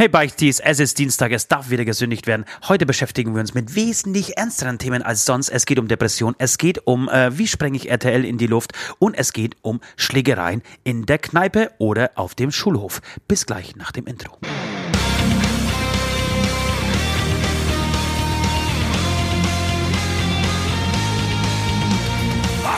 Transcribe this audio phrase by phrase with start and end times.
[0.00, 2.46] Hey Beichtis, es ist Dienstag, es darf wieder gesündigt werden.
[2.66, 5.50] Heute beschäftigen wir uns mit wesentlich ernsteren Themen als sonst.
[5.50, 8.72] Es geht um Depression, es geht um, äh, wie sprenge ich RTL in die Luft
[8.98, 13.02] und es geht um Schlägereien in der Kneipe oder auf dem Schulhof.
[13.28, 14.38] Bis gleich nach dem Intro.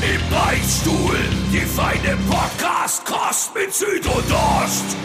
[0.00, 1.16] Im Beichtstuhl,
[1.52, 4.96] die feine Podcast-Kost mit Süd und Ost.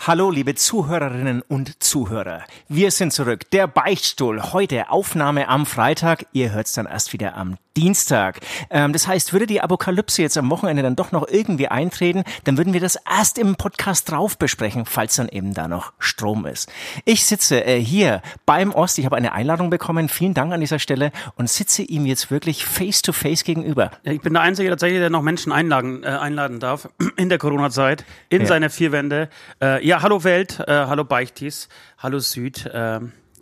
[0.00, 2.44] Hallo, liebe Zuhörerinnen und Zuhörer.
[2.68, 3.50] Wir sind zurück.
[3.52, 4.52] Der Beichtstuhl.
[4.52, 6.26] Heute Aufnahme am Freitag.
[6.32, 8.40] Ihr hört's dann erst wieder am Dienstag.
[8.70, 12.56] Ähm, das heißt, würde die Apokalypse jetzt am Wochenende dann doch noch irgendwie eintreten, dann
[12.56, 16.70] würden wir das erst im Podcast drauf besprechen, falls dann eben da noch Strom ist.
[17.04, 18.98] Ich sitze äh, hier beim Ost.
[18.98, 20.08] Ich habe eine Einladung bekommen.
[20.08, 23.90] Vielen Dank an dieser Stelle und sitze ihm jetzt wirklich face to face gegenüber.
[24.04, 28.04] Ich bin der Einzige tatsächlich, der noch Menschen einladen, äh, einladen darf in der Corona-Zeit,
[28.28, 28.46] in Ja.
[28.46, 29.28] seine vier Wände.
[29.60, 32.70] Äh, ja, hallo Welt, äh, hallo Beichtis, hallo Süd.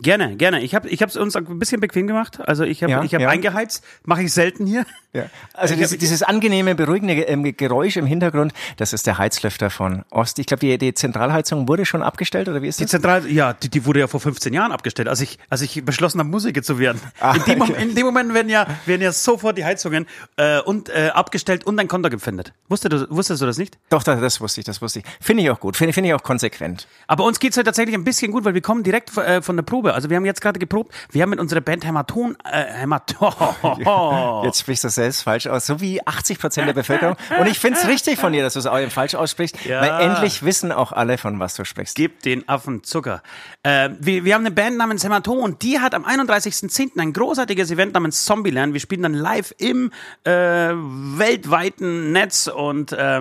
[0.03, 0.61] Gerne, gerne.
[0.63, 2.41] Ich habe ich es uns ein bisschen bequem gemacht.
[2.41, 3.29] Also ich habe Ja, ich hab ja.
[3.29, 3.85] eingeheizt.
[4.05, 4.85] Mache ich selten hier.
[5.13, 5.27] Ja.
[5.55, 10.05] Also dieses, hab- dieses angenehme, beruhigende ähm, Geräusch im Hintergrund, das ist der Heizlüfter von
[10.11, 10.39] Ost.
[10.39, 12.91] Ich glaube, die, die Zentralheizung wurde schon abgestellt, oder wie ist Die das?
[12.93, 16.19] Zentral, ja, die, die wurde ja vor 15 Jahren abgestellt, als ich, als ich beschlossen
[16.19, 17.01] habe, Musiker zu werden.
[17.21, 17.83] Ah, in, dem, okay.
[17.83, 21.79] in dem Moment werden ja, werden ja sofort die Heizungen äh, und äh, abgestellt und
[21.79, 22.55] ein Konto gepfändet.
[22.69, 23.77] Wusstest du, wusstest du das nicht?
[23.91, 25.05] Doch, das, das wusste ich, das wusste ich.
[25.21, 26.89] Finde ich auch gut, finde finde ich auch konsequent.
[27.07, 29.63] Aber uns geht's heute tatsächlich ein bisschen gut, weil wir kommen direkt äh, von der
[29.63, 29.92] Probe.
[29.93, 33.33] Also wir haben jetzt gerade geprobt, wir haben mit unserer Band Hämaton, äh, Hämaton.
[34.45, 37.17] Jetzt sprichst du selbst falsch aus, so wie 80 Prozent der Bevölkerung.
[37.39, 39.81] Und ich finde es richtig von dir, dass du es auch falsch aussprichst, Ja.
[39.81, 41.95] weil endlich wissen auch alle, von was du sprichst.
[41.97, 43.23] Gib den Affen Zucker.
[43.63, 46.99] Äh, wir, wir haben eine Band namens Hämatom und die hat am 31.10.
[47.01, 48.73] ein großartiges Event namens Zombieland.
[48.73, 49.91] Wir spielen dann live im
[50.25, 53.21] äh, weltweiten Netz und äh,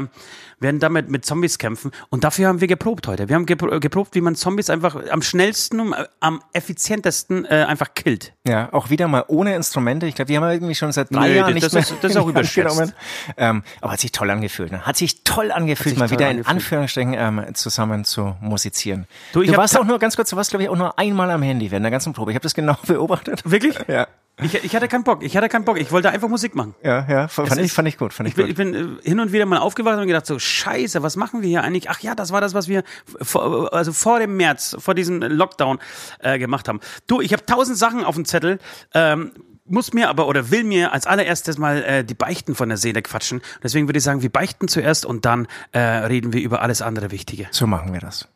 [0.62, 1.92] werden damit mit Zombies kämpfen.
[2.10, 3.28] Und dafür haben wir geprobt heute.
[3.28, 7.66] Wir haben gepro geprobt, wie man Zombies einfach am schnellsten und äh, am effizientesten äh,
[7.68, 8.34] einfach killt.
[8.48, 10.06] Ja, auch wieder mal ohne Instrumente.
[10.08, 11.82] Ich glaube, die haben wir irgendwie schon seit drei Nö, Jahren das- nicht das mehr
[11.84, 12.94] ist- das ist auch in überschätzt.
[13.38, 14.72] Ähm, aber hat sich toll angefühlt.
[14.72, 14.86] Ne?
[14.86, 16.56] Hat sich toll angefühlt, sich mal toll wieder in angefühlt.
[16.56, 19.08] Anführungsstrichen ähm, zusammen zu musizieren.
[19.34, 20.98] Du, Du, ich hab warst auch nur ganz kurz, du warst glaube ich auch nur
[21.00, 22.32] einmal am Handy während der ganzen Probe.
[22.32, 23.42] Ich habe das genau beobachtet.
[23.50, 23.76] Wirklich?
[23.88, 24.08] Ja.
[24.42, 25.24] Ich, ich hatte keinen Bock.
[25.24, 25.80] Ich hatte keinen Bock.
[25.80, 26.74] Ich wollte einfach Musik machen.
[26.84, 28.50] Ja, ja, fand, Es ich, fand ich gut, fand ich, Ich bin, gut.
[28.52, 31.50] ich bin äh, hin und wieder mal aufgewacht und gedacht so, scheiße, was machen wir
[31.50, 31.90] hier eigentlich?
[31.90, 32.84] Ach ja, das war das, was wir
[33.22, 35.80] vor, also vor dem März, vor diesem Lockdown
[36.20, 36.80] äh, gemacht haben.
[37.08, 38.60] Du, ich habe tausend Sachen auf dem Zettel,
[38.94, 39.32] ähm,
[39.66, 43.02] muss mir aber oder will mir als allererstes mal äh, die Beichten von der Seele
[43.02, 43.42] quatschen.
[43.64, 47.12] Deswegen würde ich sagen, wir beichten zuerst und dann äh, reden wir über alles andere
[47.12, 47.48] Wichtige.
[47.52, 48.28] So machen wir das.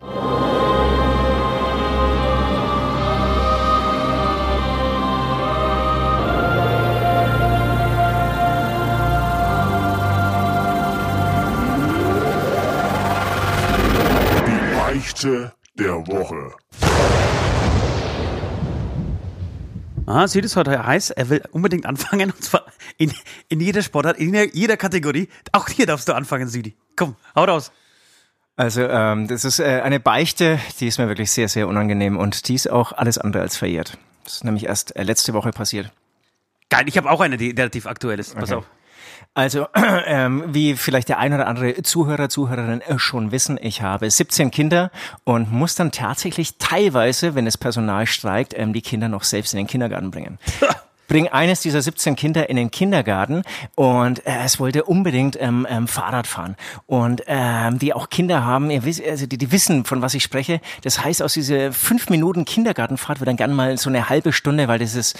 [15.16, 16.52] Beichte der Woche.
[20.06, 21.12] Ah, sieht es heute heiß?
[21.12, 22.66] Er will unbedingt anfangen und zwar
[22.98, 23.14] in,
[23.48, 25.30] in jeder Sportart, in jeder, jeder Kategorie.
[25.54, 26.76] Auch hier darfst du anfangen, Südi.
[26.98, 27.72] Komm, hau raus.
[28.58, 32.50] Also ähm, das ist äh, eine Beichte, die ist mir wirklich sehr, sehr unangenehm und
[32.50, 33.98] die ist auch alles andere als verjährt.
[34.26, 35.94] Das ist nämlich erst äh, letzte Woche passiert.
[36.70, 38.36] Geil, ich habe auch eine, die relativ aktuell ist.
[38.36, 38.56] Pass Okay.
[38.56, 38.66] auf.
[39.36, 39.68] Also,
[40.08, 44.50] ähm, wie vielleicht der ein oder andere Zuhörer, Zuhörerin äh, schon wissen, ich habe 17
[44.50, 44.92] Kinder
[45.26, 49.58] und muss dann tatsächlich teilweise, wenn das Personal streikt, ähm, die Kinder noch selbst in
[49.58, 50.40] den Kindergarten bringen.
[51.08, 53.44] Bring eines dieser 17 Kinder in den Kindergarten
[53.76, 56.56] und äh, es wollte unbedingt ähm, ähm, Fahrrad fahren.
[56.88, 60.24] Und ähm, die auch Kinder haben, ihr wisst, also die, die wissen, von was ich
[60.24, 60.62] spreche.
[60.82, 64.68] Das heißt, aus dieser fünf Minuten Kindergartenfahrt wird dann gern mal so eine halbe Stunde,
[64.68, 65.14] weil dieses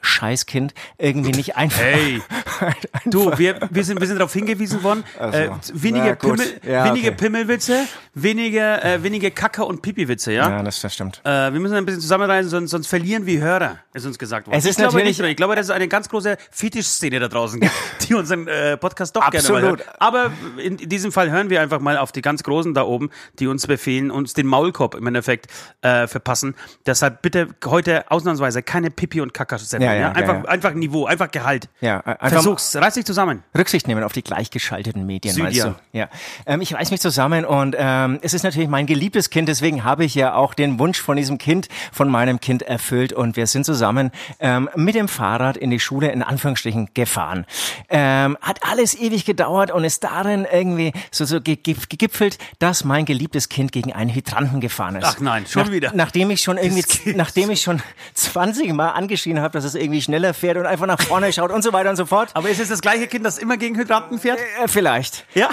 [0.00, 1.80] Scheißkind irgendwie nicht einfach.
[1.80, 2.22] Hey,
[3.06, 6.14] du, wir, wir, sind, wir sind darauf hingewiesen worden, äh, weniger.
[6.14, 7.16] Pimmel, Ja, weniger okay.
[7.16, 7.84] Pimmelwitze,
[8.14, 10.48] weniger, äh, weniger Kacke- und Pipi-Witze, ja?
[10.48, 11.20] Ja, das, das stimmt.
[11.24, 14.56] Äh, wir müssen ein bisschen zusammenreisen, sonst, sonst verlieren wir Hörer, ist uns gesagt worden.
[14.56, 15.28] Es ist ich glaube natürlich- nicht, oder?
[15.30, 17.72] ich glaube, dass es eine ganz große Fetischszene da draußen gibt,
[18.08, 19.80] die unseren äh, Podcast doch gerne mal Absolut.
[19.80, 19.88] hören.
[19.98, 23.46] Aber in diesem Fall hören wir einfach mal auf die ganz Großen da oben, die
[23.46, 25.46] uns befehlen, uns den Maulkorb im Endeffekt
[25.82, 26.54] äh, verpassen.
[26.86, 29.87] Deshalb bitte heute ausnahmsweise keine Pipi- und Kacke-Sendung.
[29.87, 31.68] Ja, Ja, ja, ja, einfach, einfach Niveau, einfach Gehalt.
[31.80, 33.42] Ja, äh, einfach Versuch's, reiß dich zusammen.
[33.56, 35.66] Rücksicht nehmen auf die gleichgeschalteten Medien, Südia.
[35.66, 35.98] meinst du?
[35.98, 36.08] Ja.
[36.46, 40.04] Ähm, ich reiß mich zusammen und ähm, es ist natürlich mein geliebtes Kind, deswegen habe
[40.04, 43.64] ich ja auch den Wunsch von diesem Kind, von meinem Kind erfüllt und wir sind
[43.64, 47.46] zusammen ähm, mit dem Fahrrad in die Schule in Anführungsstrichen gefahren.
[47.88, 52.84] Ähm, hat alles ewig gedauert und ist darin irgendwie so, so ge ge gegipfelt, dass
[52.84, 55.04] mein geliebtes Kind gegen einen Hydranten gefahren ist.
[55.04, 55.92] Ach nein, schon wieder.
[55.94, 57.82] Nachdem ich schon irgendwie, nachdem ich schon
[58.14, 61.62] 20 Mal angeschrien habe, dass es irgendwie schneller fährt und einfach nach vorne schaut und
[61.62, 62.30] so weiter und so fort.
[62.34, 64.38] Aber ist es das gleiche Kind, das immer gegen Hydranten fährt?
[64.62, 65.24] Äh, vielleicht.
[65.34, 65.50] Ja.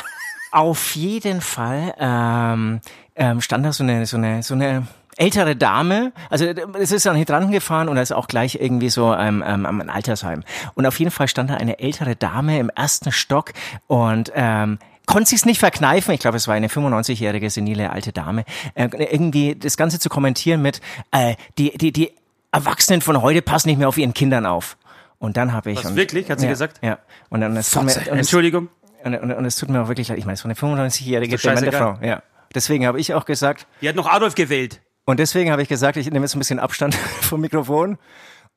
[0.51, 2.80] Auf jeden Fall ähm,
[3.16, 4.88] ähm, stand da so eine, so eine, so eine
[5.18, 8.89] ältere Dame, also äh, es ist an Hydranten gefahren und da ist auch gleich irgendwie
[8.89, 10.44] so ähm, ähm, ein Altersheim.
[10.75, 13.54] Und auf jeden Fall stand da eine ältere Dame im ersten Stock
[13.88, 18.44] und ähm, konnte sich's nicht verkneifen, ich glaube, es war eine 95-jährige senile alte Dame,
[18.74, 20.81] äh, irgendwie das Ganze zu kommentieren mit,
[21.12, 22.12] äh, die, die, die
[22.56, 24.78] Erwachsenen von heute passen nicht mehr auf ihren Kindern auf.
[25.19, 25.80] Und dann habe ich...
[25.80, 26.30] Was, und, wirklich?
[26.30, 26.80] Hat sie ja, gesagt?
[26.84, 27.00] Ja.
[27.30, 28.69] Und dann es tut mir, und Entschuldigung.
[29.04, 30.18] und, und, und es tut mir auch wirklich leid.
[30.18, 31.78] Ich meine, es war eine 95-jährige Ist doch demente.
[31.78, 31.98] Frau.
[32.02, 32.22] Ja.
[32.54, 34.81] Deswegen habe ich auch gesagt, Die hat noch Adolf gewählt.
[35.06, 37.98] und deswegen habe ich gesagt, ich nehme jetzt ein bisschen Abstand vom Mikrofon.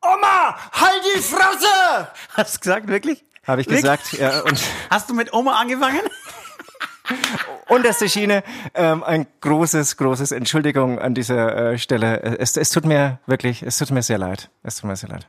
[0.01, 2.09] Oma, halt die Fresse!
[2.35, 3.25] Hast du gesagt, wirklich?
[3.47, 3.83] Habe ich Wirklich?
[3.83, 4.61] gesagt, ja, und
[4.91, 6.03] Hast du mit Oma angefangen?
[7.69, 8.43] unterste Schiene,
[8.75, 12.21] ähm, ein großes, großes Entschuldigung an dieser äh, Stelle.
[12.23, 14.51] Es, es tut mir wirklich, es tut mir sehr leid.
[14.63, 15.27] Es tut mir sehr leid.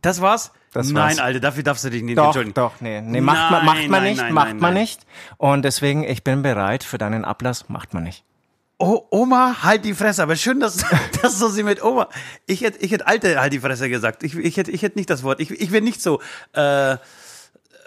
[0.00, 0.52] Das war's?
[0.72, 1.18] Das Nein, war's.
[1.18, 2.54] Alter, dafür darfst du dich nicht Doch, entschuldigen.
[2.54, 4.82] doch, nee, nee, macht man, macht Nein, man nein, nicht, nein, macht nein, man nein.
[4.82, 5.06] nicht.
[5.36, 8.24] Und deswegen, ich bin bereit für deinen Ablass, macht man nicht.
[8.78, 10.22] Oh, Oma, halt die Fresse.
[10.22, 10.84] Aber schön, dass,
[11.22, 12.08] dass du sie mit Oma.
[12.46, 14.22] Ich hätte, ich hätte alte, halt die Fresse gesagt.
[14.24, 15.40] Ich, ich hätte, ich hätte nicht das Wort.
[15.40, 16.20] Ich, ich wäre nicht so,
[16.52, 16.96] äh,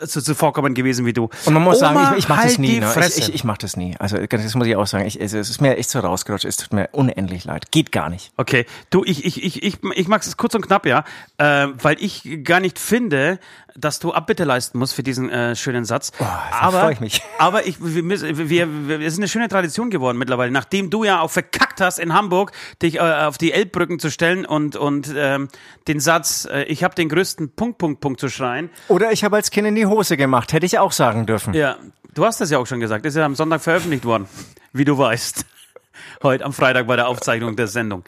[0.02, 1.30] so zuvorkommend gewesen wie du.
[1.46, 2.80] Und man muss Oma, sagen, ich, ich mache halt das nie.
[2.80, 2.94] Ne?
[3.08, 3.96] Ich, ich, ich mache das nie.
[4.00, 5.06] Also das muss ich auch sagen.
[5.06, 6.46] Ich, es ist mir echt so rausgerutscht.
[6.46, 7.72] Es tut mir unendlich leid.
[7.72, 8.32] Geht gar nicht.
[8.38, 11.04] Okay, du, ich, ich, ich, ich, ich mag es kurz und knapp, ja,
[11.38, 13.40] äh, weil ich gar nicht finde,
[13.78, 16.12] dass du Abbitte leisten musst für diesen äh, schönen Satz.
[16.52, 17.22] aber freu ich mich.
[17.38, 21.22] Aber ich, wir, wir, wir, wir sind eine schöne Tradition geworden mittlerweile, nachdem du ja
[21.22, 22.52] auch verkackt hast in Hamburg,
[22.82, 25.50] dich äh, auf die Elbbrücken zu stellen und und ähm,
[25.88, 28.72] den Satz, äh, ich habe den größten Punkt Punkt Punkt zu schreien.
[28.88, 30.52] Oder ich habe als Kind in die Hose gemacht.
[30.52, 31.54] Hätte ich auch sagen dürfen.
[31.54, 31.78] Ja,
[32.14, 33.06] du hast das ja auch schon gesagt.
[33.06, 34.28] Ist ja am Sonntag veröffentlicht worden,
[34.74, 35.46] wie du weißt.
[36.24, 38.04] Heute am Freitag bei der Aufzeichnung der Sendung.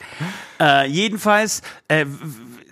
[0.60, 2.06] Äh, jedenfalls, äh,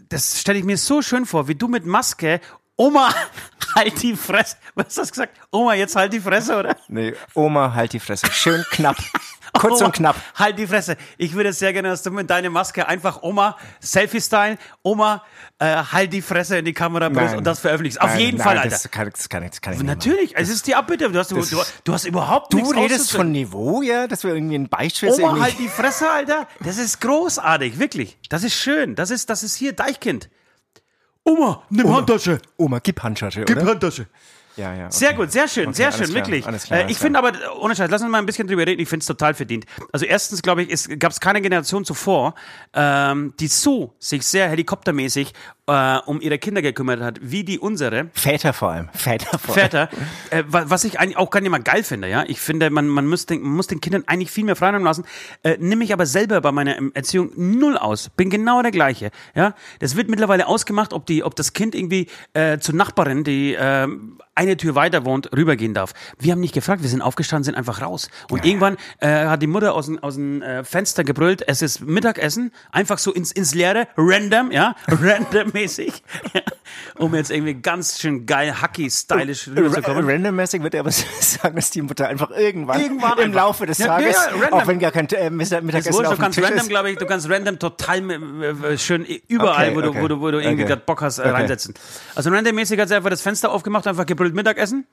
[0.08, 2.40] das stelle ich mir so schön vor, wie du mit Maske,
[2.80, 3.12] Oma,
[3.74, 4.56] halt die Fresse.
[4.76, 5.36] Was hast du gesagt?
[5.50, 6.76] Oma, jetzt halt die Fresse, oder?
[6.88, 8.30] Nee, Oma, halt die Fresse.
[8.30, 8.96] Schön knapp.
[9.54, 10.16] Kurz Oma, und knapp.
[10.36, 10.96] Halt die Fresse.
[11.16, 15.24] Ich würde sehr gerne, dass du mit deiner Maske einfach Oma, Selfie-Style, Oma,
[15.58, 18.00] äh, halt die Fresse in die Kamera bringst und das veröffentlichst.
[18.00, 18.70] Auf Nein, jeden nein, Fall, Alter.
[18.70, 19.98] Das kann, das kann, ich- das kann ich nicht machen.
[19.98, 21.10] Natürlich, es ist die Abbitte.
[21.10, 24.06] Du hast, Das- du, du hast überhaupt Du redest von Niveau, ja?
[24.06, 26.46] Dass wir irgendwie ein Beispiel Oma, irgendwie- halt die Fresse, Alter.
[26.60, 28.18] Das ist großartig, wirklich.
[28.28, 28.94] Das ist schön.
[28.94, 30.28] Das ist, das ist hier Deichkind.
[31.28, 32.40] Oma, nimm Handtasche.
[32.56, 33.66] Oma, gib Handtasche, Gib oder?
[33.66, 34.06] Handtasche.
[34.58, 34.90] Ja, ja.
[34.90, 36.44] Sehr gut, sehr schön, Okay, sehr schön, klar, wirklich.
[36.64, 38.80] klar, äh, ich finde aber, äh, ohne Scheiß, lass uns mal ein bisschen drüber reden,
[38.82, 39.64] ich finde es total verdient.
[39.92, 42.34] Also erstens, glaube ich, gab es keine Generation zuvor,
[42.74, 45.32] ähm, die so sich sehr helikoptermäßig
[45.68, 48.08] äh, um ihre Kinder gekümmert hat, wie die unsere.
[48.14, 48.88] Väter vor allem.
[48.94, 49.62] Väter vor allem.
[49.64, 49.88] Väter,
[50.30, 52.24] äh, wa- was ich eigentlich auch gar nicht mal geil finde, ja.
[52.26, 55.04] Ich finde, man, man, muss den, man muss den Kindern eigentlich viel mehr Freiraum lassen.
[55.42, 58.08] Äh, nimm mich aber selber bei meiner Erziehung null aus.
[58.16, 59.54] Bin genau der gleiche, ja.
[59.78, 63.56] Das wird mittlerweile ausgemacht, ob die, ob das Kind irgendwie äh, zur Nachbarin, die
[64.34, 65.92] eine Tür weiter wohnt, rübergehen darf.
[66.18, 68.08] Wir haben nicht gefragt, wir sind aufgestanden, sind einfach raus.
[68.30, 71.80] Und irgendwann äh, hat die Mutter aus dem aus dem, äh, Fenster gebrüllt, es ist
[71.80, 76.02] Mittagessen, einfach so ins, ins Leere, random, ja, randommäßig,
[76.34, 76.40] ja,
[76.98, 80.04] um jetzt irgendwie ganz schön geil, hacky, stylisch rüberzukommen.
[80.04, 83.34] Ra- Randommäßig wird er aber sagen, dass die Mutter einfach irgendwann, Irgendwann im einfach.
[83.34, 86.16] Laufe des Ja, Tages, ja, ja, auch wenn gar kein äh, Mittag- Mittagessen Wurscht, auf
[86.16, 86.68] du kannst Tisch random, ist.
[86.68, 88.14] glaube ich, du kannst random total äh,
[88.74, 90.02] äh, schön überall, Okay, wo, du, okay.
[90.02, 90.72] wo du, wo du irgendwie Okay.
[90.72, 91.30] gerade Bock hast, äh, Okay.
[91.30, 91.74] reinsetzen.
[92.14, 94.86] Also randommäßig hat sie einfach das Fenster aufgemacht, einfach gebrüllt Mittagessen.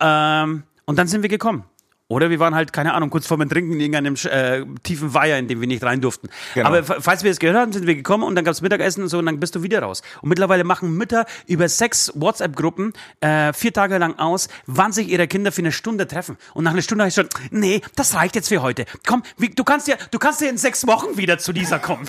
[0.00, 1.64] Ähm, und dann sind wir gekommen.
[2.12, 5.38] Oder wir waren halt, keine Ahnung, kurz vor dem Trinken in irgendeinem äh, tiefen Weiher,
[5.38, 6.28] in dem wir nicht rein durften.
[6.52, 6.68] Genau.
[6.68, 9.18] Aber falls wir es gehört haben, sind wir gekommen und dann gab's Mittagessen und so
[9.18, 10.02] und dann bist du wieder raus.
[10.20, 15.26] Und mittlerweile machen Mütter über sechs WhatsApp-Gruppen äh, vier Tage lang aus, wann sich ihre
[15.26, 16.36] Kinder für eine Stunde treffen.
[16.52, 18.84] Und nach einer Stunde heißt schon, nee, das reicht jetzt für heute.
[19.06, 22.06] Komm, wie, du kannst ja, du kannst ja in sechs Wochen wieder zu dieser kommen.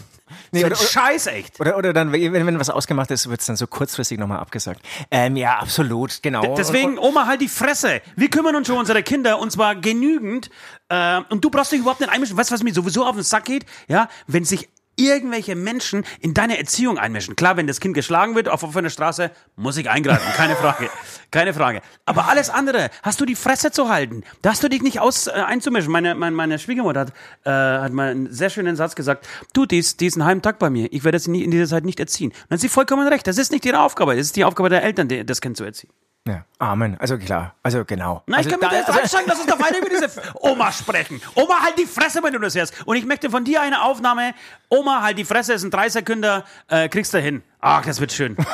[0.51, 1.59] Nee, oder- Scheiß echt.
[1.59, 4.81] Oder, oder dann, wenn, wenn was ausgemacht ist, wird es dann so kurzfristig nochmal abgesagt.
[5.11, 6.55] Ähm, ja, absolut, genau.
[6.55, 8.01] Deswegen, Oma, halt die Fresse.
[8.15, 10.49] Wir kümmern uns schon um unsere Kinder und zwar genügend.
[10.89, 12.37] Äh, und du brauchst dich überhaupt nicht einmischen.
[12.37, 13.65] Weißt du, was mir sowieso auf den Sack geht?
[13.87, 17.35] Ja, wenn sich irgendwelche Menschen in deine Erziehung einmischen.
[17.35, 20.89] Klar, wenn das Kind geschlagen wird auf offener Straße, muss ich eingreifen, keine Frage,
[21.31, 21.81] keine Frage.
[22.05, 25.27] Aber alles andere, hast du die Fresse zu halten, da hast du dich nicht aus
[25.27, 25.91] äh, einzumischen.
[25.91, 27.13] Meine, meine, meine Schwiegermutter hat,
[27.45, 30.41] äh, hat mal einen sehr schönen Satz gesagt, du, die ist, die ist einen halben
[30.41, 32.31] Tag bei mir, ich werde sie nie, in dieser Zeit nicht erziehen.
[32.31, 34.69] Und dann hat sie vollkommen recht, das ist nicht ihre Aufgabe, das ist die Aufgabe
[34.69, 35.91] der Eltern, das Kind zu erziehen.
[36.25, 36.95] Ja, Amen.
[36.99, 38.23] Also klar, also genau.
[38.27, 41.21] Nein, also, ich kann mir das einsteigen, lass uns doch weiter über diese Oma sprechen.
[41.35, 42.73] Oma, halt die Fresse, wenn du das hörst.
[42.85, 44.33] Und ich möchte von dir eine Aufnahme.
[44.77, 47.43] Oma, halt die Fresse, ist ein drei Sekunden, äh, kriegst du hin.
[47.61, 48.35] Ach, das wird schön.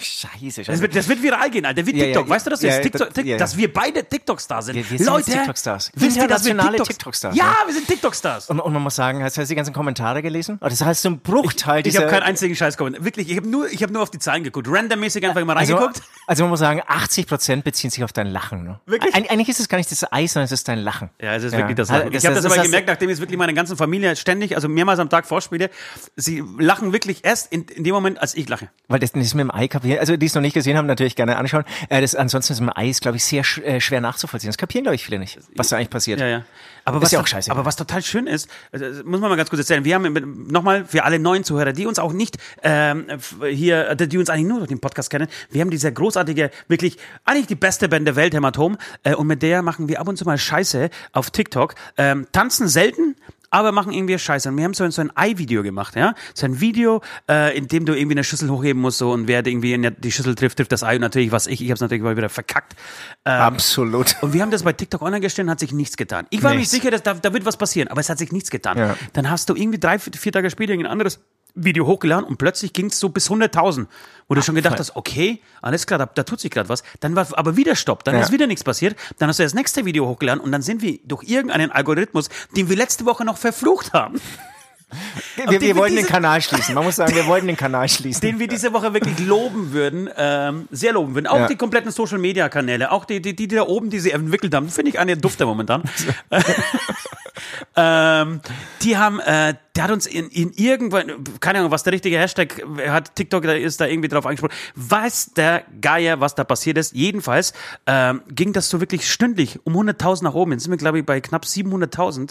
[0.00, 0.80] Scheiße, Das scheiße.
[0.82, 1.84] wird, das wird viral gehen, Alter.
[1.84, 2.26] Wie Ja, TikTok.
[2.28, 2.76] ja, weißt du das ja, jetzt?
[2.84, 3.36] ja, TikTok, ja, ja.
[3.36, 4.76] Dass wir beide TikTok-Stars sind.
[4.76, 5.90] Wir- wir sind Leute, jetzt TikTok-Stars.
[5.94, 7.54] Wisst ihr, dass wir Internationale TikToks- TikTok-Stars, Ja, ne?
[7.66, 8.48] wir sind TikTok-Stars.
[8.50, 10.58] Und, und man muss sagen, hast du die ganzen Kommentare gelesen?
[10.62, 12.02] Oh, das heißt so ein Bruchteil Ich dieser...
[12.02, 13.04] habe keinen einzigen Scheiß kommentiert.
[13.04, 14.68] Wirklich, ich habe nur, ich hab nur auf die Zahlen geguckt.
[14.70, 16.02] Randommäßig einfach mal also, reingeguckt.
[16.28, 18.62] also man muss sagen, 80% beziehen sich auf dein Lachen.
[18.64, 18.78] Ne?
[18.86, 19.12] Wirklich?
[19.16, 21.10] Eig eigentlich ist es gar nicht das Eis, sondern es ist dein Lachen.
[21.20, 22.14] Ja, es ist wirklich das Also Lachen.
[22.16, 24.68] ich habe das, das aber gemerkt, nachdem ich es wirklich meiner ganzen Familie ständig, also
[24.68, 25.67] mehrmals am Tag vorspiele.
[26.16, 28.68] Sie lachen wirklich erst in, in dem Moment, als ich lache.
[28.88, 31.16] Weil das, das mit dem Ei kapieren, also die es noch nicht gesehen haben, natürlich
[31.16, 31.64] gerne anschauen.
[31.88, 34.48] Äh, das, ansonsten ist mit dem Ei, ist, glaube ich, sehr sch äh, schwer nachzuvollziehen.
[34.48, 36.20] Das kapieren, glaube ich, viele nicht, was da eigentlich passiert.
[36.20, 36.44] Ja, ja.
[36.84, 37.50] Aber Ist was, ja auch scheiße.
[37.50, 39.84] aber was total schön ist, das muss man mal ganz kurz erzählen.
[39.84, 43.06] Wir haben nochmal für alle neuen Zuhörer, die uns auch nicht ähm,
[43.46, 46.96] hier, die uns eigentlich nur durch den Podcast kennen, wir haben diese großartige, wirklich
[47.26, 50.16] eigentlich die beste Band der Welt, Hämatom, äh, und mit der machen wir ab und
[50.16, 51.74] zu mal Scheiße auf TikTok.
[51.98, 53.16] Ähm, tanzen selten,
[53.50, 54.48] aber machen irgendwie Scheiße.
[54.48, 56.14] Und wir haben so, ein- so ein Ei-Video gemacht, ja?
[56.34, 57.00] So ein Video,
[57.30, 59.90] äh, in dem du irgendwie eine Schüssel hochheben musst, so, und wer irgendwie in der-
[59.92, 60.96] die Schüssel trifft, trifft das Ei.
[60.96, 62.74] Und natürlich, was ich, ich habe es natürlich mal wieder verkackt.
[63.24, 64.16] Ähm, Absolut.
[64.20, 66.26] und wir haben das bei TikTok online gestellt und hat sich nichts getan.
[66.30, 68.50] Ich war mir sicher, dass da, da wird was passieren, aber es hat sich nichts
[68.50, 68.76] getan.
[68.78, 68.96] Ja.
[69.14, 71.20] Dann hast du irgendwie drei, vier Tage später ein anderes
[71.64, 73.86] Video hochgeladen und plötzlich ging es so bis 100.000,
[74.28, 74.78] wo du schon gedacht fein.
[74.80, 76.82] hast, okay, alles klar, da, da tut sich gerade was.
[77.00, 78.20] Dann war aber wieder Stopp, dann Ja.
[78.22, 78.96] ist wieder nichts passiert.
[79.18, 82.68] Dann hast du das nächste Video hochgeladen und dann sind wir durch irgendeinen Algorithmus, den
[82.68, 84.20] wir letzte Woche noch verflucht haben,
[85.36, 86.74] Wir, wir wollten den Kanal schließen.
[86.74, 88.22] Man muss sagen, wir wollten den Kanal schließen.
[88.22, 91.26] den wir diese Woche wirklich loben würden, ähm, sehr loben würden.
[91.26, 91.46] Auch Ja.
[91.46, 94.70] die kompletten Social Media Kanäle, auch die, die, die da oben, die sie entwickelt haben,
[94.70, 95.82] finde ich eine dufte momentan.
[97.76, 98.40] ähm,
[98.82, 102.60] die haben, äh, der hat uns in, in irgendwann, keine Ahnung, was der richtige Hashtag
[102.88, 104.52] hat, TikTok da ist da irgendwie drauf angesprochen.
[104.74, 106.94] Weiß der Geier, was da passiert ist.
[106.96, 107.52] Jedenfalls
[107.86, 110.50] ähm, ging das so wirklich stündlich um 100.000 nach oben.
[110.50, 112.30] Jetzt sind wir, glaube ich, bei knapp 700.000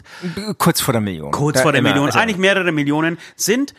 [0.58, 1.32] Kurz vor der Million.
[1.32, 3.74] kurz Da vor der immer, Million, also- eigentlich mehrere Millionen, sind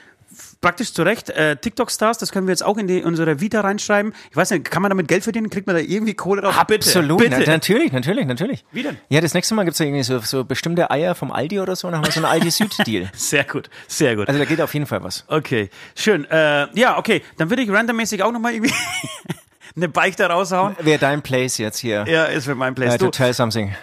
[0.60, 4.12] praktisch zu Recht äh, TikTok-Stars, das können wir jetzt auch in die, unsere Vita reinschreiben.
[4.30, 5.50] Ich weiß nicht, kann man damit Geld verdienen?
[5.50, 6.58] Kriegt man da irgendwie Kohle drauf?
[6.58, 7.50] Absolut, Bitte, Na, bitte.
[7.50, 8.64] natürlich, natürlich, natürlich.
[8.72, 8.98] Wie denn?
[9.08, 11.88] Ja, das nächste Mal gibt's ja irgendwie so, so bestimmte Eier vom Aldi oder so,
[11.88, 13.10] dann haben wir so einen Aldi-Süd-Deal.
[13.14, 14.28] Sehr gut, sehr gut.
[14.28, 15.24] Also da geht auf jeden Fall was.
[15.28, 16.24] Okay, schön.
[16.30, 18.72] Äh, ja, okay, dann würde ich randommäßig auch nochmal irgendwie
[19.76, 20.76] eine Beichte raushauen.
[20.80, 22.04] Wäre dein Place jetzt hier.
[22.08, 22.96] Ja, ist für mein Place.
[22.98, 23.74] Du, to tell something.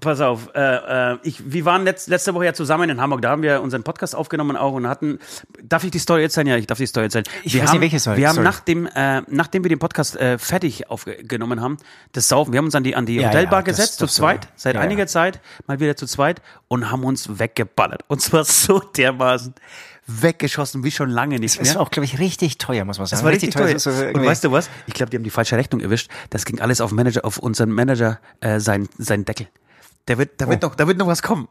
[0.00, 3.30] Pass auf, äh, äh, ich, wir waren letzt, letzte Woche ja zusammen in Hamburg, da
[3.30, 5.18] haben wir unseren Podcast aufgenommen auch und hatten,
[5.62, 6.46] darf ich die Story erzählen?
[6.46, 7.24] Ja, ich darf die Story erzählen.
[7.44, 8.16] Ich wir weiß haben, nicht, welche Story.
[8.18, 8.44] Wir haben Sorry.
[8.44, 11.78] nachdem, äh, nachdem wir den Podcast äh, fertig aufgenommen haben,
[12.12, 14.04] das Saufen, wir haben uns an die, an die Ja, Hotelbar ja, das- gesetzt, zu
[14.04, 14.22] das so.
[14.22, 15.06] zweit, seit Ja, einiger.
[15.06, 18.04] Zeit, mal wieder zu zweit und haben uns weggeballert.
[18.08, 19.54] Und zwar so dermaßen
[20.06, 21.74] weggeschossen wie schon lange nicht Das mehr.
[21.76, 23.18] war auch, glaube ich, richtig teuer, muss man sagen.
[23.18, 23.72] Das war richtig, teuer.
[23.72, 24.68] Das ist so und weißt du was?
[24.86, 26.10] Ich glaube, die haben die falsche Rechnung erwischt.
[26.30, 29.46] Das ging alles auf Manager, auf unseren Manager äh, sein, sein Deckel.
[30.10, 30.66] Der wird, da wird Oh.
[30.66, 31.46] noch, da wird noch was kommen.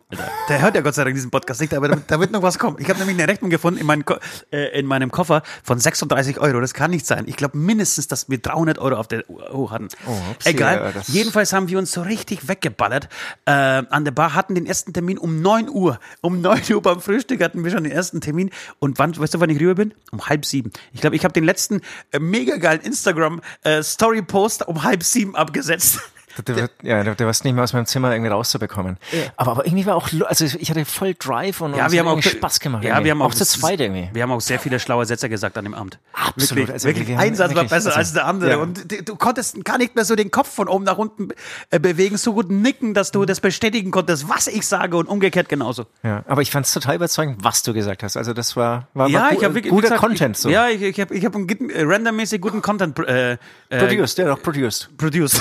[0.50, 2.60] Der hört ja Gott sei Dank diesen Podcast nicht, aber da, da wird noch was
[2.60, 2.76] kommen.
[2.80, 4.16] Ich habe nämlich eine Rechnung gefunden in, meinem Ko
[4.52, 6.60] äh, in meinem Koffer von 36 Euro.
[6.60, 7.24] Das kann nicht sein.
[7.28, 9.88] Ich glaube mindestens, dass wir 300 Euro auf der Uhr hatten.
[10.06, 10.12] Oh,
[10.44, 10.92] Egal.
[10.94, 13.08] ja, Jedenfalls haben wir uns so richtig weggeballert
[13.46, 15.98] äh, an der Bar, hatten den ersten Termin um 9 Uhr.
[16.20, 18.50] Um 9 Uhr beim Frühstück hatten wir schon den ersten Termin.
[18.80, 19.94] Und wann, weißt du, wann ich rüber bin?
[20.12, 20.74] Um halb sieben.
[20.92, 21.80] Ich glaube, ich habe den letzten
[22.12, 26.00] äh, mega geilen Instagram-Story-Post um halb sieben abgesetzt.
[26.48, 28.98] Der, wird, ja, der, der war nicht mehr aus meinem Zimmer irgendwie rauszubekommen.
[29.38, 32.22] Aber, aber irgendwie war auch, also ich hatte voll Drive und, Ja, wir haben auch
[32.22, 32.84] Spaß gemacht.
[32.84, 33.06] Ja, irgendwie.
[33.06, 34.10] wir haben auch, zu zweit irgendwie.
[34.14, 36.00] Wir haben auch sehr viele schlaue Sätze gesagt an dem Abend.
[36.14, 38.52] Absolut, Wirklich, also wirklich wir haben Einsatz war besser also, als der andere.
[38.52, 38.58] ja.
[38.58, 41.30] Und du, du konntest gar nicht mehr so den Kopf von oben nach unten
[41.70, 45.50] äh, bewegen, so gut nicken, dass du das bestätigen konntest, was ich sage und umgekehrt
[45.50, 45.86] genauso.
[46.04, 48.18] Ja, aber ich fand es total überzeugend, was du gesagt hast.
[48.18, 50.38] Also das war, war, Ja, war ich habe wirklich guter gesagt, Content.
[50.38, 50.50] So.
[50.50, 53.38] Ich, ja, ich, ich habe ich hab einen äh, randommäßig guten Content äh, äh,
[53.70, 54.90] produced, der doch produced.
[54.98, 55.40] Produce.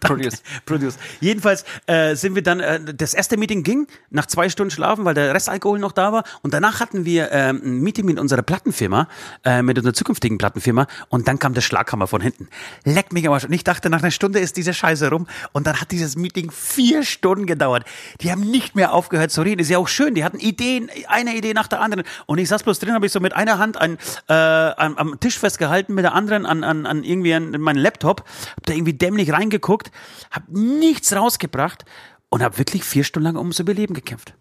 [0.00, 0.35] produced.
[0.64, 0.96] Produce.
[1.20, 5.14] Jedenfalls äh, sind wir dann, äh, das erste Meeting ging nach zwei Stunden Schlafen, weil
[5.14, 6.24] der Restalkohol noch da war.
[6.42, 9.08] Und danach hatten wir ähm, ein Meeting mit unserer Plattenfirma,
[9.44, 10.86] äh, mit unserer zukünftigen Plattenfirma.
[11.08, 12.48] Und dann kam der Schlaghammer von hinten.
[12.84, 13.52] Leck mich aber schon.
[13.52, 15.26] Ich dachte, nach einer Stunde ist diese Scheiße rum.
[15.52, 17.84] Und dann hat dieses Meeting vier Stunden gedauert.
[18.20, 19.60] Die haben nicht mehr aufgehört zu reden.
[19.60, 20.14] Ist ja auch schön.
[20.14, 22.04] Die hatten Ideen, eine Idee nach der anderen.
[22.26, 25.20] Und ich saß bloß drin, habe ich so mit einer Hand an, äh, am, am
[25.20, 28.24] Tisch festgehalten, mit der anderen an, an, an irgendwie an meinen Laptop.
[28.56, 29.90] Hab da irgendwie dämlich reingeguckt,
[30.30, 31.84] hab nichts rausgebracht
[32.28, 34.34] und hab wirklich vier Stunden lang ums Überleben gekämpft.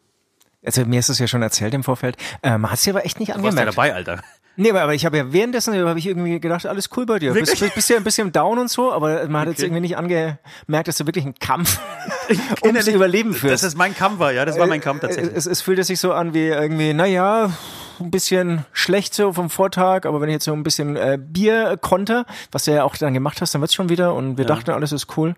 [0.66, 2.18] Also mir ist es ja schon erzählt im Vorfeld.
[2.42, 3.78] Ähm, hast du aber echt nicht Du warst ja angemerkt.
[3.78, 4.22] dabei, Alter.
[4.58, 7.34] Nee, aber ich habe ja währenddessen habe ich irgendwie gedacht, alles cool bei dir.
[7.34, 9.66] Bist, bist, bist ja ein bisschen down und so, aber man hat jetzt Okay.
[9.66, 11.80] irgendwie nicht angemerkt, dass du wirklich einen Kampf
[12.64, 13.64] ums Überleben Das führst.
[13.66, 15.36] ist mein Kampf war, ja, das war mein Kampf tatsächlich.
[15.36, 17.52] Es, es fühlte sich so an wie irgendwie, naja,
[18.00, 21.78] ein bisschen schlecht so vom Vortag, aber wenn ich jetzt so ein bisschen äh, Bier
[21.82, 24.72] konter, was du ja auch dann gemacht hast, dann wird's schon wieder und wir dachten,
[24.72, 25.36] alles ist cool.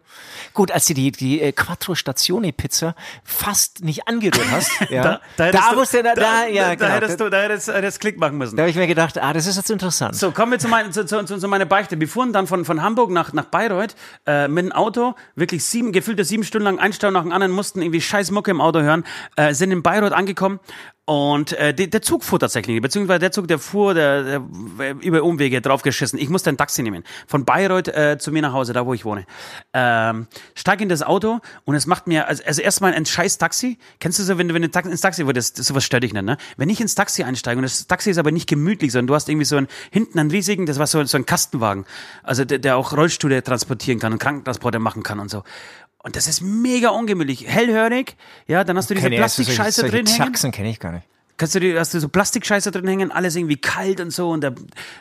[0.54, 5.52] Gut, als du die, die äh, Quattro Stazione Pizza fast nicht angerührt hast, ja, da,
[5.52, 6.90] Da, du- wusste da, da, ja, da, genau.
[6.92, 8.56] hättest du, da hättest, hättest Klick machen müssen.
[8.56, 10.16] da habe ich mir gedacht, ah, das ist jetzt interessant.
[10.16, 12.00] So, kommen wir zu, mein, zu, zu, zu, zu meiner Beichte.
[12.00, 13.96] Wir fuhren dann von, von Hamburg nach, nach Bayreuth
[14.26, 17.52] äh, mit dem Auto, wirklich sieben, gefühlte sieben Stunden lang, ein Stau nach dem anderen,
[17.52, 19.04] mussten irgendwie scheiß Mucke im Auto hören,
[19.36, 20.60] äh, sind in Bayreuth angekommen
[21.08, 24.42] und äh, der, der Zug fuhr tatsächlich, beziehungsweise der Zug, der fuhr der, der,
[25.00, 26.20] über Umwege draufgeschissen.
[26.20, 29.06] Ich musste ein Taxi nehmen, von Bayreuth äh, zu mir nach Hause, da wo ich
[29.06, 29.26] wohne.
[29.72, 33.78] Ähm, steig in das Auto und es macht mir, also, also erstmal ein scheiß Taxi.
[34.02, 36.36] Kennst du so, wenn du, wenn du ins Taxi würdest, sowas stört dich nicht, ne?
[36.58, 39.30] Wenn ich ins Taxi einsteige und das Taxi ist aber nicht gemütlich, sondern du hast
[39.30, 41.86] irgendwie so einen, hinten einen riesigen, das war so, so ein Kastenwagen,
[42.22, 45.44] also der, der auch Rollstühle transportieren kann und Krankentransporte machen kann und so.
[46.08, 48.16] Und das ist mega ungemütlich, hellhörig,
[48.48, 50.18] ja, dann hast du diese Plastikscheiße drin hängen.
[50.18, 51.06] Taxen kenne ich gar nicht.
[51.38, 54.42] Kannst du dir, hast du so Plastikscheiße drin hängen, alles irgendwie kalt und so und
[54.42, 54.54] der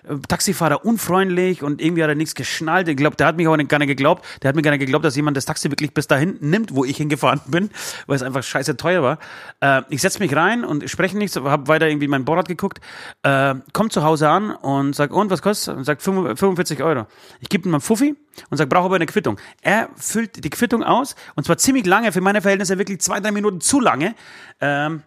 [0.07, 2.89] äh, Taxifahrer unfreundlich und irgendwie hat er nichts geschnallt.
[2.89, 4.23] Ich glaube, der hat mich aber nicht, gar nicht geglaubt.
[4.43, 6.85] Der hat mir gar nicht geglaubt, dass jemand das Taxi wirklich bis dahin nimmt, wo
[6.85, 7.71] ich hingefahren bin,
[8.07, 9.19] weil es einfach scheiße teuer war.
[9.61, 12.81] Äh, ich setz mich rein und spreche nichts, habe weiter irgendwie mein Board geguckt,
[13.23, 15.75] äh, komm zu Hause an und sag, und was kostet?
[15.75, 17.07] Und sagt 45 Euro.
[17.41, 18.15] Ich gebe ihm mal Fuffi
[18.51, 19.41] und sag, brauche aber eine Quittung.
[19.63, 23.33] Er füllt die Quittung aus und zwar ziemlich lange, für meine Verhältnisse wirklich zwei, drei
[23.33, 24.15] Minuten zu lange.
[24.61, 25.03] Ähm,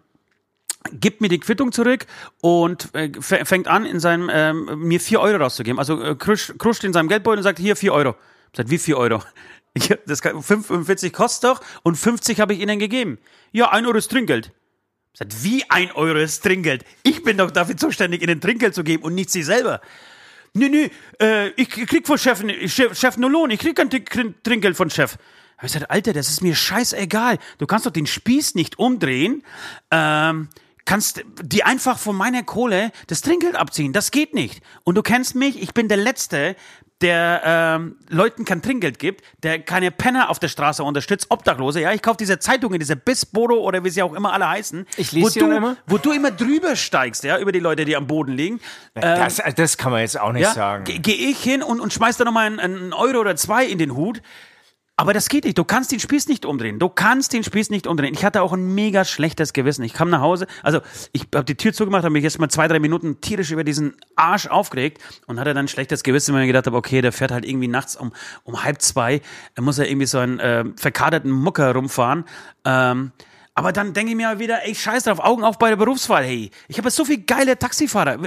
[0.94, 2.06] gibt mir die Quittung zurück
[2.42, 5.80] und äh, fängt an, in seinem ähm, mir vier Euro rauszugeben.
[5.80, 8.16] Also äh, kruscht, in seinem Geldbeutel und sagt, hier vier Euro.
[8.56, 9.24] Sagt, wie vier Euro?
[9.76, 13.20] Ich, das kann, 45 kostet doch und 50 habe ich ihnen gegeben.
[13.52, 14.52] Ja, ein Euro ist Trinkgeld.
[15.14, 16.84] Sagt, wie ein Euro ist Trinkgeld?
[17.04, 19.80] Ich bin doch dafür zuständig, ihnen Trinkgeld zu geben und nicht sie selber.
[20.54, 24.44] Nee, nee, äh, ich krieg von Chef, Chef, Chef nur Lohn, ich krieg kein Trink-
[24.44, 25.18] Trinkgeld von Chef.
[25.58, 27.38] Hab ich gesagt, Alter, das ist mir scheißegal.
[27.60, 29.44] Du kannst doch den Spieß nicht umdrehen,
[29.92, 30.50] ähm,
[30.90, 33.94] kannst die einfach von meiner Kohle das Trinkgeld abziehen.
[33.94, 34.64] Das geht nicht.
[34.84, 36.56] Und du kennst mich, ich bin der Letzte,
[37.02, 41.80] der ähm, Leuten kein Trinkgeld gibt, der keine Penner auf der Straße unterstützt, Obdachlose.
[41.80, 45.12] Ja, ich kaufe diese Zeitungen, diese Bisbodo oder wie sie auch immer alle heißen, Ich
[45.14, 45.78] lese wo die du, immer.
[45.88, 48.60] wo du immer drüber steigst, ja, über die Leute, die am Boden liegen.
[48.96, 50.84] Das, das kann man jetzt auch nicht Ja, sagen.
[50.84, 53.78] ge- Gehe ich hin und, und schmeiß da nochmal einen, einen Euro oder zwei in
[53.78, 54.22] den Hut.
[55.00, 55.58] Aber das geht nicht.
[55.58, 56.78] Du kannst den Spieß nicht umdrehen.
[56.78, 58.14] Du kannst den Spieß nicht umdrehen.
[58.14, 59.82] Ich hatte auch ein mega schlechtes Gewissen.
[59.86, 60.82] Ich kam nach Hause, also
[61.14, 63.94] ich habe die Tür zugemacht, habe mich jetzt mal zwei, drei Minuten tierisch über diesen
[64.18, 67.32] Arsch aufgeregt und hatte dann ein schlechtes Gewissen, weil ich gedacht habe, okay, der fährt
[67.32, 68.12] halt irgendwie nachts um,
[68.44, 69.22] um halb zwei,
[69.56, 72.26] er muss ja irgendwie so einen äh, verkaderten Mucker rumfahren.
[72.66, 73.14] Ähm,
[73.60, 76.50] aber dann denke ich mir wieder, ey, scheiß drauf, Augen auf bei der Berufswahl, hey.
[76.70, 78.18] Ich habe so viele geile Taxifahrer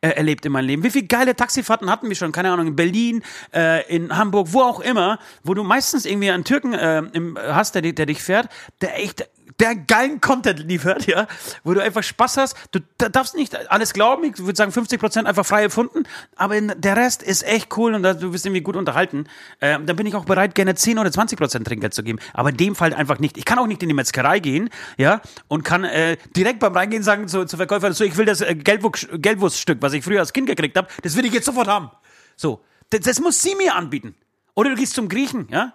[0.00, 0.82] äh, erlebt in meinem Leben.
[0.82, 2.32] Wie viele geile Taxifahrten hatten wir schon?
[2.32, 3.22] Keine Ahnung, in Berlin,
[3.54, 7.76] äh, in Hamburg, wo auch immer, wo du meistens irgendwie einen Türken äh, im, hast,
[7.76, 8.48] der, der dich fährt,
[8.80, 9.28] der echt
[9.60, 11.26] der geilen Content liefert, ja,
[11.62, 12.56] wo du einfach Spaß hast.
[12.72, 16.04] Du da- darfst nicht alles glauben, ich würde sagen 50% einfach frei erfunden,
[16.36, 19.26] aber der Rest ist echt cool und du wirst irgendwie gut unterhalten.
[19.60, 22.56] Ähm, dann bin ich auch bereit, gerne 10 oder 20% Trinkgeld zu geben, aber in
[22.56, 23.36] dem Fall einfach nicht.
[23.36, 27.02] Ich kann auch nicht in die Metzgerei gehen, ja, und kann äh, direkt beim Reingehen
[27.02, 30.32] sagen zu, zu Verkäufer, so, ich will das äh, Gelbwurst, Gelbwurststück, was ich früher als
[30.32, 31.90] Kind gekriegt habe, das will ich jetzt sofort haben.
[32.36, 34.14] So, das, das muss sie mir anbieten.
[34.54, 35.74] Oder du gehst zum Griechen, ja,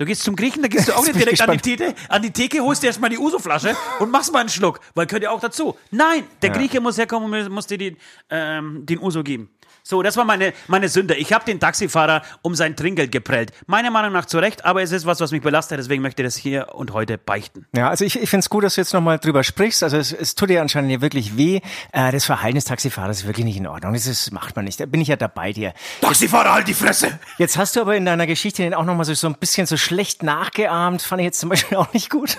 [0.00, 2.30] Du gehst zum Griechen, da gehst du auch nicht direkt an die, Theke, an die
[2.30, 5.40] Theke, holst dir erstmal die Uso-Flasche und machst mal einen Schluck, weil gehört ja auch
[5.40, 5.76] dazu.
[5.90, 7.98] Nein, der Grieche muss herkommen und muss dir den,
[8.30, 9.50] ähm, den Uso geben.
[9.82, 11.14] So, das war meine, meine Sünde.
[11.14, 13.52] Ich habe den Taxifahrer um sein Trinkgeld geprellt.
[13.66, 16.26] Meiner Meinung nach zu Recht, aber es ist was, was mich belastet, deswegen möchte ich
[16.26, 17.66] das hier und heute beichten.
[17.74, 19.82] Ja, also ich, ich finde es gut, dass du jetzt nochmal drüber sprichst.
[19.82, 21.60] Also es, es tut dir anscheinend ja wirklich weh.
[21.92, 23.92] Äh, das Verhalten des Taxifahrers ist wirklich nicht in Ordnung.
[23.94, 24.78] Das ist, macht man nicht.
[24.80, 25.72] Da bin ich ja dabei dir.
[26.00, 27.18] Taxifahrer, halt die Fresse!
[27.38, 29.76] Jetzt hast du aber in deiner Geschichte den auch nochmal so, so ein bisschen so
[29.76, 31.02] schlecht nachgeahmt.
[31.02, 32.36] Fand ich jetzt zum Beispiel auch nicht gut.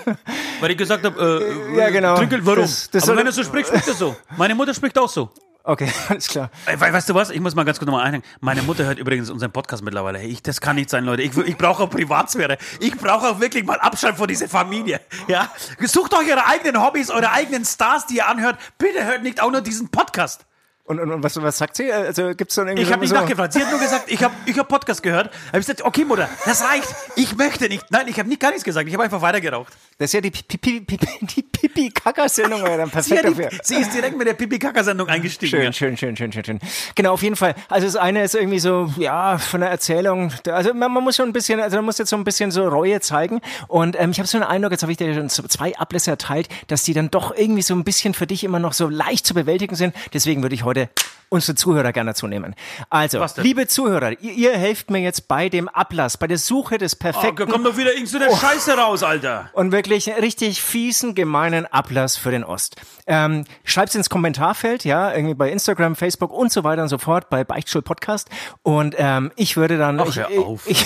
[0.60, 2.16] Weil ich gesagt habe, äh, Ja, genau.
[2.16, 2.62] Trinkgeld, warum?
[2.62, 4.16] Das- das aber wenn er so spricht, spricht er so.
[4.36, 5.30] Meine Mutter spricht auch so.
[5.64, 6.50] Okay, alles klar.
[6.66, 7.30] Ey, we- Weißt du was?
[7.30, 8.26] Ich muss mal ganz kurz nochmal einhängen.
[8.40, 10.18] Meine Mutter hört übrigens unseren Podcast mittlerweile.
[10.18, 11.22] Hey, ich, das kann nicht sein, Leute.
[11.22, 12.58] Ich, ich brauche auch Privatsphäre.
[12.80, 15.00] Ich brauche auch wirklich mal Abstand von dieser Familie.
[15.28, 15.50] Ja?
[15.80, 18.58] Sucht euch eure eigenen Hobbys, eure eigenen Stars, die ihr anhört.
[18.78, 20.44] Bitte hört nicht auch nur diesen Podcast.
[20.92, 21.90] Und, und, und was, was sagt sie?
[21.90, 23.54] Also gibt's dann irgendwie Ich habe nicht so, nachgefragt.
[23.54, 25.32] Sie hat nur gesagt, ich habe ich hab Podcast gehört.
[25.46, 26.88] Hab ich gesagt, okay, Mutter, das reicht.
[27.16, 27.90] Ich möchte nicht.
[27.90, 28.86] Nein, ich habe nicht gar nichts gesagt.
[28.86, 29.72] Ich habe einfach weitergeraucht.
[29.96, 32.60] Das ist ja die Pipi, Pipi, die Pipi-Kaka-Sendung.
[32.60, 33.50] Sie, Perfekt dafür.
[33.62, 35.50] sie ist direkt mit der Pipi-Kaka-Sendung eingestiegen.
[35.50, 36.60] Schön, schön, schön, schön, schön, schön.
[36.94, 37.54] Genau, auf jeden Fall.
[37.68, 41.32] Also das eine ist irgendwie so, ja, von der Erzählung, also man, muss schon ein
[41.32, 43.40] bisschen, also man muss jetzt so ein bisschen so Reue zeigen.
[43.68, 46.48] Und ähm, ich habe so einen Eindruck, jetzt habe ich dir schon zwei Ablässe erteilt,
[46.66, 49.34] dass die dann doch irgendwie so ein bisschen für dich immer noch so leicht zu
[49.34, 49.94] bewältigen sind.
[50.12, 50.81] Deswegen würde ich heute
[51.28, 52.54] unsere Zuhörer gerne dazu nehmen.
[52.90, 56.94] Also, liebe Zuhörer, ihr, ihr helft mir jetzt bei dem Ablass, bei der Suche des
[56.94, 59.48] Oh, perfekten da kommt doch wieder irgend so eine Scheiße raus, Alter.
[59.54, 62.76] und wirklich einen richtig fiesen, gemeinen Ablass für den Ost.
[63.06, 67.30] Ähm, schreibt's ins Kommentarfeld, ja, irgendwie bei Instagram, Facebook und so weiter und so fort,
[67.30, 68.28] bei Beichtstuhl Podcast.
[68.62, 70.66] Und ähm, ich würde dann, Ach, ich, hör auf.
[70.66, 70.84] ich,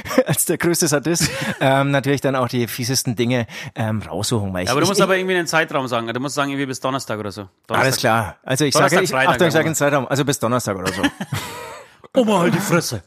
[0.26, 4.52] als der größte Sadist, ähm, natürlich dann auch die fiesesten Dinge ähm, raussuchen.
[4.52, 6.06] Weil ich, aber du musst ich, aber irgendwie einen Zeitraum sagen.
[6.06, 7.48] Du musst sagen, irgendwie bis Donnerstag oder so.
[7.66, 7.78] Donnerstag.
[7.78, 8.36] alles klar.
[8.42, 10.92] Also ich Donnerstag, sage, ich, Freitag, Achtung, ich sage in Zeitraum, also bis Donnerstag oder
[10.92, 11.02] so.
[12.14, 13.02] Oma, halt die Fresse.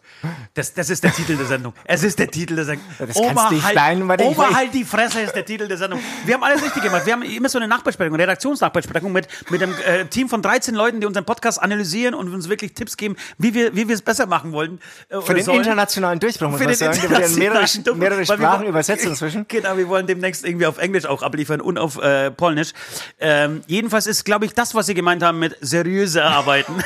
[0.56, 1.74] Das, das ist der Titel der Sendung.
[1.84, 2.86] Es ist der Titel der Sendung.
[2.98, 3.16] das
[3.52, 6.00] nicht halt, schneiden, Oma, halt die Fresse ist der Titel der Sendung.
[6.26, 7.06] Wir haben alles richtig gemacht.
[7.06, 11.02] Wir haben immer so eine Nachbesprechung, Redaktionsnachbesprechung mit, mit einem äh, Team von 13 Leuten,
[11.02, 14.26] die unseren Podcast analysieren und uns wirklich Tipps geben, wie wir, wie wir es besser
[14.26, 14.80] machen wollen.
[15.10, 15.60] Äh, Für den sollen.
[15.60, 17.00] internationalen Durchbruch, muss Für man den sagen.
[17.04, 17.66] In mehrere,
[17.96, 19.46] mehrere wir Sprachen wollen- übersetzt inzwischen.
[19.56, 22.74] Genau, wir wollen demnächst irgendwie auf Englisch auch abliefern und auf äh, Polnisch.
[23.20, 26.74] Ähm, jedenfalls ist, glaube ich, das, was Sie gemeint haben mit seriöser arbeiten.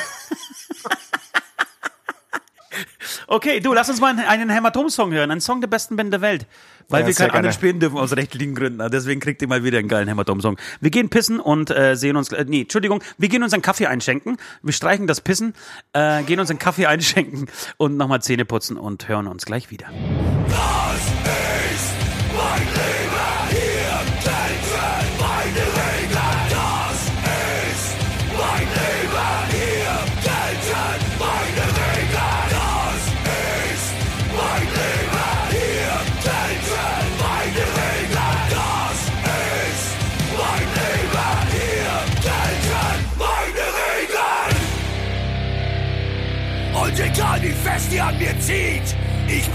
[3.30, 6.20] okay, du, lass uns mal einen, einen Hämatom-Song hören, einen Song der besten Band der
[6.20, 6.46] Welt.
[6.88, 8.86] Weil Ja, wir keinen anderen spielen dürfen aus rechtlichen Gründen.
[8.90, 10.58] Deswegen kriegt ihr mal wieder einen geilen Hämatom-Song.
[10.80, 13.86] Wir gehen pissen und äh, sehen uns, äh, nee, Entschuldigung, wir gehen uns einen Kaffee
[13.86, 14.36] einschenken.
[14.62, 15.54] Wir streichen das Pissen,
[15.92, 19.86] äh, gehen uns einen Kaffee einschenken und nochmal Zähne putzen und hören uns gleich wieder.
[20.48, 21.19] Das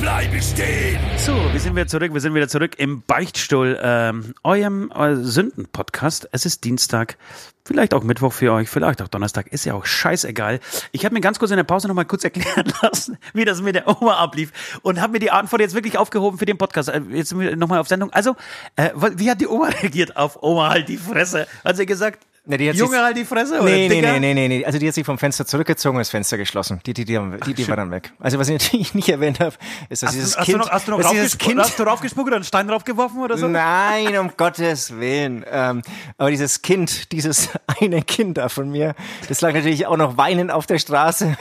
[0.05, 0.99] bleibe stehen.
[1.17, 2.13] So, wir sind wieder zurück.
[2.13, 6.29] Wir sind wieder zurück im Beichtstuhl, ähm, eurem äh, Sünden-Podcast.
[6.31, 7.17] Es ist Dienstag,
[7.65, 10.59] vielleicht auch Mittwoch für euch, vielleicht auch Donnerstag, ist ja auch scheißegal.
[10.91, 13.73] Ich habe mir ganz kurz in der Pause nochmal kurz erklären lassen, wie das mit
[13.73, 16.89] der Oma ablief und habe mir die Antwort jetzt wirklich aufgehoben für den Podcast.
[16.89, 18.13] Äh, Jetzt sind wir nochmal auf Sendung.
[18.13, 18.35] Also,
[18.75, 21.47] äh, wie hat die Oma reagiert auf Oma halt die Fresse?
[21.63, 23.55] Hat sie gesagt, Ne, die hat Junge halt die Fresse?
[23.59, 24.65] Oder Nee, nee, nee, nee, nee, nee.
[24.65, 26.79] Also die hat sich vom Fenster zurückgezogen und das Fenster geschlossen.
[26.85, 28.11] Die, die, die, haben- die, die war dann weg.
[28.19, 29.55] Also was ich natürlich nicht erwähnt habe,
[29.89, 30.55] ist, dass Hast, dieses du, hast, Kind...
[30.55, 33.47] du noch, hast du noch raufgespuckt, hast du raufgespuckt oder einen Stein draufgeworfen oder so?
[33.47, 35.43] Nein, um Gottes Willen.
[35.49, 35.81] Ähm,
[36.19, 37.49] aber dieses Kind, dieses
[37.81, 38.93] eine Kind da von mir,
[39.27, 41.35] das lag natürlich auch noch weinend auf der Straße.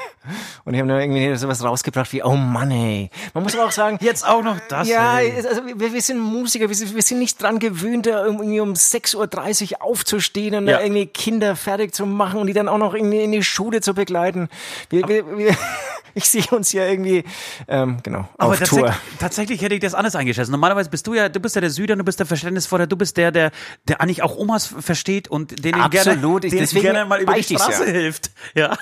[0.65, 3.11] Und ich habe dann irgendwie sowas rausgebracht wie, oh Mann, ey.
[3.35, 4.89] Man muss aber auch sagen, Jetzt auch noch das.
[4.89, 5.35] ja, ey.
[5.47, 8.73] also wir, wir sind Musiker, wir sind, wir sind nicht dran gewöhnt, da irgendwie um
[8.73, 10.79] 6.30 Uhr aufzustehen und Ja.
[10.79, 13.81] da irgendwie Kinder fertig zu machen und die dann auch noch irgendwie in die Schule
[13.81, 14.49] zu begleiten.
[14.91, 15.57] Wir, wir, wir,
[16.15, 17.25] ich sehe uns ja irgendwie,
[17.69, 18.97] ähm, genau, Aber auf tatsächlich, Tour.
[19.19, 20.51] tatsächlich hätte ich das anders eingeschätzt.
[20.51, 23.17] Normalerweise bist du ja, du bist ja der Süder, du bist der Verständnisvoller, du bist
[23.17, 23.51] der, der,
[23.89, 27.85] der eigentlich auch Omas versteht und denen Absolut, gerne, denen gerne mal über die Straße
[27.85, 27.91] ja.
[27.91, 28.31] hilft.
[28.55, 28.77] Ja.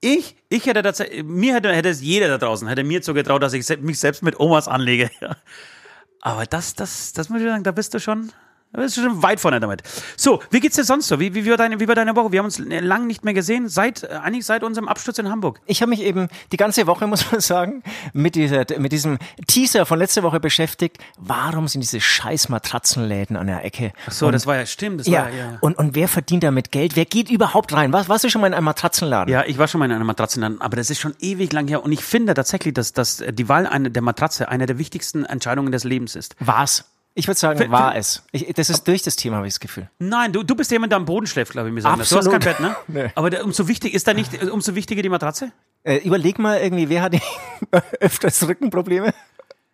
[0.00, 3.54] Ich, ich hätte tatsächlich, mir hätte, hätte es jeder da draußen, hätte mir zugetraut, dass
[3.54, 5.10] ich mich selbst mit Omas anlege.
[6.20, 8.32] Aber das, das, das muss ich sagen, da bist du schon,
[8.72, 9.82] da bist du schon weit vorne damit.
[10.16, 11.18] So, wie geht's dir sonst so?
[11.18, 12.32] Wie, wie, war deine, wie war deine Woche?
[12.32, 15.60] Wir haben uns lange nicht mehr gesehen, seit, äh, eigentlich seit unserem Absturz in Hamburg.
[15.66, 19.86] Ich habe mich eben die ganze Woche, muss man sagen, mit, dieser, mit diesem Teaser
[19.86, 20.98] von letzter Woche beschäftigt.
[21.16, 23.92] Warum sind diese scheiß Matratzenläden an der Ecke?
[24.06, 25.58] Ach so, das war ja, stimmt, das Ja, war ja.
[25.60, 26.96] Und, und wer verdient damit Geld?
[26.96, 27.92] Wer geht überhaupt rein?
[27.92, 29.32] Was, warst du schon mal in einem Matratzenladen?
[29.32, 31.82] Ja, ich war schon mal in einer Matratzenladen, aber das ist schon ewig lang her.
[31.82, 35.72] Und ich finde tatsächlich, dass, dass die Wahl eine, der Matratze eine der wichtigsten Entscheidungen
[35.72, 36.36] des Lebens ist.
[36.40, 36.84] War's.
[37.18, 38.22] Ich würde sagen, Für- war für- es.
[38.30, 39.88] Ich, das ist durch das Thema, habe ich das Gefühl.
[39.98, 41.98] Nein, du, du bist jemand, der am Boden schläft, glaube ich mir sagen.
[41.98, 42.10] das.
[42.10, 42.58] Du hast kein Absolut.
[42.58, 43.02] Bett, ne?
[43.04, 43.10] Nee.
[43.14, 45.50] Aber der, umso wichtig ist da nicht, äh, umso wichtiger die Matratze?
[45.82, 47.14] Äh, überleg mal irgendwie, wer hat
[48.00, 49.14] öfters Rückenprobleme?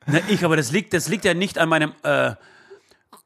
[0.06, 2.32] Ne, ich, aber das liegt, das liegt ja nicht an meinem äh,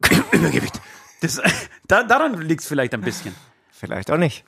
[0.32, 0.80] Übergewicht.
[1.20, 1.40] Das,
[1.86, 3.34] da, daran liegt es vielleicht ein bisschen.
[3.70, 4.44] Vielleicht auch nicht.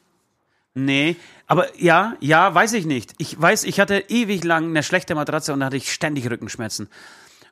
[0.75, 3.13] Nee, aber ja, ja, weiß ich nicht.
[3.19, 6.89] Ich weiß, ich hatte ewig lang eine schlechte Matratze und da hatte ich ständig Rückenschmerzen.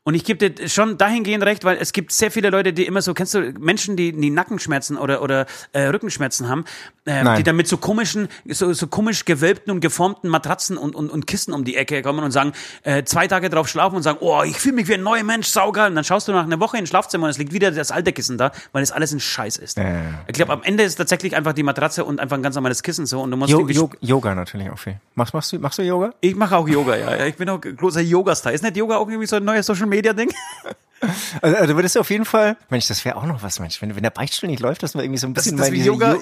[0.07, 3.03] Und ich gebe dir schon dahingehend recht, weil es gibt sehr viele Leute, die immer
[3.03, 6.64] so, kennst du Menschen, die, die Nackenschmerzen oder, oder äh, Rückenschmerzen haben,
[7.07, 7.38] äh, Nein.
[7.38, 11.27] die dann mit so komischen, so, so komisch gewölbten und geformten Matratzen und, und, und
[11.27, 12.53] Kissen um die Ecke kommen und sagen,
[12.85, 15.49] äh, zwei Tage drauf schlafen und sagen, oh, ich fühle mich wie ein neuer Mensch,
[15.49, 15.88] saugeil.
[15.88, 18.12] Und dann schaust du nach einer Woche ins Schlafzimmer und es liegt wieder das alte
[18.12, 19.77] Kissen da, weil es alles ein Scheiß ist.
[19.77, 20.25] ja.
[20.29, 23.07] Ich glaube, am Ende ist tatsächlich einfach die Matratze und einfach ein ganz normales Kissen
[23.07, 25.01] so und du musst Jo jo Yoga natürlich auch viel.
[25.16, 26.12] Machst, machst, du, machst du Yoga?
[26.21, 27.27] ich mache auch Yoga, ja.
[27.27, 28.53] Ich bin auch großer Yoga-Star.
[28.53, 29.66] Ist nicht Yoga auch irgendwie so ein neues
[29.97, 30.31] Social-Media-Ding?
[31.43, 33.95] Also, also würdest du auf jeden Fall, Mensch, das wäre auch noch was, Mensch, wenn,
[33.95, 35.83] wenn der Beichtstuhl nicht läuft, dass man irgendwie so ein Das bisschen ist das wie
[35.83, 36.15] Yoga,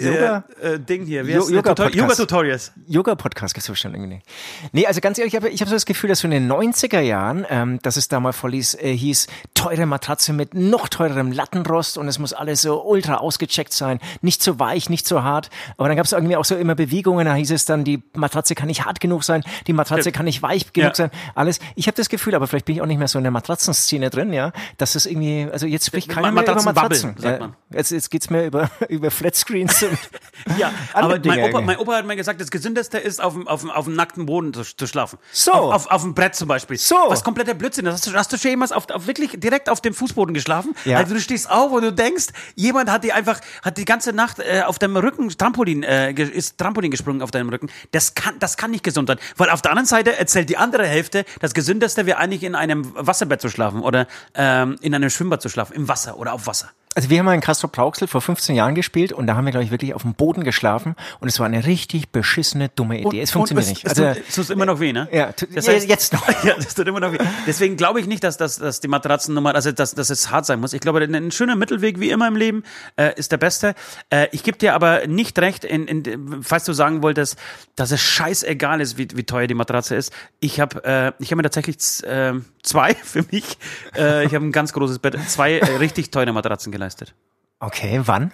[0.00, 1.26] Jo- Yoga, äh, äh, Ding hier.
[1.26, 1.56] Wie Jo- heißt der?
[1.56, 1.92] Yoga-Podcast.
[1.94, 2.72] Tutor- Yoga-Tutorials.
[2.86, 4.26] Yoga-Podcast gibt's bestimmt irgendwie nicht.
[4.72, 6.50] Nee, also ganz ehrlich, ich habe ich hab so das Gefühl, dass so in den
[6.50, 10.88] 90er Jahren, ähm, dass es da mal voll hieß, äh, hieß, teure Matratze mit noch
[10.88, 15.22] teurerem Lattenrost und es muss alles so ultra ausgecheckt sein, nicht zu weich, nicht zu
[15.22, 15.50] hart.
[15.76, 18.68] Aber dann gab's irgendwie auch so immer Bewegungen, da hieß es dann, die Matratze kann
[18.68, 20.12] nicht hart genug sein, die Matratze Ja.
[20.16, 20.94] kann nicht weich genug Ja.
[20.94, 21.58] sein, alles.
[21.74, 24.08] Ich habe das Gefühl, aber vielleicht bin ich auch nicht mehr so in der Matratzenszene
[24.10, 27.14] drin, ja, dass es irgendwie, also jetzt spricht keiner mehr über Matratzen.
[27.16, 27.56] sagt Ja, man.
[27.70, 29.98] Jetzt, jetzt geht's mehr über, über Flatscreens und
[30.58, 33.60] Ja, aber mein Opa, mein Opa hat mir gesagt, das Gesündeste ist, auf dem, auf
[33.60, 35.18] dem, auf dem nackten Boden zu, zu schlafen.
[35.32, 35.52] So.
[35.52, 36.78] Auf, auf, auf dem Brett zum Beispiel.
[36.78, 36.96] So.
[37.08, 37.86] Was kompletter Blödsinn.
[37.86, 37.92] ist.
[37.94, 40.74] Hast du, hast du schon jemals auf, auf wirklich direkt auf dem Fußboden geschlafen?
[40.84, 40.98] Ja.
[40.98, 44.38] Also du stehst auf und du denkst, jemand hat dir einfach, hat die ganze Nacht
[44.38, 47.70] äh, auf deinem Rücken Trampolin, äh, ist Trampolin gesprungen auf deinem Rücken.
[47.92, 49.18] Das kann, das kann nicht gesund sein.
[49.36, 52.92] Weil auf der anderen Seite erzählt die andere Hälfte, das Gesündeste wäre eigentlich in einem
[52.94, 55.74] Wasserbett zu schlafen oder ähm, in einem Schwimmbad zu schlafen.
[55.74, 56.70] Im Wasser oder auf Wasser.
[56.94, 59.50] Also wir haben mal in Castro Brauxel vor 15 Jahren gespielt und da haben wir,
[59.50, 63.20] glaube ich, wirklich auf dem Boden geschlafen und es war eine richtig beschissene, dumme Idee.
[63.22, 63.84] es funktioniert und nicht.
[63.84, 65.08] Es, Also, es, tut, es tut immer noch weh, ne?
[65.12, 66.22] Ja, tu- das heißt, jetzt noch.
[66.44, 67.18] Ja, das tut immer noch weh.
[67.46, 70.60] Deswegen glaube ich nicht, dass, dass, dass die Matratzennummer, also dass, dass es hart sein
[70.60, 70.72] muss.
[70.72, 72.62] Ich glaube, ein, schöner Mittelweg, wie immer im Leben,
[72.96, 73.74] äh, ist der beste.
[74.10, 77.36] Äh, ich gebe dir aber nicht recht, in, in, falls du sagen wolltest,
[77.76, 80.12] dass es scheißegal ist, wie, wie teuer die Matratze ist.
[80.40, 83.56] Ich habe äh, ich hab mir tatsächlich äh, zwei für mich,
[83.96, 87.14] äh, ich habe ein ganz großes Bett, zwei äh, richtig teure Matratzen geleistet.
[87.60, 88.32] okay, wann?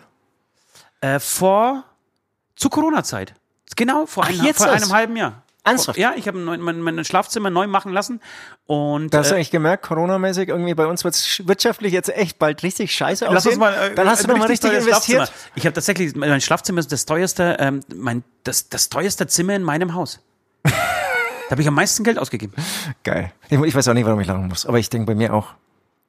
[1.01, 1.85] Äh, vor,
[2.57, 3.35] zu Corona-Zeit.
[3.77, 5.43] Genau, vor, Ach, ein, vor einem halben Jahr.
[5.65, 5.99] Ernsthaft?
[5.99, 8.21] Ja, ich habe mein, mein, Schlafzimmer neu machen lassen
[8.67, 12.39] und Da hast du äh, eigentlich gemerkt, Corona-mäßig, irgendwie bei uns wird's wirtschaftlich jetzt echt
[12.39, 13.61] bald richtig scheiße lass aussehen.
[13.61, 15.31] mal, äh, Dann hast du ein noch mal richtig investiert.
[15.55, 19.63] Ich habe tatsächlich, mein Schlafzimmer ist das teuerste, ähm, mein, das, das teuerste Zimmer in
[19.63, 20.21] meinem Haus.
[20.63, 20.73] da
[21.51, 22.55] habe ich am meisten Geld ausgegeben.
[23.05, 23.33] Geil.
[23.51, 25.49] Ich, ich weiß auch nicht, warum ich lachen muss, aber ich denke bei mir auch.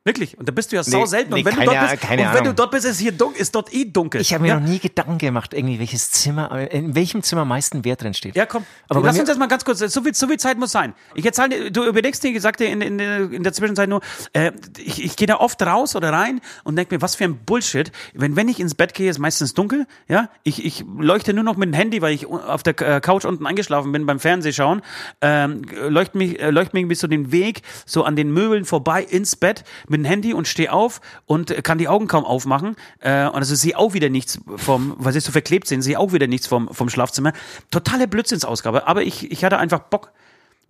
[0.05, 0.37] Wirklich.
[0.37, 1.33] Und da bist du ja sau selten.
[1.33, 3.41] nee, und wenn, keine- du dort bist, und wenn du dort bist, ist hier dunkel,
[3.41, 4.21] ist dort eh dunkel.
[4.21, 4.59] Ich habe mir ja?
[4.59, 8.35] noch nie Gedanken gemacht, irgendwie welches Zimmer, in welchem Zimmer meisten Wert drin steht.
[8.35, 8.65] Ja, komm.
[8.87, 10.93] Aber Lass mir- uns das mal ganz kurz, so viel, so viel Zeit muss sein.
[11.15, 13.99] Ich erzähl dir, du überlegst dir, ich sagte in, in, in der Zwischenzeit nur,
[14.31, 17.37] äh, ich, ich gehe da oft raus oder rein und denke mir, was für ein
[17.37, 17.91] Bullshit.
[18.13, 20.29] Wenn, wenn ich ins Bett gehe, ist meistens dunkel, ja.
[20.43, 23.45] Ich, ich leuchte nur noch mit dem Handy, weil ich auf der äh, Couch unten
[23.45, 24.81] eingeschlafen bin beim Fernsehschauen,
[25.21, 29.03] ähm, leucht mich, äh, leucht mich irgendwie so den Weg so an den Möbeln vorbei
[29.03, 32.75] ins Bett mit dem Handy und stehe auf und äh, kann die Augen kaum aufmachen
[32.99, 36.13] äh, und also sehe auch wieder nichts vom, weil sie so verklebt sind, sehe auch
[36.13, 37.33] wieder nichts vom, vom Schlafzimmer.
[37.71, 40.11] Totale Blödsinnsausgabe, aber ich, ich hatte einfach Bock.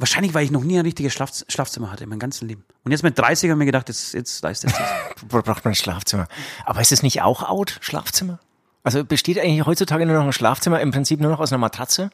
[0.01, 2.63] Wahrscheinlich, weil ich noch nie ein richtiges Schlaf, Schlafzimmer hatte in meinem ganzen Leben.
[2.86, 5.25] Und jetzt mit 30 habe ich mir gedacht, jetzt, jetzt leistet es.
[5.27, 6.27] Bra- braucht man ein Schlafzimmer.
[6.65, 8.39] Aber ist es nicht auch out, Schlafzimmer?
[8.82, 12.12] Also besteht eigentlich heutzutage nur noch ein Schlafzimmer im Prinzip nur noch aus einer Matratze?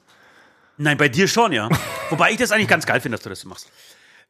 [0.78, 1.70] Nein, bei dir schon, ja.
[2.10, 3.70] Wobei ich das eigentlich ganz geil finde, dass du das machst.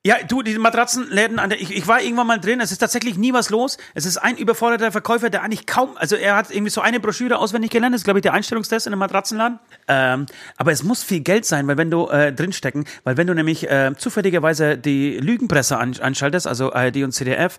[0.05, 3.17] Ja, du, die Matratzenläden, an der, ich, ich war irgendwann mal drin, es ist tatsächlich
[3.17, 3.79] nie was los.
[3.95, 7.39] Es ist ein überforderter Verkäufer, der eigentlich kaum, also er hat irgendwie so eine Broschüre
[7.39, 9.57] auswendig gelernt, das ist, glaube ich, der Einstellungstest in einem Matratzenladen.
[9.87, 13.33] Ähm, aber es muss viel Geld sein, weil wenn du äh, drinstecken, weil wenn du
[13.33, 17.57] nämlich äh, zufälligerweise die Lügenpresse an, anschaltest, also ARD und CDF,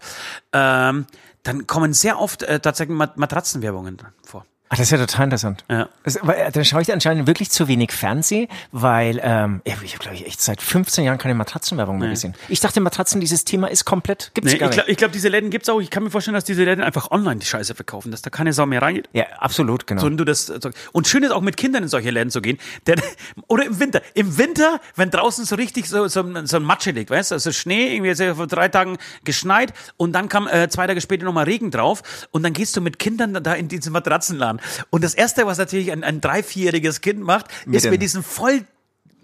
[0.53, 1.07] ähm,
[1.43, 4.47] dann kommen sehr oft äh, tatsächlich Mat Matratzenwerbungen vor.
[4.69, 5.65] Ach, das ist ja total interessant.
[5.71, 5.89] Ja.
[6.23, 10.27] Weil, dann schaue ich anscheinend wirklich zu wenig Fernseh, weil ähm, ich habe, glaube ich,
[10.27, 12.35] echt seit 15 Jahren keine Matratzenwerbung mehr gesehen.
[12.49, 14.85] Ich dachte, Matratzen, dieses Thema ist komplett, gibt's Nee, gar ich nicht.
[14.85, 15.81] glaube, ich glaub, diese Läden gibt's auch.
[15.81, 18.53] Ich kann mir vorstellen, dass diese Läden einfach online die Scheiße verkaufen, dass da keine
[18.53, 19.09] Sau mehr reingeht.
[19.13, 20.01] ja, absolut, genau.
[20.01, 20.53] So, und du das,
[20.93, 22.59] und schön ist auch mit Kindern in solche Läden zu gehen.
[22.89, 23.01] Denn,
[23.47, 24.03] oder im Winter.
[24.15, 27.53] Im Winter, wenn draußen so richtig so, so, so ein Matsche liegt, weißt du, also
[27.53, 31.25] Schnee, irgendwie ist ja vor drei Tagen geschneit und dann kam äh, zwei Tage später
[31.25, 32.03] nochmal Regen drauf
[32.33, 34.56] und dann gehst du mit Kindern da in diesen Matratzenladen.
[34.91, 38.23] Und das Erste, was natürlich ein, ein drei-, vierjähriges Kind macht, ist dem- mit diesem
[38.23, 38.63] voll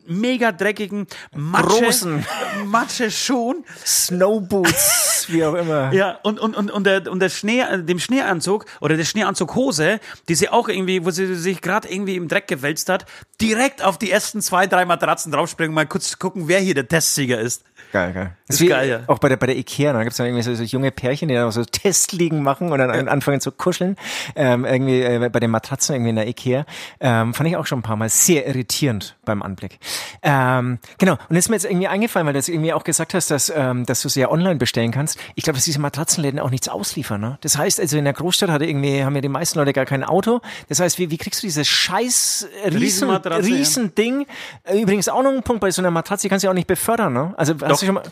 [0.06, 2.26] mega dreckigen Matsche, Großen.
[2.66, 5.92] Matsche-Schuhen Snowboots, wie auch immer.
[5.94, 10.34] ja, und, und, und, und, der, und der Schnee, dem Schneeanzug oder der Schneeanzughose, die
[10.34, 13.06] sie auch irgendwie, wo sie sich gerade irgendwie im Dreck gewälzt hat,
[13.42, 17.40] direkt auf die ersten zwei, drei Matratzen draufspringen, mal kurz gucken, wer hier der Testsieger
[17.40, 17.64] ist.
[17.92, 18.36] Geil, geil.
[18.48, 19.00] Ist wie, geil, ja.
[19.06, 21.34] Auch bei der, bei der Ikea, da gibt's dann irgendwie so, so junge Pärchen, die
[21.34, 23.96] dann auch so Testliegen machen und dann anfangen zu kuscheln.
[24.34, 26.64] Ähm, irgendwie äh, bei den Matratzen irgendwie in der Ikea.
[27.00, 29.78] Ähm, fand ich auch schon ein paar Mal sehr irritierend beim Anblick.
[30.22, 31.18] Ähm, genau.
[31.28, 33.84] Und ist mir jetzt irgendwie eingefallen, weil du jetzt irgendwie auch gesagt hast, dass, ähm,
[33.84, 35.18] dass du sie ja online bestellen kannst.
[35.34, 37.20] Ich glaube, dass diese Matratzenläden auch nichts ausliefern.
[37.20, 37.38] Ne?
[37.42, 40.04] Das heißt, also in der Großstadt hatte irgendwie, haben ja die meisten Leute gar kein
[40.04, 40.40] Auto.
[40.68, 43.44] Das heißt, wie, wie kriegst du dieses scheiß riesen, Riesenmatratze, ja.
[43.44, 44.26] riesen Ding?
[44.64, 46.54] Äh, Übrigens auch noch ein Punkt bei so einer Matratze, die kannst du ja auch
[46.54, 47.12] nicht befördern.
[47.12, 47.34] Ne?
[47.36, 48.02] Also hast du schon mal...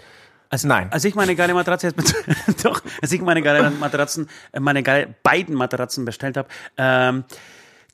[0.52, 0.88] Also, Nein.
[0.90, 4.82] Als ich meine geile Matratze jetzt mit, doch, als ich meine geile Matratzen, äh, meine
[4.82, 7.24] geile beiden Matratzen bestellt habe, ähm,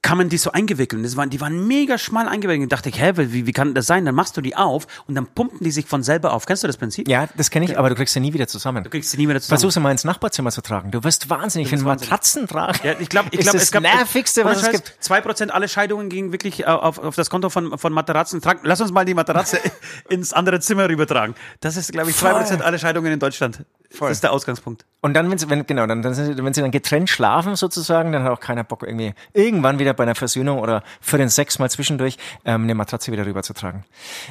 [0.07, 1.05] kann man die so eingewickelt.
[1.05, 2.63] Das waren, die waren mega schmal eingewickelt.
[2.63, 4.05] Und dachte ich, hä, wie, wie kann das sein?
[4.05, 6.47] Dann machst du die auf und dann pumpen die sich von selber auf.
[6.47, 7.09] Kennst du das Prinzip?
[7.09, 8.85] Ja, das kenne ich, aber du kriegst sie nie wieder zusammen.
[8.85, 9.59] Du kriegst sie nie wieder zusammen.
[9.59, 10.93] Versuch's mal ins Nachbarzimmer zu tragen.
[10.93, 12.09] Du wirst wahnsinnig, wenn wahnsinnig.
[12.11, 12.79] Matratzen tragen.
[12.85, 14.95] Ja, ich glaube, ich glaube, es gab nervigste, was es gibt.
[15.01, 18.41] Zwei Prozent aller Scheidungen gingen wirklich äh, auf, auf das Konto von, von Materatzen.
[18.41, 19.59] Trag, lass uns mal die Matratze
[20.09, 21.35] ins andere Zimmer rübertragen.
[21.61, 23.65] Das ist, glaube ich, zwei Prozent aller Scheidungen in Deutschland.
[23.99, 24.85] Das ist der Ausgangspunkt.
[25.01, 28.25] Und dann, wenn sie, wenn, genau, dann, dann, wenn sie dann getrennt schlafen sozusagen, dann
[28.25, 31.71] hat auch keiner Bock irgendwie irgendwann wieder bei einer Versöhnung oder für den Sex mal
[31.71, 33.85] zwischendurch ähm, eine Matratze wieder rüberzutragen.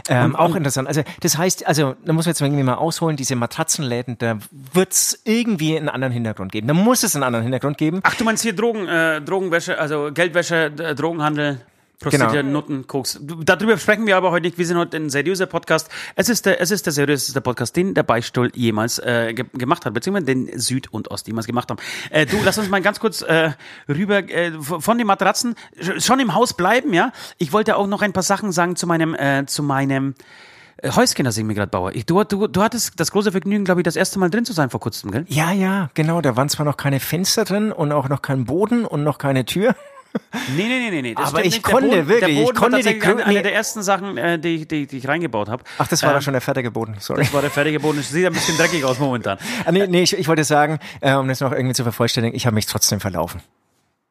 [0.09, 0.87] Ähm, auch interessant.
[0.87, 5.19] Also das heißt, also da muss man jetzt irgendwie mal ausholen, diese Matratzenläden, da wird's
[5.23, 6.67] irgendwie einen anderen Hintergrund geben.
[6.67, 7.99] Da muss es einen anderen Hintergrund geben.
[8.03, 11.61] Ach, du meinst hier Drogen, äh, Drogenwäsche, also Geldwäsche, äh, Drogenhandel.
[11.99, 12.51] Prostituierte, Genau.
[12.59, 13.19] Nutten, Koks.
[13.21, 14.57] Darüber sprechen wir aber heute nicht.
[14.57, 15.89] Wir sind heute ein seriöser Podcast.
[16.15, 19.85] Es ist der, es ist der seriöseste Podcast, den der Beistuhl jemals äh, ge gemacht
[19.85, 21.79] hat, beziehungsweise den Süd und Ost jemals gemacht haben.
[22.09, 23.51] Äh, du, lass uns mal ganz kurz äh,
[23.87, 27.11] rüber äh, von den Matratzen sch- schon im Haus bleiben, ja.
[27.37, 30.15] Ich wollte auch noch ein paar Sachen sagen zu meinem, äh, zu meinem
[30.77, 31.91] äh, Häuschen, das ich mir gerade baue.
[31.93, 34.69] Du, du, du hattest das große Vergnügen, glaube ich, das erste Mal drin zu sein
[34.69, 35.25] vor kurzem, gell?
[35.29, 36.19] Ja, ja, genau.
[36.21, 39.45] Da waren zwar noch keine Fenster drin und auch noch kein Boden und noch keine
[39.45, 39.75] Tür.
[40.55, 41.13] Nee, nee, nee, nee.
[41.15, 41.63] Das Aber ich nicht.
[41.63, 44.67] Konnte Boden, wirklich, ich konnte die Grö- eine, eine der ersten Sachen, äh, die, ich-
[44.67, 45.63] die, die ich reingebaut habe.
[45.77, 46.95] Ach, das war Ähm, da schon der fertige Boden.
[46.99, 47.23] Sorry.
[47.23, 47.99] Das war der fertige Boden.
[47.99, 49.37] Es sieht ein bisschen dreckig aus momentan.
[49.65, 52.45] Ah, nee, nee, ich, ich wollte sagen, äh, um das noch irgendwie zu vervollständigen, ich
[52.45, 53.41] habe mich trotzdem verlaufen.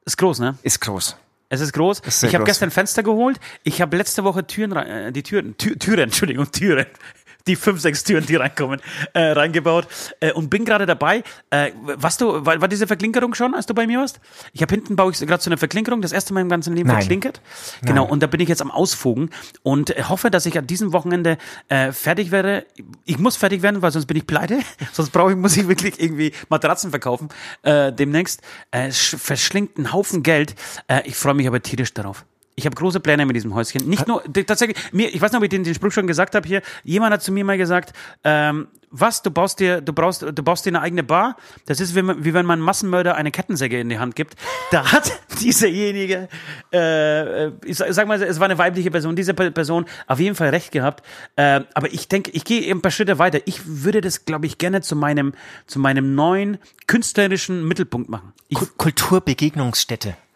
[0.04, 0.56] Ist groß, ne?
[0.62, 1.16] Ist groß.
[1.50, 2.00] Es ist groß.
[2.00, 3.38] Ist ich habe gestern Fenster geholt.
[3.62, 6.86] Ich habe letzte Woche Türen, äh, die Türen, Tür, Türen, Entschuldigung, Türen.
[7.46, 8.80] Die fünf, sechs Türen, die reinkommen,
[9.12, 9.86] äh, reingebaut
[10.20, 11.22] äh, und bin gerade dabei.
[11.50, 14.18] Äh, was du, war, war diese Verklinkerung schon, als du bei mir warst?
[14.52, 16.88] Ich habe hinten baue ich gerade so eine Verklinkerung, das erste Mal im ganzen Leben
[16.88, 16.98] Nein.
[16.98, 17.42] verklinkert.
[17.82, 19.28] Genau, und da bin ich jetzt am Ausfugen
[19.62, 21.36] und hoffe, dass ich an diesem Wochenende
[21.68, 22.64] äh, fertig werde.
[23.04, 24.60] Ich muss fertig werden, weil sonst bin ich pleite.
[24.92, 27.28] sonst brauche ich, muss ich wirklich irgendwie Matratzen verkaufen
[27.62, 28.40] äh, demnächst.
[28.70, 30.54] Äh, sch- verschlingt einen Haufen Geld.
[30.88, 32.24] Äh, ich freue mich aber tierisch darauf.
[32.56, 33.88] Ich habe große Pläne mit diesem Häuschen.
[33.88, 36.46] Nicht nur, tatsächlich, mir, ich weiß nicht, ob ich den, den Spruch schon gesagt habe
[36.46, 36.62] hier.
[36.84, 40.64] Jemand hat zu mir mal gesagt, ähm, was, du baust dir, du brauchst, du baust
[40.64, 41.36] dir eine eigene Bar.
[41.66, 44.36] Das ist wie, wie wenn man Massenmörder eine Kettensäge in die Hand gibt.
[44.70, 46.28] Da hat dieserjenige,
[46.72, 50.36] äh, äh, ich sag mal, es war eine weibliche Person, diese Pe- Person auf jeden
[50.36, 51.04] Fall recht gehabt.
[51.34, 53.40] Äh, aber ich denke, ich gehe ein paar Schritte weiter.
[53.46, 55.32] Ich würde das, glaube ich, gerne zu meinem,
[55.66, 58.32] zu meinem neuen künstlerischen Mittelpunkt machen.
[58.48, 58.66] Ich, Ku-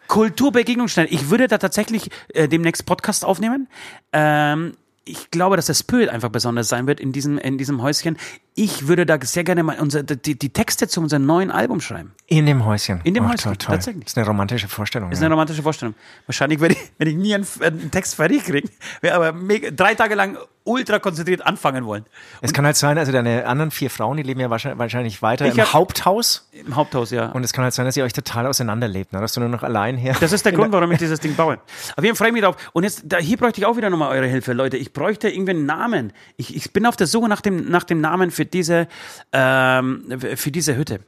[0.09, 0.69] Kulturbegegnungsstätte.
[0.69, 1.07] Kulturbegegnungsstelle.
[1.07, 3.67] Ich würde da tatsächlich äh, demnächst Podcast aufnehmen.
[4.11, 4.73] Ähm,
[5.05, 8.17] ich glaube, dass der Spirit einfach besonders sein wird in diesem, in diesem Häuschen.
[8.61, 12.11] Ich würde da sehr gerne mal unser, die, die Texte zu unserem neuen Album schreiben.
[12.27, 12.99] In dem Häuschen.
[13.05, 13.75] In dem Ach, Häuschen, toll, toll.
[13.75, 14.03] tatsächlich.
[14.03, 15.09] Das ist eine romantische Vorstellung.
[15.11, 15.27] Das ist ja.
[15.27, 15.95] eine romantische Vorstellung.
[16.25, 18.67] Wahrscheinlich werde ich, wenn ich nie einen, einen Text fertig kriege,
[18.99, 22.05] werde aber mega, drei Tage lang ultra konzentriert anfangen wollen.
[22.41, 25.57] Es kann halt sein, also deine anderen vier Frauen, die leben ja wahrscheinlich, weiter im
[25.57, 26.47] hab- Haupthaus.
[26.51, 27.31] Im Haupthaus, ja.
[27.31, 29.19] Und es kann halt sein, dass ihr euch total auseinanderlebt, ne?
[29.19, 30.15] dass du nur noch allein hier.
[30.19, 31.59] Das ist der Grund, warum ich dieses Ding baue.
[31.95, 32.55] Auf jeden Fall freue ich mich drauf.
[32.73, 34.77] Und jetzt, da, hier bräuchte ich auch wieder nochmal eure Hilfe, Leute.
[34.77, 36.13] Ich bräuchte irgendwie einen Namen.
[36.37, 38.87] Ich, ich bin auf der Suche nach dem, nach dem Namen für diese,
[39.31, 40.99] ähm, für diese Hütte.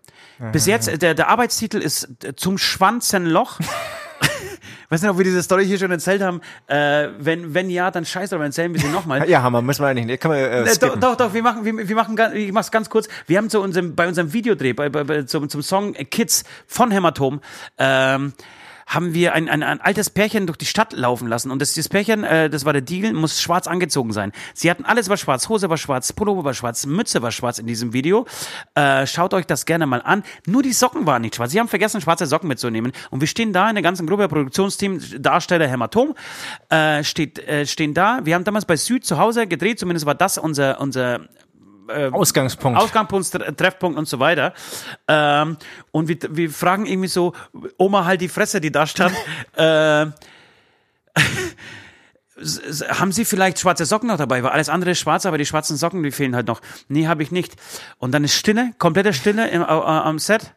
[0.52, 3.60] Bis jetzt, der, der Arbeitstitel ist äh, zum Schwanzenloch.
[4.90, 6.42] Weiß nicht, ob wir diese Story hier schon erzählt haben.
[6.68, 9.30] Äh, wenn, wenn ja, dann scheiße, aber erzählen wir sie nochmal.
[9.30, 10.20] ja, Hammer, müssen wir eigentlich nicht.
[10.22, 12.72] Kann man, äh, Äh, doch, doch, doch, wir machen, wir, wir machen, ganz- ich mach's
[12.72, 13.08] ganz kurz.
[13.28, 16.92] Wir haben zu unserem, bei unserem Videodreh, bei, bei, bei, zum, zum Song Kids von
[16.92, 17.40] Hämatom,
[17.78, 18.34] ähm,
[18.92, 21.50] haben wir ein, ein, ein altes Pärchen durch die Stadt laufen lassen.
[21.50, 24.34] Und das, dieses Pärchen, äh, das war der Deal, muss schwarz angezogen sein.
[24.54, 27.68] Sie hatten alles war schwarz, Hose war schwarz, Pullover war schwarz, Mütze war schwarz in
[27.68, 28.26] diesem Video.
[28.76, 30.24] Äh, schaut euch das gerne mal an.
[30.46, 31.52] Nur die Socken waren nicht schwarz.
[31.52, 32.92] Sie haben vergessen, schwarze Socken mitzunehmen.
[33.12, 36.14] Und wir stehen da in der ganzen Gruppe, Produktionsteam, Darsteller Hämatom,
[36.70, 38.20] äh, steht, äh, stehen da.
[38.26, 41.22] Wir haben damals bei Süd zu Hause gedreht, zumindest war das unser, unser
[42.12, 42.80] Ausgangspunkt.
[42.80, 44.54] Ausgangspunkt, Tre- Treffpunkt und so weiter.
[45.08, 45.58] Ähm,
[45.92, 47.34] und wir, wir fragen irgendwie so,
[47.78, 49.16] Oma halt die Fresse, die da stand.
[49.56, 50.08] äh,
[52.90, 54.42] haben Sie vielleicht schwarze Socken noch dabei?
[54.44, 56.62] Weil alles andere ist schwarz, aber die schwarzen Socken, die fehlen halt noch.
[56.88, 57.56] Nee, habe ich nicht.
[58.00, 60.54] Und dann ist Stille, komplette Stille im, äh, am Set.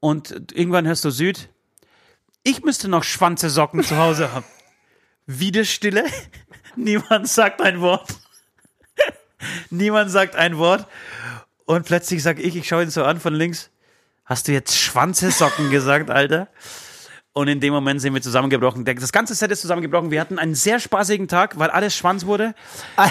[0.00, 1.48] Und irgendwann hörst du Süd.
[2.44, 4.44] Ich müsste noch schwanze Socken zu Hause haben.
[5.26, 6.04] Wieder Stille.
[6.76, 8.08] Niemand sagt ein Wort.
[9.70, 10.86] Niemand sagt ein Wort.
[11.64, 13.70] Und plötzlich sag ich, ich schaue ihn so an von links.
[14.24, 16.48] Hast du jetzt Schwanzesocken gesagt, Alter?
[17.34, 18.84] Und in dem Moment sind wir zusammengebrochen.
[18.84, 20.10] Das ganze Set ist zusammengebrochen.
[20.10, 22.54] Wir hatten einen sehr spaßigen Tag, weil alles Schwanz wurde.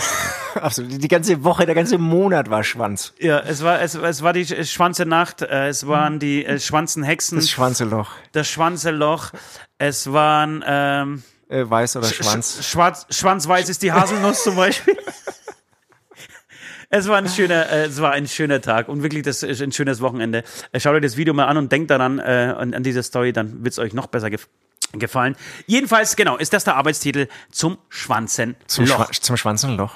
[0.54, 3.14] Also die, ganze Woche, der ganze Monat war Schwanz.
[3.20, 6.60] Ja, es war, es, es war die Sch- Schwanze Nacht, äh, es waren die äh,
[6.60, 8.10] Schwanzenhexen, Das Schwanzeloch.
[8.34, 9.32] das Schwanzeloch,
[9.78, 12.68] es waren ähm, Äh, weiß oder Sch- Schwanz.
[12.68, 14.98] Schwarz, Schwanzweiß ist die Haselnuss zum Beispiel.
[16.94, 19.72] Es war ein schöner, äh, es war ein schöner Tag und wirklich das ist ein
[19.72, 20.44] schönes Wochenende.
[20.74, 23.32] Äh, Schaut euch das Video mal an und denkt daran äh, an, an diese Story,
[23.32, 24.48] dann wird es euch noch besser gef
[24.94, 25.38] gefallen.
[25.68, 28.58] Jedenfalls, genau, ist das der Arbeitstitel zum Schwanzenloch.
[28.68, 29.96] Zum, Schwa zum Schwanzenloch.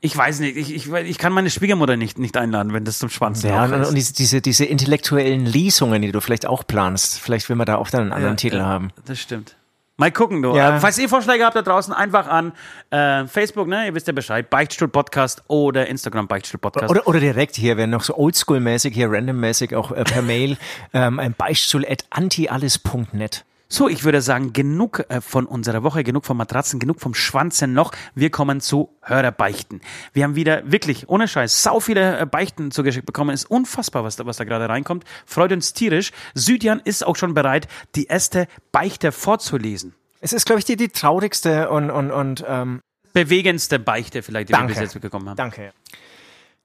[0.00, 3.10] Ich weiß nicht, ich, ich, ich kann meine Schwiegermutter nicht, nicht einladen, wenn das zum
[3.10, 3.88] Schwanzenloch Ja, und, ist.
[3.88, 7.20] und diese, diese, diese intellektuellen Lesungen, die du vielleicht auch planst.
[7.20, 8.90] Vielleicht will man da auch dann einen anderen Titel ja, haben.
[9.04, 9.54] Das stimmt.
[9.98, 10.54] Mal gucken, du.
[10.56, 10.76] Ja.
[10.76, 12.52] Äh, falls ihr Vorschläge habt da draußen, einfach an
[12.90, 13.86] äh, Facebook, ne?
[13.86, 14.48] Ihr wisst ja Bescheid.
[14.48, 16.90] Beichtstuhl Podcast oder Instagram Beichtstuhl Podcast.
[16.90, 20.56] Oder, oder direkt hier, wenn noch so oldschool-mäßig, hier randommäßig auch äh, per Mail,
[20.94, 23.44] ähm, ein Beispiel at antialles.net.
[23.72, 27.92] So, ich würde sagen, genug äh, von unserer Woche, genug von Matratzen, genug vom Schwanzenloch.
[28.14, 29.80] Wir kommen zu Hörerbeichten.
[30.12, 33.30] Wir haben wieder wirklich, ohne Scheiß, sau viele äh, Beichten zugeschickt bekommen.
[33.30, 35.04] Ist unfassbar, was da, was da gerade reinkommt.
[35.24, 36.12] Freut uns tierisch.
[36.34, 39.94] Südjan ist auch schon bereit, die erste Beichte vorzulesen.
[40.20, 42.82] Es ist, glaube ich, die, die traurigste und, und, und ähm,
[43.14, 44.74] Bewegendste Beichte vielleicht, die wir Danke.
[44.74, 45.36] bis jetzt bekommen haben.
[45.36, 45.72] Danke.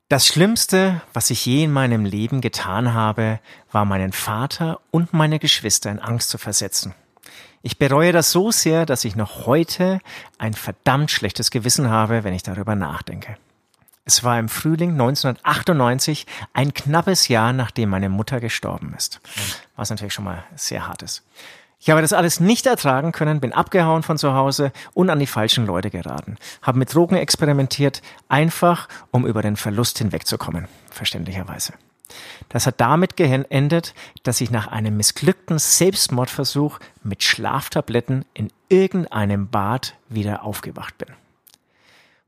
[0.09, 3.41] Das Schlimmste, was ich je in meinem Leben getan habe,
[3.73, 6.95] war meinen Vater und meine Geschwister in Angst zu versetzen.
[7.61, 9.99] Ich bereue das so sehr, dass ich noch heute
[10.37, 13.35] ein verdammt schlechtes Gewissen habe, wenn ich darüber nachdenke.
[14.05, 19.19] Es war im Frühling 1998, ein knappes Jahr nachdem meine Mutter gestorben ist.
[19.75, 21.23] Was natürlich schon mal sehr hart ist.
[21.79, 25.27] Ich habe das alles nicht ertragen können, bin abgehauen von zu Hause und an die
[25.27, 26.37] falschen Leute geraten.
[26.61, 31.73] Habe mit Drogen experimentiert, einfach um über den Verlust hinwegzukommen, verständlicherweise.
[32.49, 39.95] Das hat damit geendet, dass ich nach einem missglückten Selbstmordversuch mit Schlaftabletten in irgendeinem Bad
[40.09, 41.09] wieder aufgewacht bin.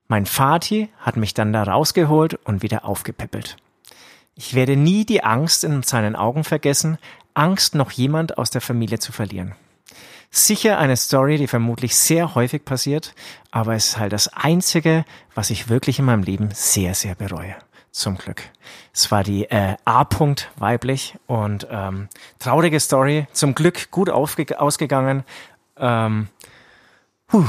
[0.08, 3.58] Mein Vati hat mich dann da rausgeholt und wieder aufgepäppelt.
[4.36, 6.98] Ich werde nie die Angst in seinen Augen vergessen,
[7.34, 9.56] Angst, noch jemand aus der Familie zu verlieren.
[10.32, 13.16] Sicher eine Story, die vermutlich sehr häufig passiert,
[13.50, 15.04] aber es ist halt das Einzige,
[15.34, 17.56] was ich wirklich in meinem Leben sehr, sehr bereue.
[17.92, 18.44] Zum Glück.
[18.94, 22.08] Es war die äh, A-Punkt weiblich und ähm,
[22.38, 23.28] traurige Story.
[23.34, 25.24] Zum Glück gut ausgegangen.
[25.76, 26.28] Ähm,
[27.30, 27.46] puh,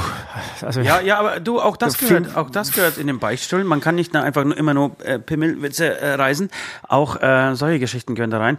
[0.61, 3.63] also Ja, ja, aber du, auch das gehört, auch das gehört in den Beichtstuhl.
[3.63, 6.49] Man kann nicht einfach nur immer nur äh, Pimmelwitze äh, reisen.
[6.87, 8.57] Auch äh, solche Geschichten gehören da rein.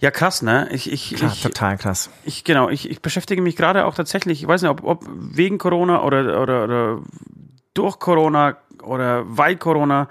[0.00, 0.68] Ja, krass, ne?
[0.70, 2.10] Ich, ich, klar, ich, total krass.
[2.24, 5.58] ich genau, ich, ich beschäftige mich gerade auch tatsächlich, ich weiß nicht, ob, ob wegen
[5.58, 6.98] Corona oder, oder, oder
[7.72, 10.08] durch Corona oder weil Corona,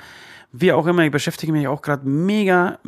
[0.52, 2.80] wie auch immer, ich beschäftige mich auch gerade mega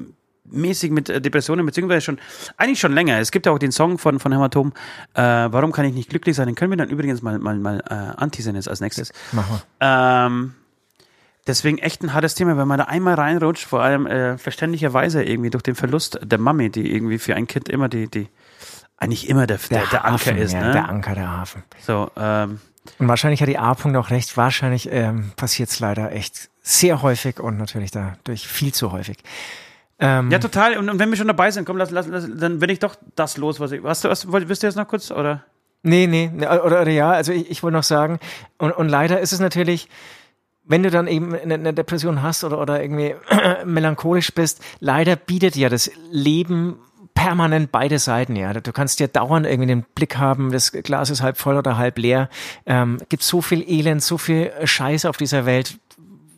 [0.52, 2.20] mäßig mit äh, Depressionen, beziehungsweise schon,
[2.58, 3.20] eigentlich schon länger.
[3.20, 4.74] Es gibt ja auch den Song von, von Hämatom,
[5.14, 6.48] äh, Warum kann ich nicht glücklich sein?
[6.48, 9.12] Den können wir dann übrigens mal, mal, mal äh, anteasern jetzt als nächstes.
[9.32, 9.88] Machen wir.
[9.88, 10.54] Ähm,
[11.48, 15.50] deswegen echt ein hartes Thema, wenn man da einmal reinrutscht, vor allem äh, verständlicherweise irgendwie
[15.50, 18.28] durch den Verlust der Mami, die irgendwie für ein Kind immer die, die
[18.98, 20.72] eigentlich immer der, der, der Anker Hafen, ist, ja, ne?
[20.72, 21.64] Der Anker, der Hafen.
[21.86, 22.60] so, ähm,
[22.98, 24.38] Und wahrscheinlich hat die A-Punkt auch recht.
[24.38, 29.18] Wahrscheinlich ähm, passiert es leider echt sehr häufig und natürlich dadurch viel zu häufig.
[30.00, 30.78] Ähm, ja, total.
[30.78, 32.96] Und, und wenn wir schon dabei sind, komm, lass, lass, lass, dann bin ich doch
[33.16, 33.84] das los, was ich.
[33.84, 35.12] Was, was, was wisst ihr jetzt noch kurz?
[35.12, 35.44] Oder?
[35.84, 38.20] Nee, nee, ne, oder, oder ja, also ich, ich wollte noch sagen,
[38.58, 39.88] und, und leider ist es natürlich,
[40.64, 43.16] wenn du dann eben eine, Depression hast oder, oder irgendwie
[43.66, 46.80] melancholisch bist, leider bietet ja das Leben
[47.14, 48.52] permanent beide Seiten, ja.
[48.54, 52.00] Du kannst ja dauernd irgendwie den Blick haben, das Glas ist halb voll oder halb
[52.00, 52.30] leer.
[52.66, 55.78] Ähm, gibt so viel Elend, so viel Scheiß auf dieser Welt.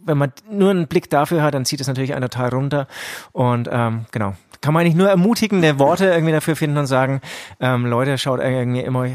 [0.08, 2.88] Wenn man nur einen Blick dafür hat, dann zieht es natürlich einen total runter.
[3.34, 7.22] Und ähm, genau, kann man eigentlich nur ermutigende Worte irgendwie dafür finden und sagen,
[7.60, 9.08] ähm, Leute, schaut irgendwie immer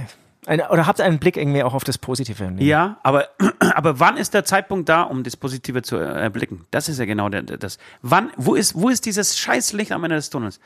[0.46, 2.58] eine, oder habt einen Blick irgendwie auch auf das Positive Leben.
[2.60, 3.28] Ja, aber,
[3.74, 6.64] aber wann ist der Zeitpunkt da, um das Positive zu erblicken?
[6.70, 7.78] Das ist ja genau der, der- das.
[8.02, 10.60] Wann, wo ist, wo ist dieses Scheißlicht am Ende des Tunnels?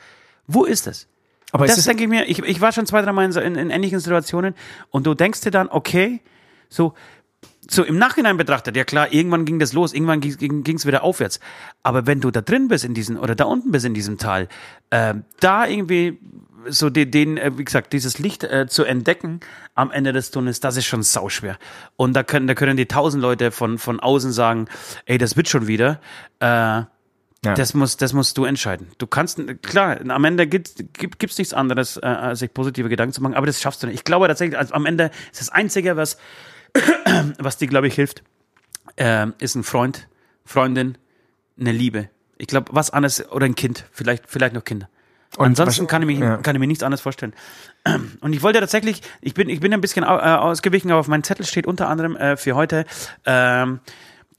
[0.47, 1.07] Wo ist es?
[1.51, 3.99] Aber das denke ich mir, ich, ich war schon zwei, drei Mal in, in ähnlichen
[3.99, 4.53] Situationen
[4.89, 6.19] und du denkst dir dann, okay,
[6.69, 6.93] so,
[7.69, 11.39] so im Nachhinein betrachtet, ja klar, irgendwann ging das los, irgendwann ging es wieder aufwärts.
[11.83, 14.47] Aber wenn du da drin bist in diesen, oder da unten bist in diesem Tal,
[14.89, 16.19] äh, da irgendwie
[16.69, 19.39] so den, den äh, wie gesagt, dieses Licht äh, zu entdecken
[19.75, 21.57] am Ende des Tunnels, das ist schon sauschwer.
[21.95, 24.67] Und da können, da können die tausend Leute von, von außen sagen,
[25.05, 25.99] ey, das wird schon wieder.
[26.39, 26.83] Äh,
[27.45, 27.53] Ja.
[27.53, 28.87] das, muss, das musst du entscheiden.
[28.97, 33.13] Du kannst, klar, am Ende gibt, gibt, gibt's nichts anderes, äh, als sich positive Gedanken
[33.13, 33.95] zu machen, aber das schaffst du nicht.
[33.95, 36.17] Ich glaube tatsächlich, also am Ende ist das Einzige, was,
[37.39, 38.23] was dir, glaube ich, hilft,
[38.95, 40.07] äh, ist ein Freund,
[40.45, 40.97] Freundin,
[41.59, 42.09] eine Liebe.
[42.37, 44.89] Ich glaube, was anderes, oder ein Kind, vielleicht, vielleicht noch Kinder.
[45.37, 46.37] Ansonsten was- kann ich, mich, ja.
[46.37, 47.33] kann ich mir nichts anderes vorstellen.
[48.21, 51.23] Und ich wollte tatsächlich, ich bin, ich bin ein bisschen äh, ausgewichen, aber auf meinem
[51.23, 52.85] Zettel steht unter anderem äh, für heute
[53.25, 53.79] ähm,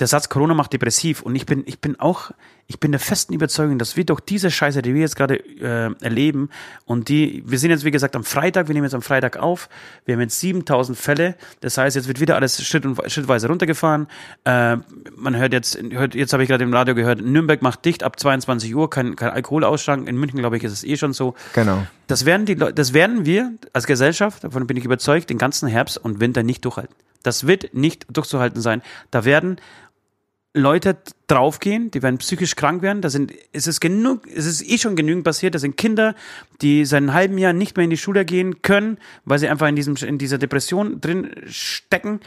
[0.00, 1.22] der Satz Corona macht depressiv.
[1.22, 2.30] Und ich bin, ich bin auch,
[2.68, 5.92] ich bin der festen Überzeugung, dass wir durch diese Scheiße, die wir jetzt gerade äh,
[6.00, 6.50] erleben,
[6.84, 9.68] und die, wir sind jetzt wie gesagt am Freitag, wir nehmen jetzt am Freitag auf,
[10.04, 11.34] wir haben jetzt 7000 Fälle.
[11.60, 14.06] Das heißt, jetzt wird wieder alles Schritt und, schrittweise runtergefahren.
[14.44, 14.76] Äh,
[15.16, 18.20] man hört jetzt, hört, jetzt habe ich gerade im Radio gehört, Nürnberg macht dicht ab
[18.20, 20.08] 22 Uhr, kein, kein Alkoholausschank.
[20.08, 21.34] In München, glaube ich, ist es eh schon so.
[21.54, 21.86] Genau.
[22.06, 25.68] Das werden die Leute, das werden wir als Gesellschaft, davon bin ich überzeugt, den ganzen
[25.68, 26.94] Herbst und Winter nicht durchhalten.
[27.22, 28.82] Das wird nicht durchzuhalten sein.
[29.10, 29.60] Da werden
[30.54, 30.96] Leute
[31.26, 33.02] draufgehen, die werden psychisch krank werden.
[33.02, 35.54] Da sind, es ist genug, es ist eh schon genügend passiert.
[35.54, 36.14] Da sind Kinder,
[36.62, 39.68] die seit einem halben Jahr nicht mehr in die Schule gehen können, weil sie einfach
[39.68, 42.20] in diesem, in dieser Depression drin stecken.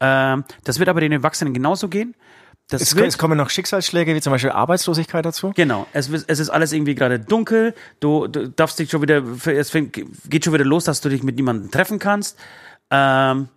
[0.00, 2.14] Ähm, das wird aber den Erwachsenen genauso gehen.
[2.68, 5.52] Das Es, wird, es kommen noch Schicksalsschläge, wie zum Beispiel Arbeitslosigkeit dazu.
[5.56, 7.74] Genau, es, es ist alles irgendwie gerade dunkel.
[8.00, 9.72] Du, du darfst dich schon wieder, es
[10.28, 12.38] geht schon wieder los, dass du dich mit niemandem treffen kannst.
[12.90, 13.48] Ähm,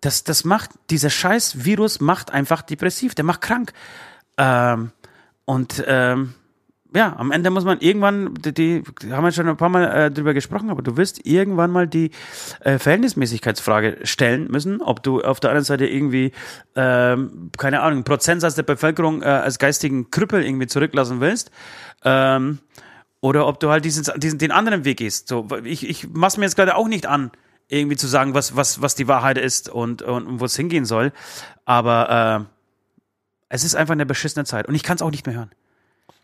[0.00, 3.72] das, das macht, dieser scheiß Virus macht einfach depressiv, der macht krank.
[4.36, 4.92] Ähm,
[5.44, 6.34] und ähm,
[6.94, 8.82] ja, am Ende muss man irgendwann, die, die
[9.12, 12.10] haben wir schon ein paar Mal äh, drüber gesprochen, aber du wirst irgendwann mal die
[12.60, 16.32] äh, Verhältnismäßigkeitsfrage stellen müssen, ob du auf der anderen Seite irgendwie,
[16.74, 21.50] ähm, keine Ahnung, einen Prozentsatz der Bevölkerung äh, als geistigen Krüppel irgendwie zurücklassen willst.
[22.04, 22.60] Ähm,
[23.20, 25.28] oder ob du halt diesen, diesen, den anderen Weg gehst.
[25.28, 27.30] So, ich, ich mach's mir jetzt gerade auch nicht an,
[27.68, 30.84] irgendwie zu sagen, was, was, was die Wahrheit ist und, und, und wo es hingehen
[30.84, 31.12] soll.
[31.64, 32.52] Aber äh,
[33.48, 35.50] es ist einfach eine beschissene Zeit und ich kann es auch nicht mehr hören.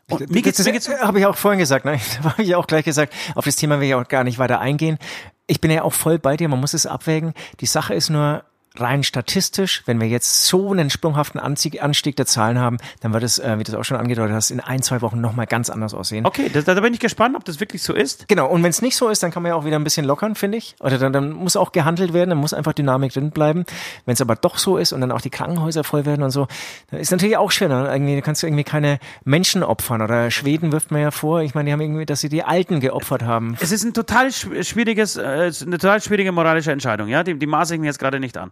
[0.08, 1.98] Und mir geht's, mir geht's habe ich auch vorhin gesagt, ne?
[2.22, 4.60] Da habe ich auch gleich gesagt, auf das Thema will ich auch gar nicht weiter
[4.60, 4.98] eingehen.
[5.46, 7.34] Ich bin ja auch voll bei dir, man muss es abwägen.
[7.60, 8.44] Die Sache ist nur
[8.76, 13.22] rein statistisch, wenn wir jetzt so einen sprunghaften Anstieg, Anstieg der Zahlen haben, dann wird
[13.22, 15.70] es, äh, wie du es auch schon angedeutet hast, in ein, zwei Wochen nochmal ganz
[15.70, 16.24] anders aussehen.
[16.26, 18.28] Okay, das, da bin ich gespannt, ob das wirklich so ist.
[18.28, 20.06] Genau, und wenn es nicht so ist, dann kann man ja auch wieder ein bisschen
[20.06, 20.74] lockern, finde ich.
[20.80, 23.64] Oder dann, dann muss auch gehandelt werden, dann muss einfach Dynamik drin bleiben.
[24.06, 26.48] Wenn es aber doch so ist und dann auch die Krankenhäuser voll werden und so,
[26.90, 27.68] dann ist natürlich auch schwer.
[27.68, 30.02] Dann irgendwie, da kannst du irgendwie keine Menschen opfern.
[30.02, 32.80] Oder Schweden wirft mir ja vor, ich meine, die haben irgendwie, dass sie die Alten
[32.80, 33.56] geopfert haben.
[33.60, 37.22] Es ist ein total schw- schwieriges, äh, eine total schwierige moralische Entscheidung, ja.
[37.22, 38.50] Die, die maße ich mir jetzt gerade nicht an.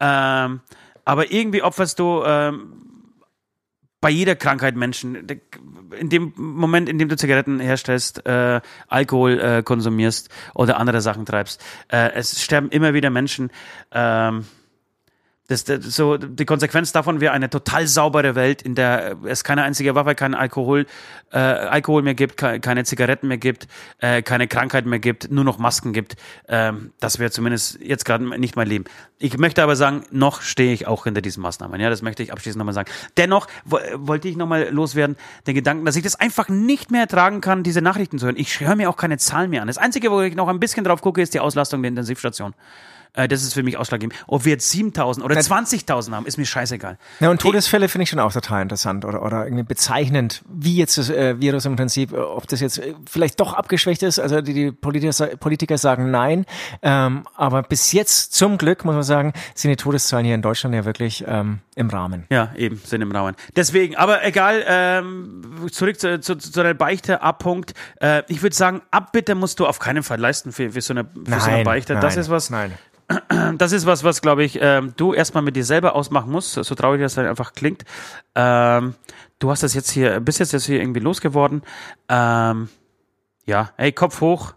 [0.00, 0.60] Ähm,
[1.04, 2.72] aber irgendwie opferst du ähm,
[4.00, 5.26] bei jeder Krankheit Menschen.
[5.98, 11.24] In dem Moment, in dem du Zigaretten herstellst, äh, Alkohol äh, konsumierst oder andere Sachen
[11.24, 13.50] treibst, äh, es sterben immer wieder Menschen.
[13.92, 14.44] Ähm,
[15.48, 19.62] das, das, so, die Konsequenz davon wäre eine total saubere Welt, in der es keine
[19.62, 20.86] einzige Waffe, kein Alkohol,
[21.32, 23.68] äh, Alkohol mehr gibt, ke- keine Zigaretten mehr gibt,
[23.98, 26.16] äh, keine Krankheit mehr gibt, nur noch Masken gibt.
[26.48, 28.84] Ähm, das wäre zumindest jetzt gerade nicht mein Leben.
[29.18, 31.80] Ich möchte aber sagen, noch stehe ich auch hinter diesen Maßnahmen.
[31.80, 32.90] Ja, das möchte ich abschließend nochmal sagen.
[33.16, 35.16] Dennoch wo, wollte ich nochmal loswerden,
[35.46, 38.36] den Gedanken, dass ich das einfach nicht mehr ertragen kann, diese Nachrichten zu hören.
[38.36, 39.68] Ich höre mir auch keine Zahlen mehr an.
[39.68, 42.54] Das Einzige, wo ich noch ein bisschen drauf gucke, ist die Auslastung der Intensivstation.
[43.12, 44.18] Äh, Das ist für mich ausschlaggebend.
[44.26, 46.98] Ob wir jetzt 7000 oder 20.000 haben, ist mir scheißegal.
[47.20, 50.98] Ja, und Todesfälle finde ich schon auch total interessant oder, oder irgendwie bezeichnend, wie jetzt
[50.98, 54.18] das äh, Virus im Prinzip, äh, ob das jetzt äh, vielleicht doch abgeschwächt ist.
[54.18, 56.44] Also die, die Politiker, Politiker sagen nein.
[56.82, 60.74] Ähm, aber bis jetzt, zum Glück, muss man sagen, sind die Todeszahlen hier in Deutschland
[60.74, 62.24] ja wirklich ähm, im Rahmen.
[62.30, 63.36] Ja, eben, sind im Rahmen.
[63.54, 67.74] Deswegen, aber egal, ähm, zurück zu, zu, zu der Beichte, Abpunkt.
[68.00, 71.04] Äh, ich würde sagen, Abbitte musst du auf keinen Fall leisten für, für, so, eine,
[71.04, 71.94] für so eine Beichte.
[71.94, 72.72] das nein, ist was, Nein.
[73.58, 76.74] das ist was, was glaube ich, ähm, du erstmal mit dir selber ausmachen musst, so
[76.74, 77.84] traurig das dann einfach klingt.
[78.34, 78.94] Ähm,
[79.38, 81.62] du hast das jetzt hier, bist jetzt, jetzt hier irgendwie losgeworden.
[82.08, 82.70] Ähm,
[83.44, 84.54] ja, hey, Kopf hoch.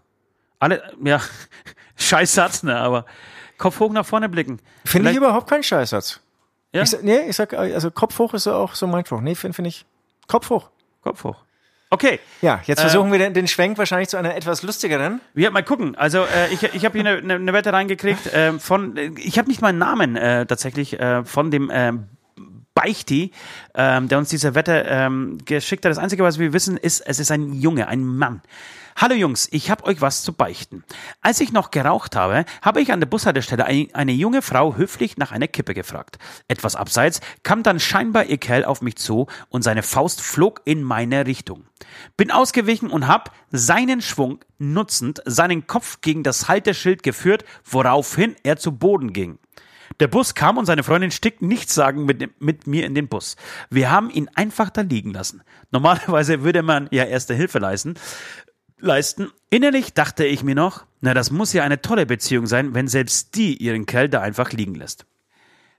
[0.58, 1.20] Alle, ja,
[1.96, 3.04] scheiß Satz, ne, aber
[3.58, 4.58] Kopf hoch nach vorne blicken.
[4.86, 6.20] Finde ich überhaupt keinen Scheißsatz.
[6.72, 6.82] Ja?
[6.82, 9.20] Ich, nee, ich sag, also Kopf hoch ist auch so mein Spruch.
[9.20, 9.84] Nee, finde find ich.
[10.26, 10.70] Kopf hoch.
[11.02, 11.36] Kopf hoch.
[11.92, 12.20] Okay.
[12.40, 15.20] Ja, jetzt versuchen wir den, den Schwenk wahrscheinlich zu einer etwas lustigeren.
[15.34, 15.96] Ja, mal gucken.
[15.96, 19.48] Also äh, ich, ich habe hier eine, eine, Wette reingekriegt ähm, von, äh, ich habe
[19.48, 22.06] nicht mal einen Namen äh, tatsächlich äh, von dem ähm,
[22.80, 23.30] Beichti,
[23.74, 25.90] ähm, der uns diese Wette ähm, geschickt hat.
[25.90, 28.40] Das Einzige, was wir wissen, ist, es ist ein Junge, ein Mann.
[28.96, 30.84] Hallo Jungs, ich habe euch was zu beichten.
[31.20, 35.16] Als ich noch geraucht habe, habe ich an der Bushaltestelle ein, eine junge Frau höflich
[35.18, 36.18] nach einer Kippe gefragt.
[36.48, 40.82] Etwas abseits kam dann scheinbar ihr Kerl auf mich zu und seine Faust flog in
[40.82, 41.64] meine Richtung.
[42.16, 48.56] Bin ausgewichen und hab seinen Schwung nutzend seinen Kopf gegen das Halteschild geführt, woraufhin er
[48.56, 49.38] zu Boden ging.
[50.00, 53.36] Der Bus kam und seine Freundin stieg nichtssagend mit, mit mir in den Bus.
[53.68, 55.42] Wir haben ihn einfach da liegen lassen.
[55.70, 57.94] Normalerweise würde man ja erste Hilfe leisten.
[58.78, 59.30] leisten.
[59.50, 63.36] Innerlich dachte ich mir noch, na, das muss ja eine tolle Beziehung sein, wenn selbst
[63.36, 65.04] die ihren Kerl da einfach liegen lässt.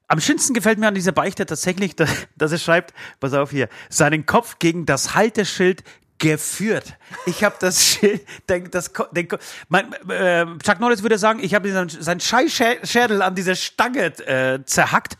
[0.08, 3.70] Am schönsten gefällt mir an dieser Beichte tatsächlich, dass, dass er schreibt, pass auf hier,
[3.90, 5.84] seinen Kopf gegen das Halteschild
[6.22, 6.94] geführt.
[7.26, 9.28] Ich habe das Schild, den, das, den,
[9.68, 14.64] mein, äh, Chuck Norris würde sagen, ich habe seinen, seinen Scheißschädel an dieser Stange äh,
[14.64, 15.18] zerhackt.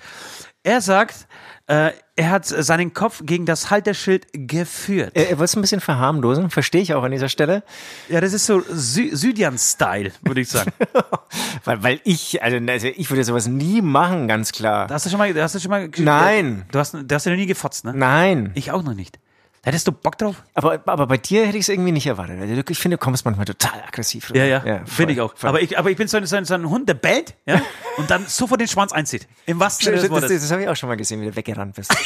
[0.64, 1.28] Er sagt,
[1.66, 5.12] äh, er hat seinen Kopf gegen das Halterschild geführt.
[5.16, 7.64] Er, er wollte es ein bisschen verharmlosen, verstehe ich auch an dieser Stelle.
[8.10, 10.72] Ja, das ist so Sü Südian-Style, würde ich sagen.
[11.66, 14.88] weil, weil ich, also, also ich würde sowas nie machen, ganz klar.
[14.88, 16.66] Hast du schon mal, hast du schon mal Nein.
[16.72, 17.94] Du hast, du hast ja noch nie gefotzt, ne?
[17.96, 18.52] Nein.
[18.54, 19.18] Ich auch noch nicht.
[19.64, 20.38] Hättest du Bock drauf?
[20.56, 22.40] Aber, aber bei dir hätte ich es irgendwie nicht erwartet.
[22.42, 24.40] Also, ich finde, du kommst manchmal total aggressiv rüber.
[24.40, 25.36] Ja, ja, ja finde ich auch.
[25.38, 25.50] voll.
[25.50, 27.62] Aber ich, aber ich bin so ein, so, ein, so ein Hund, der bellt ja,
[27.98, 29.28] und dann sofort den Schwanz einzieht.
[29.46, 31.36] Im wahrsten Sinne Das, des das, das habe ich auch schon mal gesehen, wie du
[31.36, 31.96] weggerannt bist.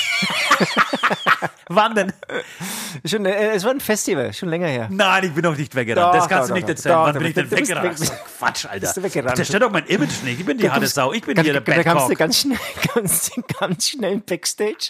[1.67, 2.13] Wann denn?
[3.05, 4.87] schon, äh, es war ein Festival, schon länger her.
[4.91, 6.13] Nein, ich bin doch nicht weggerannt.
[6.13, 6.95] Doch, das kannst doch, du nicht doch, erzählen.
[6.95, 7.99] doch, Wann bin ich denn weggerannt?
[8.01, 8.79] weg- Quatsch, Alter.
[8.81, 9.39] bist du weggerannt.
[9.39, 10.39] Das stellt doch mein Image nicht.
[10.39, 11.13] Ich bin die harte Sau.
[11.13, 12.57] Ich bin hier der da kamst du Bad ganz schnell,
[12.93, 14.87] ganz, ganz schnell Backstage.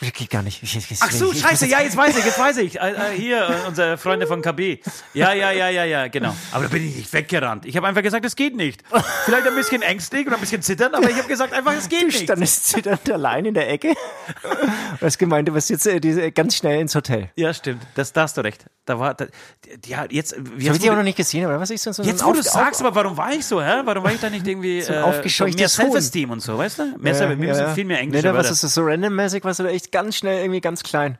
[0.00, 0.62] Geht gar nicht.
[0.62, 2.80] Ich, ich, Ach so, scheiße, ja, jetzt weiß ich, jetzt weiß ich.
[2.80, 4.78] Äh, äh, hier, äh, unsere Freunde von KB.
[5.14, 6.34] Ja, ja, ja, ja, ja, genau.
[6.52, 7.66] Aber da bin ich nicht weggerannt.
[7.66, 8.82] Ich habe einfach gesagt, es geht nicht.
[9.24, 12.02] Vielleicht ein bisschen ängstlich und ein bisschen zittern, aber ich habe gesagt einfach, es geht
[12.02, 12.22] Du nicht.
[12.24, 13.94] standest zitternd allein in der Ecke.
[15.00, 15.88] Du hast gemeint, du wirst jetzt
[16.34, 17.30] ganz schnell ins Hotel.
[17.36, 17.82] Ja, stimmt.
[17.94, 18.66] Das, da hast du recht.
[18.84, 19.26] Da war, da,
[19.86, 21.86] ja, jetzt, Das habe jetzt, ich die auch noch du, nicht gesehen, aber was ist
[21.86, 23.82] denn so jetzt, wo du auf- sagst, auf- aber warum war ich so, hä?
[23.84, 25.86] Warum war ich da nicht irgendwie, So äh, aufgescheuchtes mehr.
[25.86, 26.96] Self-Esteem und so, weißt du?
[26.98, 29.58] Mehr, Self- wir müssen viel mehr Nee, Englisch da was ist das so randommäßig, was
[29.58, 31.16] du da echt ganz schnell irgendwie ganz klein.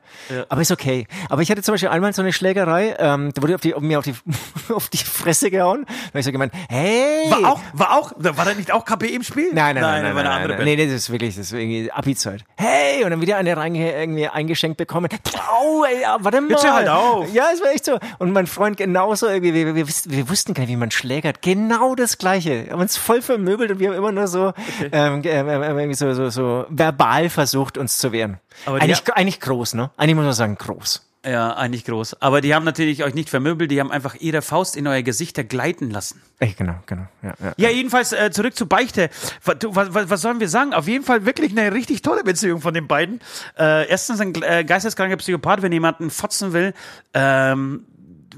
[0.49, 1.07] Aber ist okay.
[1.29, 3.81] Aber ich hatte zum Beispiel einmal so eine Schlägerei, ähm, da wurde auf die, auf
[3.81, 4.15] mir auf die,
[4.73, 5.85] auf die Fresse gehauen.
[5.85, 7.31] Da habe ich so gemeint, hey!
[7.31, 9.51] War auch, war auch, war da nicht auch KP im Spiel?
[9.53, 10.69] Nein, nein, nein, da nein, war nein, andere nein, Band.
[10.69, 12.43] nee, nee, das ist wirklich, das ist irgendwie Abi-Zeit.
[12.57, 13.05] Hey!
[13.05, 15.07] Und dann wieder eine reinge irgendwie eingeschenkt bekommen.
[15.49, 16.49] Au, ey, ja, warte mal.
[16.51, 17.33] Jetzt halt auf.
[17.33, 17.97] Ja, es war echt so.
[18.19, 21.41] Und mein Freund genauso irgendwie, wir, wir, wussten- wir wussten gar nicht, wie man schlägert.
[21.41, 22.65] Genau das Gleiche.
[22.65, 24.53] Wir haben uns voll vermöbelt und wir haben immer nur so,
[24.91, 28.39] ähm, ähm, ähm, irgendwie so, so, so verbal versucht, uns zu wehren.
[28.65, 29.91] Aber eigentlich, eigentlich groß, ne?
[29.97, 31.07] Eigentlich muss man sagen, groß.
[31.25, 32.21] Ja, eigentlich groß.
[32.21, 35.45] Aber die haben natürlich euch nicht vermöbelt, die haben einfach ihre Faust in euer Gesichter
[35.45, 36.21] gleiten lassen.
[36.39, 37.07] Echt, genau, genau.
[37.21, 37.53] Ja, ja.
[37.55, 39.09] Ja, jedenfalls äh, zurück zu Beichte.
[39.45, 40.73] Was, was was sollen wir sagen?
[40.73, 43.21] Auf jeden Fall wirklich eine richtig tolle Beziehung von den beiden.
[43.57, 46.73] Äh, erstens ein äh, geisteskranker Psychopath, wenn jemanden fotzen will,
[47.13, 47.85] ähm,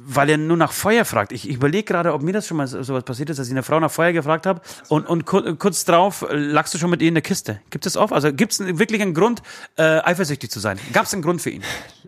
[0.08, 1.32] weil er nur nach Feuer fragt.
[1.32, 3.54] Ich, ich überlege gerade, ob mir das schon mal so, sowas passiert ist, dass ich
[3.54, 6.90] eine Frau nach Feuer gefragt habe und, und kur kurz drauf äh, lagst du schon
[6.90, 7.60] mit ihr in der Kiste.
[7.72, 8.14] Gibt es oft?
[8.14, 9.42] Also gibt es wirklich einen Grund,
[9.78, 10.80] äh, eifersüchtig zu sein?
[10.94, 11.64] Gab es einen Grund für ihn?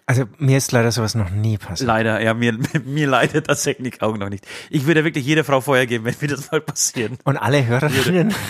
[0.06, 1.88] Also mir ist leider sowas noch nie passiert.
[1.88, 4.46] Leider, ja, mir, mir leidet tatsächlich auch noch nicht.
[4.70, 7.14] Ich würde wirklich jeder Frau Feuer geben, wenn mir das mal passiert.
[7.24, 8.34] Und alle Hörerinnen.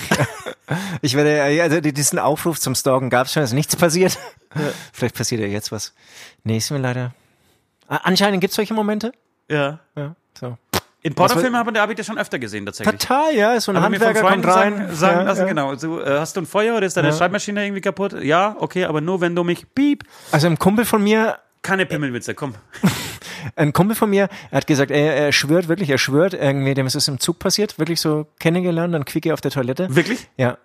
[1.02, 4.18] Ich werde, also diesen Aufruf zum Stalken gab es schon, ist nichts passiert.
[4.92, 5.94] Vielleicht passiert ja jetzt was.
[6.44, 7.14] Nee, ist mir leider.
[7.88, 9.14] Anscheinend gibt es solche Momente.
[9.50, 9.80] Ja.
[9.96, 10.58] Ja, so.
[11.04, 13.00] In Pornofilmen habe hab ich das schon öfter gesehen, tatsächlich.
[13.00, 14.74] Total, ja, so ein von Handwerker kommt rein.
[14.74, 15.48] sagen, sagen ja, lassen, ja.
[15.48, 15.76] genau.
[15.76, 18.14] So, äh, hast du ein Feuer oder ist deine Schreibmaschine irgendwie kaputt?
[18.22, 20.04] Ja, okay, aber nur wenn du mich piep.
[20.32, 22.56] Also ein Kumpel von mir, Keine Pimmelwitze, komm.
[23.56, 26.88] ein Kumpel von mir, er hat gesagt, er, er schwört wirklich, er schwört, irgendwie, dem
[26.88, 29.96] ist es im Zug passiert, wirklich so kennengelernt, dann quicke auf der Toilette.
[29.96, 30.28] Wirklich?
[30.36, 30.58] Ja.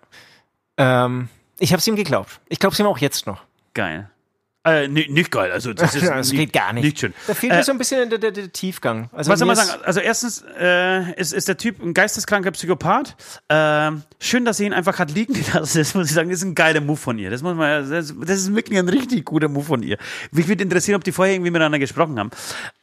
[0.77, 1.29] Ähm,
[1.59, 2.41] ich habe es ihm geglaubt.
[2.49, 3.43] Ich glaube es ihm auch jetzt noch.
[3.73, 4.09] Geil.
[4.65, 6.83] Äh, nicht, nicht geil, also das ist das geht gar nicht.
[6.85, 7.13] Nicht schön.
[7.27, 9.09] Da fehlt Äh, mir so ein bisschen der, der, der Tiefgang.
[9.11, 9.81] Also Was soll man sagen?
[9.83, 13.15] Also erstens äh, ist, ist der Typ ein geisteskranker Psychopath.
[13.49, 15.79] Ähm, schön, dass sie ihn einfach hat liegen gelassen.
[15.79, 17.29] Das muss ich sagen, das ist ein geiler Move von ihr.
[17.29, 19.97] Das muss man, das, das ist wirklich ein richtig guter Move von ihr.
[20.31, 22.29] Mich würde interessieren, ob die vorher irgendwie miteinander gesprochen haben.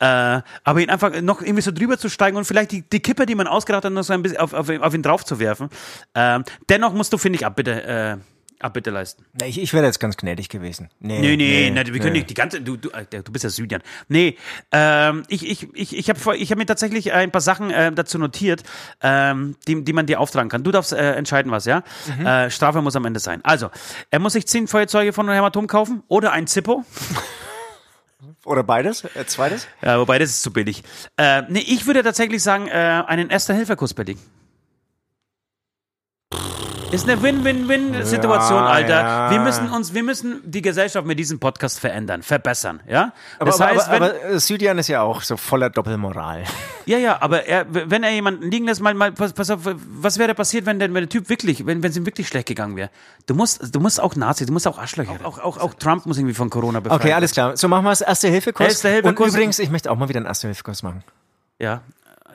[0.01, 3.25] Äh, aber ihn einfach noch irgendwie so drüber zu steigen und vielleicht die, die Kippe,
[3.25, 5.71] die man ausgeraten hat, noch so ein bisschen auf, auf, auf ihn drauf zu werfen.
[6.15, 8.17] Ähm, dennoch musst du, finde ich, Abbitte, äh,
[8.61, 9.25] Abbitte leisten.
[9.41, 10.89] Nee, ich, ich wäre jetzt ganz gnädig gewesen.
[11.01, 12.19] Nee, Nee, nee, nee, wir können nee.
[12.19, 13.83] nicht die ganze, du, du, äh, du bist ja Südian.
[14.09, 14.37] Nee,
[14.71, 18.19] ähm, ich, ich, ich, ich habe ich hab mir tatsächlich ein paar Sachen äh, dazu
[18.19, 18.63] notiert,
[19.03, 20.63] ähm, die, die man dir auftragen kann.
[20.63, 21.83] Du darfst äh, entscheiden, was, ja?
[22.23, 23.41] Äh, Strafe muss am Ende sein.
[23.45, 23.71] Also,
[24.11, 26.85] er muss sich zehn Feuerzeuge von Hämatom kaufen oder ein Zippo.
[28.45, 29.05] Oder beides?
[29.05, 29.67] Äh, zweites?
[29.83, 30.83] Ja, wobei, das ist zu billig.
[31.17, 34.21] Äh, nee, ich würde tatsächlich sagen, äh, einen Erster-Hilfe-Kurs belegen.
[36.93, 39.01] Ist eine Win-Win-Win-Situation, Ja, Alter.
[39.01, 39.31] ja.
[39.31, 43.13] Wir müssen uns, wir müssen die Gesellschaft mit diesem Podcast verändern, verbessern, ja?
[43.39, 46.43] Aber, Das heißt, aber, wenn, aber Südian ist ja auch so voller Doppelmoral.
[46.87, 50.19] Ja, ja, aber er, wenn er jemanden liegen lässt, mal, mal, pass, pass auf, was
[50.19, 52.75] wäre passiert, wenn der, wenn der Typ wirklich, wenn wenn es ihm wirklich schlecht gegangen
[52.75, 52.91] wäre?
[53.27, 55.13] Du musst, du musst auch Nazis, du musst auch Arschlöcher.
[55.23, 57.01] Auch, auch, auch Trump muss irgendwie von Corona befreien.
[57.01, 57.57] Okay, alles klar.
[57.57, 58.01] So machen wir es.
[58.01, 58.69] Erste-Hilfe-Kurs.
[58.69, 59.29] Erste-Hilfe-Kurs.
[59.29, 61.05] Und übrigens, ich möchte auch mal wieder einen Erste-Hilfe-Kurs machen.
[61.61, 61.83] Ja,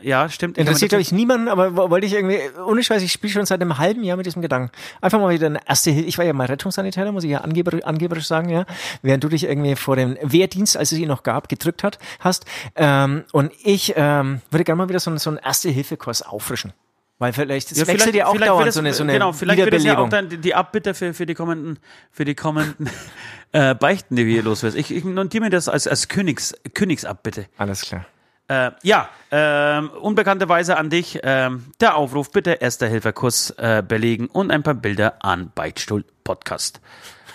[0.02, 0.58] ja, stimmt.
[0.58, 3.62] Interessiert, glaube ich, niemanden, aber wo- wollte ich irgendwie, ohne Scheiß, ich spiele schon seit
[3.62, 4.72] einem halben Jahr mit diesem Gedanken.
[5.02, 6.08] Einfach mal wieder eine erste Hilfe.
[6.10, 8.66] Ich war ja mal Rettungssanitäter, muss ich ja angeber, angeberisch sagen, ja.
[9.02, 12.46] Während du dich irgendwie vor dem Wehrdienst, als es ihn noch gab, gedrückt hat, hast.
[12.76, 16.74] Ähm, und ich ähm, würde gerne mal wieder so, einen- so einen Erste-Hilfe-Kurs auffrischen.
[17.18, 19.60] Weil vielleicht, es Ja, wechselt ja auch dauernd wird so eine, so eine genau, vielleicht
[19.64, 21.80] wird das ja auch dann die- Abbitte für, für die kommenden,
[22.12, 22.90] für die kommenden
[23.54, 24.78] äh, Beichten, die wir hier loswerden.
[24.78, 27.46] Ich, ich notiere mir das als, als Königs, Königsab, bitte.
[27.58, 28.06] Alles klar.
[28.48, 31.20] Äh, ja, ähm, unbekannterweise an dich.
[31.24, 36.80] Ähm, der Aufruf, bitte Erster-Hilfe-Kurs äh, belegen und ein paar Bilder an Beichtstuhl Podcast.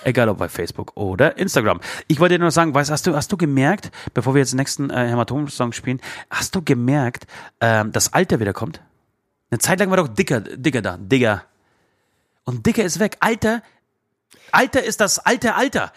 [0.05, 1.81] Egal ob bei Facebook oder Instagram.
[2.07, 4.59] Ich wollte dir nur sagen, weißt, hast du, hast du gemerkt, bevor wir jetzt den
[4.59, 6.01] nächsten äh, Hämatom-Song spielen,
[6.31, 7.27] hast du gemerkt,
[7.61, 8.81] ähm, dass Alter wieder kommt?
[9.51, 11.45] Eine Zeit lang war doch Dicker, Dicker da, Digger.
[12.45, 13.17] Und Dicker ist weg.
[13.21, 13.63] Alter,
[14.53, 15.93] Alter ist das alte Alter.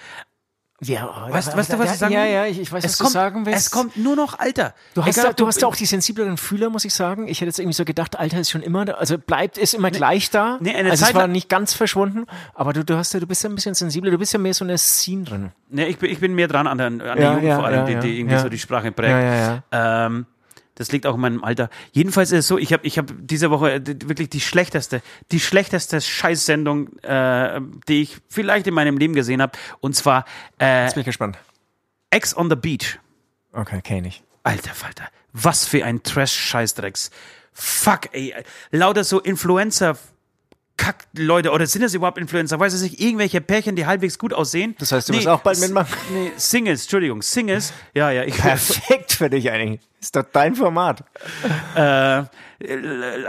[0.83, 2.31] Ja, Weißt, weißt du, was ich sagen Ja, will?
[2.31, 3.59] ja, ich, ich weiß, es was kommt, du sagen willst.
[3.59, 4.73] Es kommt nur noch Alter.
[4.93, 7.27] Du hast, Egal, ja, ob du hast ja auch die sensibleren Fühler, muss ich sagen.
[7.27, 9.91] Ich hätte jetzt irgendwie so gedacht, Alter ist schon immer, da, also bleibt, ist immer
[9.91, 10.57] gleich da.
[10.61, 13.27] nee, eine also Zeit es war nicht ganz verschwunden, aber du, du hast ja, du
[13.27, 15.51] bist ja ein bisschen sensibler, du bist ja mehr so eine Scene drin.
[15.69, 17.65] Ne, ich bin, ich bin mehr dran an der, an der Ja, Jugend ja, vor
[17.65, 18.41] allem, ja, die, ja, die irgendwie ja.
[18.41, 19.09] so die Sprache prägt.
[19.11, 20.25] Ja, ja, Ähm,
[20.75, 21.69] das liegt auch in meinem Alter.
[21.91, 25.01] Jedenfalls ist es so, ich habe ich hab diese Woche äh, wirklich die schlechteste,
[25.31, 29.57] die schlechteste Scheißsendung, äh, die ich vielleicht in meinem Leben gesehen habe.
[29.79, 30.25] Und zwar
[30.59, 31.37] äh, Jetzt bin ich gespannt.
[32.09, 32.99] Ex on the Beach.
[33.53, 34.23] Okay, kenn ich.
[34.43, 37.11] Alter Falter, was für ein Trash-Scheißdrecks.
[37.53, 38.33] Fuck, ey.
[38.71, 39.97] Lauter so Influencer.
[40.75, 42.59] Kack, Leute, oder sind das überhaupt Influencer?
[42.59, 44.75] Weiß ich nicht, irgendwelche Pärchen, die halbwegs gut aussehen.
[44.79, 45.95] Das heißt, du wirst auch bald mitmachen?
[46.11, 47.71] Nee, Singles, Entschuldigung, Singles.
[47.93, 49.79] Ja, ja, ich Perfekt für dich eigentlich.
[50.03, 51.05] Ist doch dein Format.
[51.75, 52.23] äh,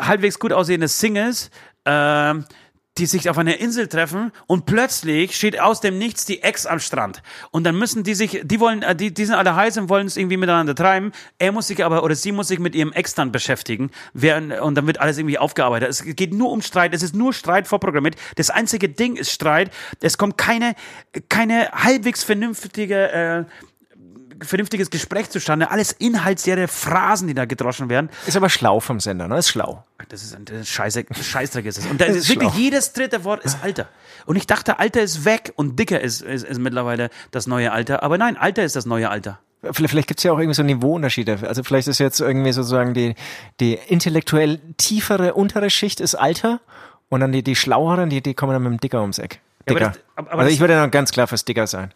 [0.00, 1.50] halbwegs gut aussehende Singles,
[1.84, 2.34] äh,
[2.98, 6.80] die sich auf einer Insel treffen und plötzlich steht aus dem Nichts die Ex am
[6.80, 7.22] Strand.
[7.52, 10.08] Und dann müssen die sich, die wollen, äh, die, die sind alle heiß und wollen
[10.08, 11.12] es irgendwie miteinander treiben.
[11.38, 13.92] Er muss sich aber, oder sie muss sich mit ihrem Ex dann beschäftigen.
[14.12, 15.88] Während, und dann wird alles irgendwie aufgearbeitet.
[15.88, 16.92] Es geht nur um Streit.
[16.92, 18.16] Es ist nur Streit vorprogrammiert.
[18.34, 19.70] Das einzige Ding ist Streit.
[20.00, 20.74] Es kommt keine,
[21.28, 23.44] keine halbwegs vernünftige, äh,
[24.43, 25.70] vernünftiges Gespräch zustande.
[25.70, 28.11] Alles inhaltsleere Phrasen, die da gedroschen werden.
[28.26, 29.39] Ist aber schlau vom Sender, ne?
[29.39, 29.85] Ist schlau.
[30.09, 31.87] Das ist ein das ist Scheiße, Scheißdreck ist es.
[31.87, 32.59] Und da Das ist ist wirklich schlau.
[32.61, 33.89] jedes dritte Wort ist Alter.
[34.26, 38.03] Und ich dachte, Alter ist weg und dicker ist, ist, ist mittlerweile das neue Alter.
[38.03, 39.39] Aber nein, Alter ist das neue Alter.
[39.72, 41.39] Vielleicht, gibt es ja auch irgendwie so Niveauunterschiede.
[41.49, 43.14] Also vielleicht ist jetzt irgendwie sozusagen die,
[43.61, 46.61] die intellektuell tiefere untere Schicht ist Alter
[47.09, 49.41] und dann die, die schlaueren, die, die kommen dann mit dem Dicker ums Eck.
[49.66, 49.89] aber Dicker.
[49.91, 51.95] das- aber- aber also das- ich würde dann ganz klar fürs Dicker sein.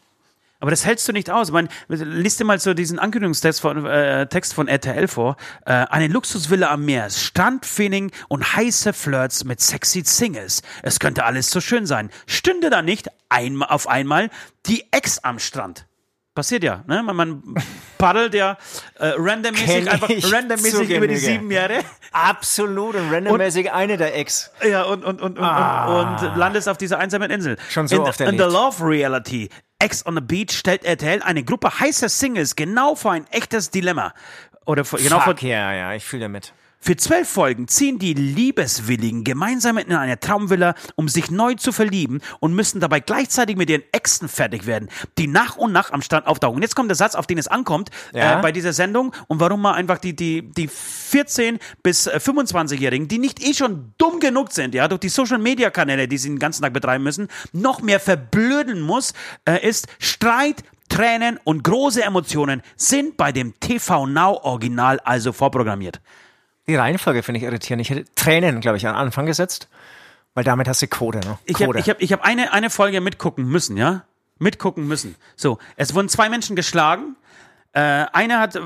[0.60, 1.48] Aber das hältst du nicht aus.
[1.48, 5.36] Ich meine, liest dir mal so diesen Ankündigungstext von, äh, Text von RTL vor.
[5.64, 10.62] Äh, eine Luxusvilla am Meer, Strandfeeling und heiße Flirts mit sexy Singles.
[10.82, 12.10] Es könnte alles so schön sein.
[12.26, 14.30] Stünde da nicht einmal auf einmal
[14.66, 15.86] die Ex am Strand.
[16.34, 17.02] Passiert ja, ne?
[17.02, 17.42] Man, man
[17.98, 18.58] paddelt ja
[19.00, 21.80] äh, randommäßig einfach randommäßig über die sieben Jahre.
[22.12, 24.52] Absolut und randommäßig eine der Ex.
[24.64, 27.56] Ja, und, und, und, und, und, und landest auf dieser einsamen Insel.
[27.58, 27.70] Ah.
[27.70, 28.52] Schon so in, oft In the erlebt.
[28.52, 29.50] Love Reality,
[29.80, 34.12] Ex on the Beach, stellt RTL eine Gruppe heißer Singles genau vor ein echtes Dilemma.
[34.66, 36.52] Oder vor, genau vor, Fuck, ja, ja, ich fühle damit.
[36.80, 42.20] Für zwölf Folgen ziehen die Liebeswilligen gemeinsam in eine Traumvilla, um sich neu zu verlieben
[42.40, 46.26] und müssen dabei gleichzeitig mit ihren Exen fertig werden, die nach und nach am Strand
[46.26, 46.62] auftauchen.
[46.62, 48.38] Jetzt kommt der Satz, auf den es ankommt Ja.
[48.38, 53.08] äh, bei dieser Sendung und warum man einfach die, die, die 14- bis äh, 25-Jährigen,
[53.08, 56.62] die nicht eh schon dumm genug sind, ja, durch die Social-Media-Kanäle, die sie den ganzen
[56.62, 59.14] Tag betreiben müssen, noch mehr verblöden muss,
[59.44, 66.00] äh, ist Streit, Tränen und große Emotionen sind bei dem TV Now Original also vorprogrammiert.
[66.68, 67.80] Die Reihenfolge finde ich irritierend.
[67.80, 69.68] Ich hätte Tränen, glaube ich, an Anfang gesetzt,
[70.34, 71.38] weil damit hast du Quote, ne?
[71.46, 74.04] Ich habe ich hab, ich hab eine, eine Folge mitgucken müssen, ja?
[74.38, 75.16] Mitgucken müssen.
[75.34, 77.16] So, es wurden zwei Menschen geschlagen.
[77.72, 78.60] Äh, einer hat, äh,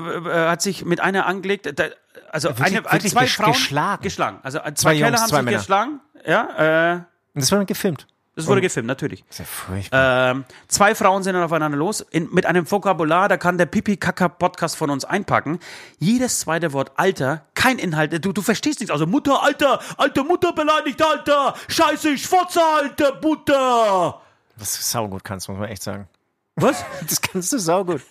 [0.49, 1.71] hat sich mit einer angelegt.
[1.79, 1.85] Da,
[2.31, 4.03] also Wirklich- eine, wirklich zwei gesch- Frauen geschlagen?
[4.03, 4.39] geschlagen.
[4.43, 5.57] Also äh, zwei, Zwei Kerle haben zwei sich Männer.
[5.57, 5.99] geschlagen.
[6.25, 7.05] Ja, äh, Und
[7.41, 8.07] das dann gefilmt.
[8.35, 9.23] Das wurde gefilmt, natürlich.
[9.29, 10.31] Ist ja furchtbar.
[10.31, 14.75] Ähm, zwei Frauen sind dann aufeinander los, in, mit einem Vokabular, da kann der Pipi-Kaka-Podcast
[14.75, 15.59] von uns einpacken.
[15.99, 18.91] Jedes zweite Wort Alter, kein Inhalt, du, du verstehst nichts.
[18.91, 24.21] Also Mutter, Alter, alte Mutter beleidigt, Alter, scheiße, ich fotze, alte Mutter.
[24.55, 26.07] Was du saugut kannst, muss man echt sagen.
[26.55, 26.83] Was?
[27.07, 28.01] Das kannst du saugut.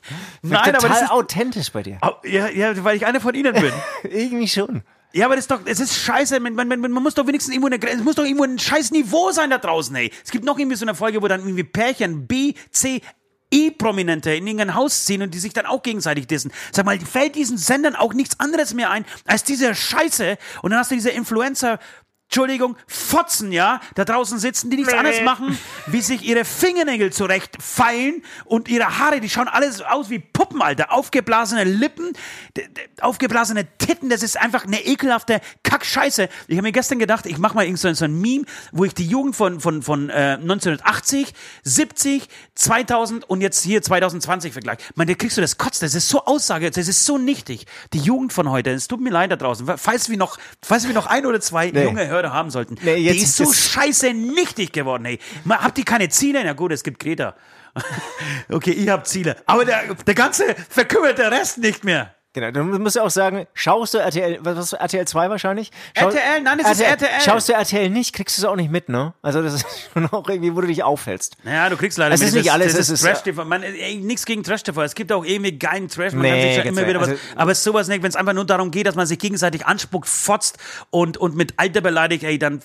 [0.43, 1.99] Nein, aber total das ist- authentisch bei dir.
[2.25, 3.73] Ja, ja, weil ich einer von ihnen bin.
[4.05, 4.83] Irgendwie schon.
[5.13, 6.41] Ja, aber das ist doch, es ist scheiße.
[6.41, 8.93] Man, man, man, man muss doch wenigstens irgendwo eine es muss doch irgendwo ein scheiß
[8.93, 10.11] Niveau sein da draußen, ey.
[10.25, 13.03] Es gibt noch irgendwie so eine Folge, wo dann irgendwie Pärchen B, C,
[13.51, 16.51] E-Prominente in irgendein Haus ziehen und die sich dann auch gegenseitig dissen.
[16.73, 20.39] Sag mal, fällt diesen Sendern auch nichts anderes mehr ein als diese Scheiße?
[20.63, 21.79] Und dann hast du diese Influencer,
[22.33, 28.25] Entschuldigung, Fotzen, ja, da draußen sitzen, die nichts anderes machen, wie sich ihre Fingernägel zurechtfeilen
[28.47, 30.93] und ihre Haare, die schauen alles aus wie Puppen, Alter.
[30.93, 32.15] Aufgeblasene Lippen,
[33.03, 36.31] aufgeblasene Titten, das ist einfach eine ekelhafte Kackscheiße.
[36.49, 38.95] Ich habe mir gestern gedacht, ich mache mal irgend so so ein Meme, wo ich
[38.95, 44.81] die Jugend von, von, von äh, 1980, 70, 2000 und jetzt hier 2020 vergleiche.
[44.95, 47.67] Man, da kriegst du das Kotz, das ist so Aussage, das ist so nichtig.
[47.93, 50.95] Die Jugend von heute, es tut mir leid da draußen, falls wir noch, falls wir
[50.95, 52.77] noch ein oder zwei junge Hörer Euro haben sollten.
[52.83, 55.19] Nee, jetzt die ist so scheiße nichtig geworden, ey.
[55.49, 56.43] Habt ihr keine Ziele?
[56.45, 57.37] Na gut, es gibt Greta.
[58.51, 59.37] okay, ich hab Ziele.
[59.47, 62.15] Aber der, der ganze verkümmerte Rest nicht mehr.
[62.35, 65.71] Genau, du musst ja auch sagen, schaust du RTL, was, RTL 2 wahrscheinlich?
[65.93, 67.09] RTL, nein, es ist RTL.
[67.23, 69.13] Schaust du RTL nicht, kriegst du es auch nicht mit, ne?
[69.21, 71.37] Also das ist schon auch irgendwie, wo du dich aufhältst.
[71.45, 73.45] Naja, du kriegst leider Es ist mit, nicht alles, das es ist- Trash TV.
[73.45, 74.83] Man, ey, nichts gegen Trash TV.
[74.83, 76.15] Es gibt auch irgendwie geilen Trash.
[76.15, 77.09] Man Nee, kann sich ja immer wieder was.
[77.11, 80.09] Also- aber sowas nicht, wenn es einfach nur darum geht, dass man sich gegenseitig anspuckt,
[80.09, 80.57] fotzt
[80.89, 82.63] und, und mit Alter beleidigt, ey, dann.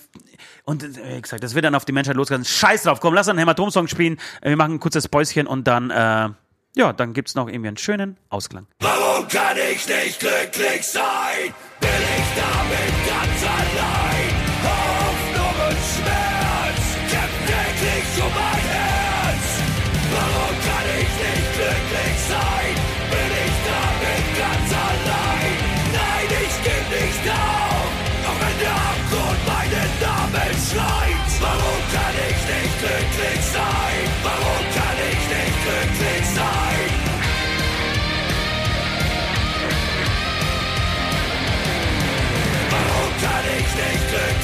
[0.63, 2.45] Und äh, wie gesagt, das wird dann auf die Menschheit losgehen.
[2.45, 4.18] Scheiß drauf, komm, lass einen Hämatom-Song spielen.
[4.41, 6.30] Äh, Wir machen ein kurzes Päuschen und dann, äh,
[6.78, 8.67] ja, dann gibt's noch irgendwie einen schönen Ausklang.
[8.80, 11.53] Warum kann ich nicht glücklich sein?
[11.80, 13.36] Bin ich damit ganz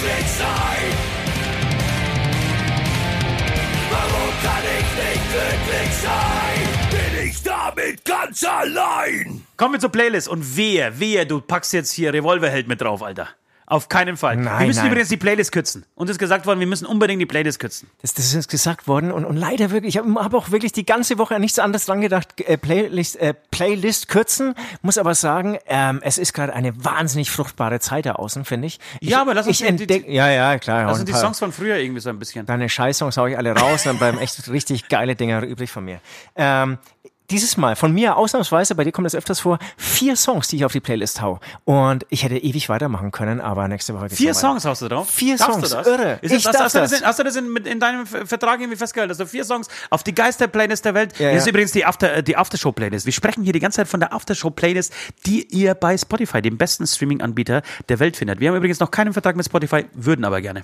[0.04, 0.94] glücklich sein?
[3.90, 6.68] Warum kann ich nicht glücklich sein?
[6.92, 9.44] Bin ich damit ganz allein?
[9.58, 13.30] Kommen wir zur Playlist und wehe, wehe, du packst jetzt hier Revolverheld mit drauf, Alter.
[13.66, 14.38] Auf keinen Fall.
[14.38, 14.88] wir Nein, müssen nein.
[14.92, 15.86] übrigens die Playlist kürzen.
[15.96, 17.90] Uns ist gesagt worden, wir müssen unbedingt die Playlist kürzen.
[18.02, 20.72] Das, das ist jetzt gesagt worden und, und leider wirklich, ich habe hab auch wirklich
[20.74, 25.16] die ganze Woche an nichts anderes dran gedacht, äh, Playlist, äh, Playlist kürzen, muss aber
[25.16, 28.80] sagen, ähm, es ist gerade eine wahnsinnig fruchtbare Zeit da außen, finde ich.
[29.00, 29.10] ich.
[29.10, 30.84] Ja, aber lass uns ich die- die- entdeck, Ja, ja, klar.
[30.84, 32.46] Das und sind die Songs von früher irgendwie so ein bisschen.
[32.46, 36.00] Deine Scheißsongs hau ich alle raus, dann bleiben echt richtig geile Dinger übrig von mir.
[36.36, 36.78] Ähm,
[37.34, 40.66] dieses Mal von mir ausnahmsweise, bei dir kommt das öfters vor, vier Songs, die ich
[40.66, 41.40] auf die Playlist hau.
[41.66, 44.34] Und ich hätte ewig weitermachen können, aber nächste Woche geht's Vier.
[44.34, 45.10] Songs hast du drauf?
[45.10, 45.88] Vier Darfst Songs, du das?
[45.88, 46.20] irre.
[46.22, 47.00] Ist Ich das, hast, darf hast, du das das.
[47.02, 49.12] in, hast du das in, in deinem Ver- Vertrag irgendwie festgehalten?
[49.12, 51.18] Also vier Songs auf die Geister-Playlist der Welt.
[51.20, 51.50] Ja, das ist ja.
[51.50, 53.06] übrigens die, After, äh, die Aftershow-Playlist.
[53.06, 54.94] Wir sprechen hier die ganze Zeit von der Aftershow-Playlist,
[55.26, 58.40] die ihr bei Spotify, dem besten Streaming-Anbieter der Welt, findet.
[58.40, 60.64] Wir haben übrigens noch keinen Vertrag mit Spotify, würden aber gerne.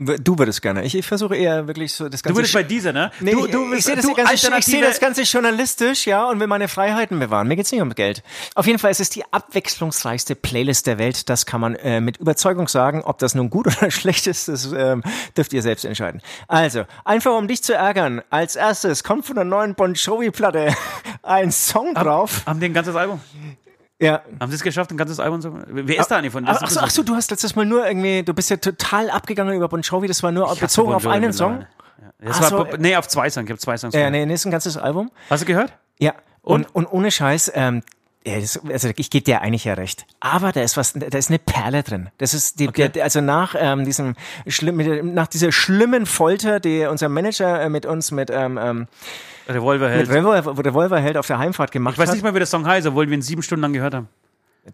[0.00, 0.84] Du würdest gerne.
[0.84, 2.38] Ich, ich versuche eher wirklich so das Du ganze.
[2.38, 3.10] würdest bei dieser, ne?
[3.18, 6.06] Nee, du, ich- du ich, sehe das, du ganze, ich alternative- sehe das Ganze journalistisch,
[6.06, 7.48] ja, und will meine Freiheiten bewahren.
[7.48, 8.22] Mir geht's nicht um Geld.
[8.54, 11.28] Auf jeden Fall ist es die abwechslungsreichste Playlist der Welt.
[11.28, 13.02] Das kann man äh, mit Überzeugung sagen.
[13.02, 15.02] Ob das nun gut oder schlecht ist, das ähm,
[15.36, 16.22] dürft ihr selbst entscheiden.
[16.46, 18.22] Also, einfach um dich zu ärgern.
[18.30, 20.76] Als erstes kommt von der neuen Bon Jovi-Platte
[21.24, 22.42] ein Song drauf.
[22.46, 23.20] Haben die ein ganzes Album?
[24.00, 24.22] Ja.
[24.38, 26.46] Haben sie es geschafft, ein ganzes Album zu Wer ist da eigentlich von?
[26.46, 29.10] Ach, ach, so, ach so, du hast letztes Mal nur irgendwie, du bist ja total
[29.10, 30.06] abgegangen über Bon Jovi.
[30.06, 31.60] Das war nur Ich bezogen auf einen Song.
[31.60, 31.66] Ja.
[32.20, 33.46] Das war, so, nee, auf zwei Songs.
[33.46, 33.94] Ich habe zwei Songs.
[33.94, 34.12] Äh, gehört.
[34.12, 35.10] nee, nee, ist ein ganzes Album.
[35.30, 35.72] Hast du gehört?
[35.98, 37.82] Ja, und, und, ohne Scheiß, ähm,
[38.34, 40.06] ja, das, also ich gebe dir eigentlich ja recht.
[40.20, 42.10] Aber da ist was, da ist eine Perle drin.
[42.18, 42.88] Das ist die, Okay.
[42.88, 44.14] der, also nach ähm, diesem
[44.46, 48.86] schlimm, nach dieser schlimmen Folter, die unser Manager äh, mit uns mit ähm, ähm,
[49.48, 50.08] Revolverheld.
[50.08, 52.14] mit Revolver, Revolverheld auf der Heimfahrt gemacht Ich weiß hat.
[52.16, 54.08] nicht mal, wie der Song heißt, obwohl wir ihn sieben Stunden lang gehört haben.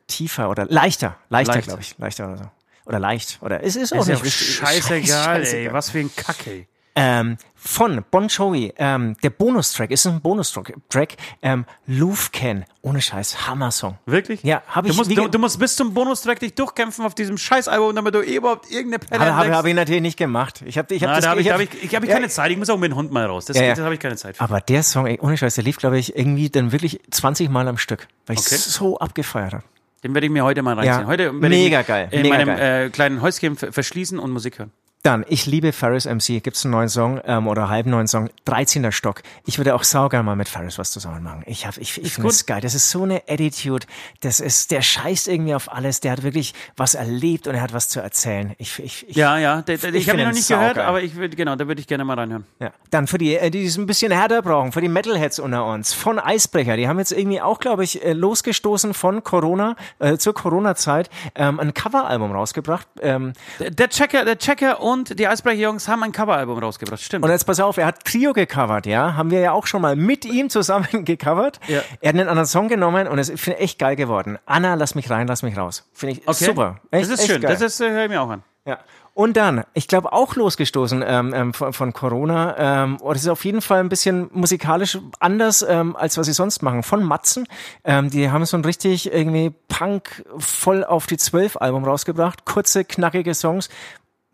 [0.09, 1.61] Tiefer oder leichter, leichter, Leichter.
[1.69, 2.45] glaube ich, leichter oder so.
[2.87, 3.39] Oder leicht.
[3.41, 4.57] Oder es ist auch Ist nicht wichtig.
[4.57, 5.45] scheißegal, ey.
[5.47, 5.73] scheißegal.
[5.73, 6.67] Was für ein Kack, ey.
[6.97, 13.49] Ähm, von Bon Jovi, ähm, der Bonustrack, ist ein Bonustrack, Track, ähm, Lufken, ohne Scheiß,
[13.49, 13.99] Hammer-Song.
[14.07, 14.43] Wirklich?
[14.45, 17.37] Ja, hab du ich- Musst, du, du musst bis zum Bonustrack dich durchkämpfen auf diesem
[17.39, 20.63] Scheißalbum, damit du eh überhaupt irgendeine Pelle habe hab ich natürlich nicht gemacht.
[20.67, 22.03] Ich habe ich hab Na, das da habe ich, ich hab- hab ich, ich, hab
[22.05, 22.51] ich Ja, keine Zeit.
[22.53, 23.47] Ich muss auch mit dem Hund mal raus.
[23.47, 23.77] Das, Ja, ja.
[23.79, 24.43] habe ich keine Zeit für.
[24.45, 27.67] Aber der Song, ey, ohne Scheiß, der lief, glaube ich, irgendwie dann wirklich 20 Mal
[27.67, 28.57] am Stück, weil ich Okay.
[28.57, 29.65] so abgefeiert habe.
[30.05, 31.01] Den werde ich mir heute mal reinziehen.
[31.01, 32.87] Ja, Heute werde mega ich geil, in mega meinem geil.
[32.87, 34.71] Äh, kleinen Häuschen ver- verschließen und Musik hören.
[35.05, 36.43] Dann, ich liebe Ferris MC.
[36.43, 38.31] Gibt's einen neuen Song ähm, oder halben neuen Song?
[38.47, 39.23] 13er Stock.
[39.45, 41.43] Ich würde auch sauger mal mit Ferris was zusammen machen.
[41.45, 42.63] Ich hab, ich, ich finde das geil.
[42.63, 43.87] Das ist so eine Attitude.
[44.23, 46.01] Das ist, der scheißt irgendwie auf alles.
[46.01, 48.55] Der hat wirklich was erlebt und er hat was zu erzählen.
[48.57, 49.61] Ich, ich, ich, Ja, ja.
[49.61, 50.87] Der, der, ich Ich habe ihn noch nicht gehört, saugeil.
[50.89, 52.47] aber ich würde, genau, da würde ich gerne mal reinhören.
[52.59, 52.71] Ja.
[52.89, 55.93] Dann für die, äh, die es ein bisschen härter brauchen, für die Metalheads unter uns,
[55.93, 60.33] von Eisbrecher, die haben jetzt irgendwie auch, glaube ich, äh, losgestoßen von Corona, äh, zur
[60.33, 62.89] Corona-Zeit, ähm, ein Coveralbum rausgebracht.
[63.03, 67.03] Ähm, Der, der Checker, der Checker und die Eisbrecher-Jungs haben ein Coveralbum rausgebracht.
[67.03, 67.25] Stimmt.
[67.25, 69.97] und jetzt pass auf, er hat Trio gecovert, ja, haben wir ja auch schon mal
[69.97, 71.61] mit ihm zusammen gecovert.
[71.67, 71.83] Ja.
[72.01, 74.39] Er hat einen anderen Song genommen und es ist finde ich, echt geil geworden.
[74.47, 75.89] Anna, lass mich rein, lass mich raus.
[75.93, 76.45] Finde ich okay.
[76.45, 76.81] super.
[76.91, 77.41] Echt, das ist schön.
[77.41, 77.53] Geil.
[77.53, 78.43] Das ist, äh, höre ich mir auch an.
[78.67, 78.79] Ja.
[79.15, 83.29] Und dann, ich glaube auch losgestoßen ähm, ähm, von, von Corona, ähm, oder es ist
[83.29, 86.83] auf jeden Fall ein bisschen musikalisch anders, ähm, als was sie sonst machen.
[86.83, 87.47] Von Matzen,
[87.85, 92.85] ähm, die haben so ein richtig irgendwie Punk voll auf die Zwölf Album rausgebracht, kurze,
[92.85, 93.69] knackige Songs.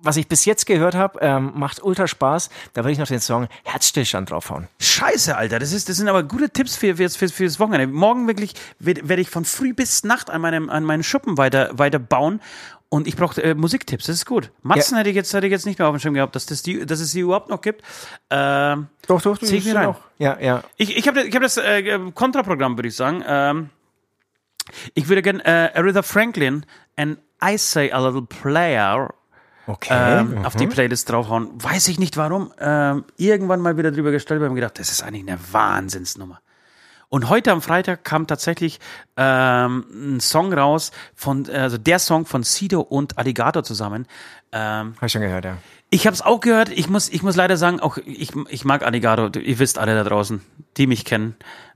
[0.03, 2.51] Was ich bis jetzt gehört habe, ähm, macht ultra Spaß.
[2.73, 4.69] Da würde ich noch den Song Herzstillstand draufhauen.
[4.81, 5.59] Scheiße, Alter.
[5.59, 7.87] Das, ist, das sind aber gute Tipps für, für, für, für das Wochenende.
[7.87, 11.71] Morgen wirklich werde werd ich von früh bis Nacht an meinem, an meinen Schuppen weiter,
[11.73, 12.41] weiter bauen.
[12.89, 14.51] Und ich brauche äh, Musiktipps, das ist gut.
[14.63, 16.63] Matzen hätte, ich jetzt, hätte ich jetzt nicht mehr auf dem Schirm gehabt, dass, das
[16.63, 17.83] die, dass es die überhaupt noch gibt.
[18.31, 19.87] Ähm, Doch, doch, zieh ich mir rein.
[19.87, 20.01] auch.
[20.19, 20.65] Ja, ja.
[20.77, 23.23] Ich, ich habe ich hab das äh, Kontraprogramm, würde ich sagen.
[23.25, 23.71] Ähm,
[24.95, 29.15] ich würde gerne äh, Aretha Franklin and I Say a Little Player
[29.71, 30.21] Okay.
[30.21, 31.51] ähm, auf die Playlist draufhauen.
[31.55, 32.53] Weiß ich nicht warum.
[32.61, 36.41] Ähm, irgendwann mal wieder drüber gestellt und gedacht, das ist eigentlich eine Wahnsinnsnummer.
[37.09, 38.79] Und heute am Freitag kam tatsächlich
[39.17, 44.07] ähm, ein Song raus von, also der Song von Sido und Alligator zusammen.
[44.53, 45.57] Ähm, Habe ich schon gehört, ja.
[45.91, 46.69] ich habe es auch gehört.
[46.69, 49.35] Ich muss, ich muss leider sagen, auch ich, ich mag Alligator.
[49.37, 50.41] Ihr wisst alle da draußen,
[50.77, 51.35] die mich kennen.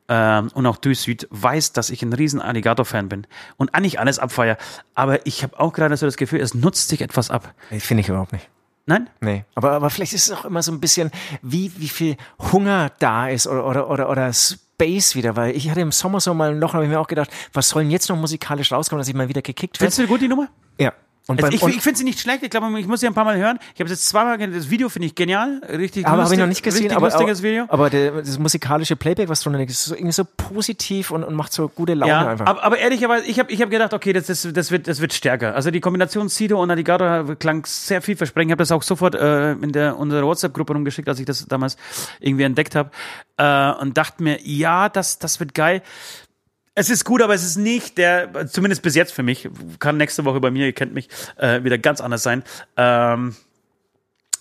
[0.08, 3.26] Ähm, und auch du Süd weiß, dass ich ein riesen Alligator-Fan bin
[3.56, 4.58] und eigentlich alles abfeier.
[4.94, 7.54] Aber ich habe auch gerade so das Gefühl, es nutzt sich etwas ab.
[7.70, 8.48] Finde ich überhaupt nicht.
[8.86, 9.08] Nein?
[9.20, 12.16] Nee, aber, aber vielleicht ist es auch immer so ein bisschen, wie, wie viel
[12.52, 16.34] Hunger da ist oder, oder, oder, oder Space wieder, weil ich hatte im Sommer so
[16.34, 19.08] mal noch, habe ich mir auch gedacht, was soll denn jetzt noch musikalisch rauskommen, dass
[19.08, 19.90] ich mal wieder gekickt werde?
[19.90, 20.48] Findest du gut die Nummer?
[20.78, 20.92] Ja.
[21.26, 22.42] Und Also beim, ich und, ich finde sie nicht schlecht.
[22.42, 23.58] Ich glaube, ich muss sie ein paar Mal hören.
[23.72, 24.52] Ich habe es jetzt zweimal gesehen.
[24.52, 25.62] Das Video finde ich genial.
[25.66, 27.64] Richtig aber habe lustig, ich noch nicht gesehen, richtig aber, lustiges Video.
[27.68, 31.34] aber der, das musikalische Playback, was drunter liegt, ist so, irgendwie so positiv und, und
[31.34, 32.46] macht so gute Laune Ja, einfach.
[32.46, 35.14] aber, aber ehrlicherweise, ich habe ich hab gedacht, okay, das, das, das, wird, das wird
[35.14, 35.54] stärker.
[35.54, 38.50] Also die Kombination Sido und Alligator klang sehr vielversprechend.
[38.50, 41.78] Ich habe das auch sofort äh, in der unserer WhatsApp-Gruppe rumgeschickt, als ich das damals
[42.20, 42.90] irgendwie entdeckt habe.
[43.38, 45.82] Äh, und dachte mir, ja, das, das wird geil.
[46.74, 49.48] Es ist gut, aber es ist nicht der, zumindest bis jetzt für mich,
[49.78, 52.42] kann nächste Woche bei mir, ihr kennt mich, äh, wieder ganz anders sein.
[52.76, 53.36] Ähm,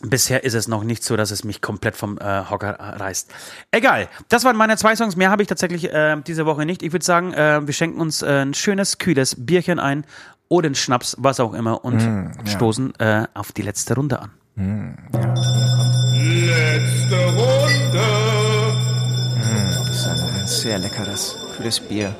[0.05, 3.31] Bisher ist es noch nicht so, dass es mich komplett vom äh, Hocker reißt.
[3.71, 5.15] Egal, das waren meine zwei Songs.
[5.15, 6.83] Mehr habe ich tatsächlich äh, diese Woche nicht.
[6.83, 10.03] Ich würde sagen, äh, wir schenken uns äh, ein schönes, kühles Bierchen ein
[10.49, 12.01] oder einen Schnaps, was auch immer, und
[12.45, 14.31] stoßen äh, auf die letzte Runde an.
[16.15, 18.42] Letzte Runde.
[19.93, 22.15] Das ist ein, ein sehr leckeres, kühles Bier.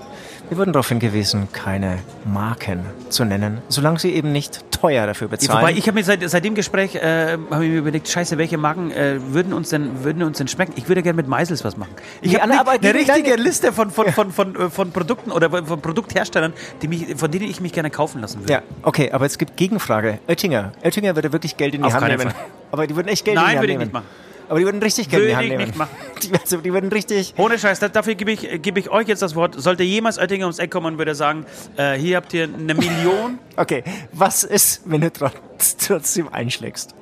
[0.47, 5.59] Wir wurden darauf hingewiesen, keine Marken zu nennen, solange sie eben nicht teuer dafür bezahlen.
[5.59, 8.59] Wobei ich habe mir seit, seit dem Gespräch äh, habe ich mir überlegt, scheiße, welche
[8.59, 10.74] Marken äh, würden uns denn würden uns denn schmecken?
[10.76, 11.95] Ich würde gerne mit Meisels was machen.
[12.21, 16.53] Ich habe eine richtige Liste von von, von, von, äh, von Produkten oder von Produktherstellern,
[16.84, 18.53] die mich, von denen ich mich gerne kaufen lassen würde.
[18.53, 20.19] ja, okay, aber es gibt Gegenfrage.
[20.28, 20.74] Oettinger.
[20.84, 22.30] Oettinger würde wirklich Geld in die Auf Hand nehmen.
[22.30, 22.36] Fall.
[22.71, 23.88] Aber die würden echt Geld in Nein, die Hand würde ich nehmen.
[23.88, 24.32] nicht machen.
[24.50, 25.66] Aber die würden richtig Geld in die Hand nehmen.
[25.66, 25.91] nicht machen.
[26.24, 27.34] Die, also, die würden richtig.
[27.38, 29.56] Ohne Scheiß, da- dafür gebe ich, gebe ich euch jetzt das Wort.
[29.62, 33.39] Sollte jemals Oettinger ums Eck kommen und würde sagen, äh, hier habt ihr eine Million.
[33.58, 33.84] Okay,
[34.14, 36.96] was ist, wenn du trotz, trotzdem einschlägst?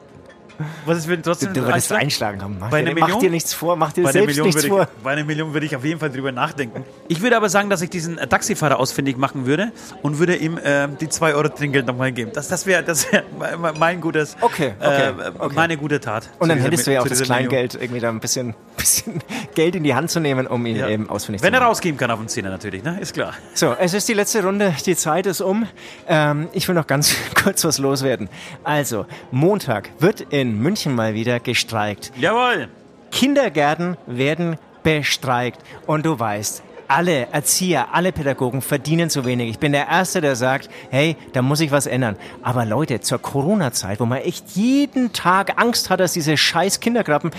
[0.86, 2.01] Was ist, wenn trotzdem Du würdest Einschlag?
[2.01, 2.57] einschlagen haben.
[2.59, 3.22] Mach, Bei dir, einer mach Million?
[3.22, 4.82] dir nichts vor, mach dir selbst Million nichts würde vor.
[4.84, 6.84] ich, bei einer Million würde ich auf jeden Fall drüber nachdenken.
[7.07, 10.57] Ich würde aber sagen, dass ich diesen äh, Taxifahrer ausfindig machen würde und würde ihm
[10.57, 12.32] äh, die 2 Euro Trinkgeld nochmal geben.
[12.34, 13.24] Das, das wäre das wär
[13.80, 15.53] mein- gutes, Okay, okay, äh, okay.
[15.55, 16.30] meine gute Tat.
[16.39, 17.49] Und dann hättest du ja auch das dieser Million.
[17.49, 19.22] Kleingeld, irgendwie da ein bisschen, bisschen
[19.55, 20.88] Geld in die Hand zu nehmen, um ihn Ja.
[20.89, 21.68] eben ausfindig Wenn zu er machen.
[21.70, 22.97] rausgeben kann auf den Zehner natürlich, ne?
[22.99, 23.34] Ist klar.
[23.53, 25.68] So, es ist die letzte Runde, die Zeit ist um.
[26.07, 28.30] Ähm, ich will noch ganz kurz was loswerden.
[28.64, 32.12] Also, Montag wird in München mal wieder gestreikt.
[32.18, 32.70] Jawohl.
[33.12, 35.60] Kindergärten werden bestreikt.
[35.86, 39.50] Und du weißt, alle Erzieher, alle Pädagogen verdienen zu wenig.
[39.50, 42.18] Ich bin der Erste, der sagt, hey, da muss ich was ändern.
[42.44, 47.32] Aber Leute, zur Corona-Zeit, wo man echt jeden Tag Angst hat, dass diese scheiß Kindergarten,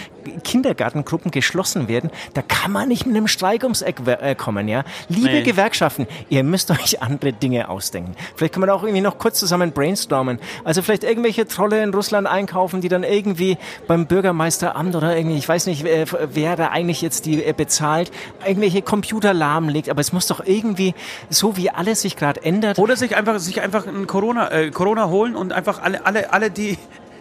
[0.43, 4.85] Kindergartengruppen geschlossen werden, da kann man nicht mit einem Streik ums Eck äh, kommen, ja.
[5.09, 5.43] Liebe Nee.
[5.43, 8.15] Gewerkschaften, ihr müsst euch andere Dinge ausdenken.
[8.37, 10.39] Vielleicht kann man auch irgendwie noch kurz zusammen brainstormen.
[10.65, 15.49] Also vielleicht irgendwelche Trolle in Russland einkaufen, die dann irgendwie beim Bürgermeisteramt oder irgendwie, ich
[15.49, 18.11] weiß nicht, wer, wer da eigentlich jetzt die äh, bezahlt,
[18.47, 19.89] irgendwelche Computer lahmlegt.
[19.89, 20.95] Aber es muss doch irgendwie,
[21.29, 25.09] so wie alles sich gerade ändert, Oder sich einfach, sich einfach ein Corona, äh, Corona
[25.09, 26.79] holen und einfach alle, alle, alle die,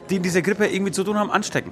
[0.10, 1.72] die in dieser Grippe irgendwie zu tun haben, anstecken.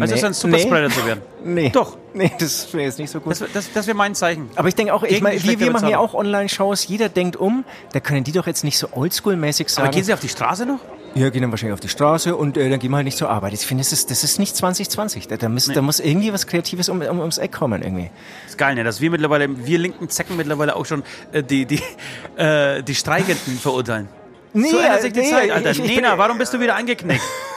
[0.00, 0.20] Also Nee.
[0.20, 1.22] so ein Superspreader zu werden.
[1.44, 1.70] Nee.
[1.70, 1.96] Doch.
[2.14, 3.32] Nee, das wäre jetzt nicht so gut.
[3.32, 4.48] Das, das, das wäre mein Zeichen.
[4.56, 7.64] aber ich denke auch, ich meine, wir, wir machen ja auch Online-Shows, jeder denkt um,
[7.92, 9.86] da können die doch jetzt nicht so oldschool-mäßig sagen.
[9.88, 10.78] Aber gehen Sie auf die Straße noch?
[11.16, 13.30] Ja, gehen dann wahrscheinlich auf die Straße und äh, dann gehen wir halt nicht zur
[13.30, 13.52] Arbeit.
[13.52, 15.28] Ich finde, das ist, das ist nicht 2020.
[15.28, 18.10] Da, da, muss, da muss irgendwie was Kreatives um, um, ums Eck kommen irgendwie.
[18.48, 18.82] ist geil, ne?
[18.82, 21.80] Dass wir mittlerweile, wir linken Zecken mittlerweile auch schon äh, die, die,
[22.36, 24.08] äh, die Streikenden verurteilen.
[24.52, 25.70] Nee, so ändert sich die nee, Zeit, Alter.
[25.70, 27.22] ich- ich Nena, warum bist du wieder eingeknickt?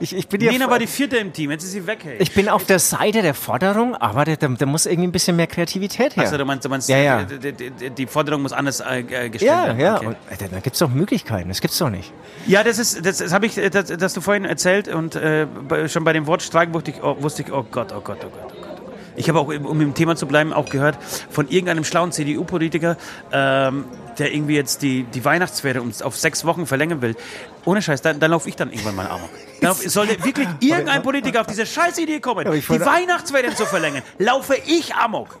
[0.00, 2.16] Ich, ich, bin ja, Nena war die vierte im Team, jetzt ist sie weg, hey.
[2.18, 5.36] ich bin auf der Seite der Forderung, aber da, da, da muss irgendwie ein bisschen
[5.36, 6.24] mehr Kreativität her.
[6.24, 7.22] Achso, du meinst, du meinst Ja, ja.
[7.24, 9.80] Die, die, die, Forderung muss anders äh, äh, gestellt ja, werden.
[9.80, 9.96] ja.
[9.96, 10.06] Okay.
[10.06, 11.48] Und, Alter, da gibt's doch Möglichkeiten.
[11.48, 12.12] Das gibt's doch nicht.
[12.46, 15.46] Ja, das ist, das, das habe ich, äh, das, das du vorhin erzählt und äh,
[15.88, 18.30] schon bei dem Wort Streik wusste ich, oh, wusste ich, oh Gott, oh Gott, oh
[18.30, 18.76] Gott, oh Gott.
[19.16, 20.98] Ich habe auch, um im Thema zu bleiben, auch gehört
[21.30, 22.96] von irgendeinem schlauen CDU-Politiker,
[23.32, 23.86] ähm,
[24.18, 27.16] der irgendwie jetzt die, die Weihnachtsferien um, auf sechs Wochen verlängern will.
[27.64, 29.30] Ohne Scheiß, dann, dann laufe ich dann irgendwann mal amok.
[29.76, 34.94] Sollte wirklich irgendein Politiker auf diese scheiß Idee kommen, die Weihnachtsferien zu verlängern, laufe ich
[34.94, 35.38] amok.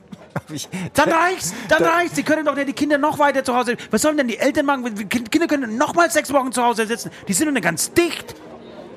[0.52, 2.14] Ich, Dann reicht's, dann reicht's.
[2.14, 3.76] Die können doch nicht die Kinder noch weiter zu Hause.
[3.90, 5.08] Was sollen denn die Eltern machen?
[5.08, 7.10] Kinder können noch mal sechs Wochen zu Hause sitzen.
[7.26, 8.34] Die sind doch nicht ganz dicht.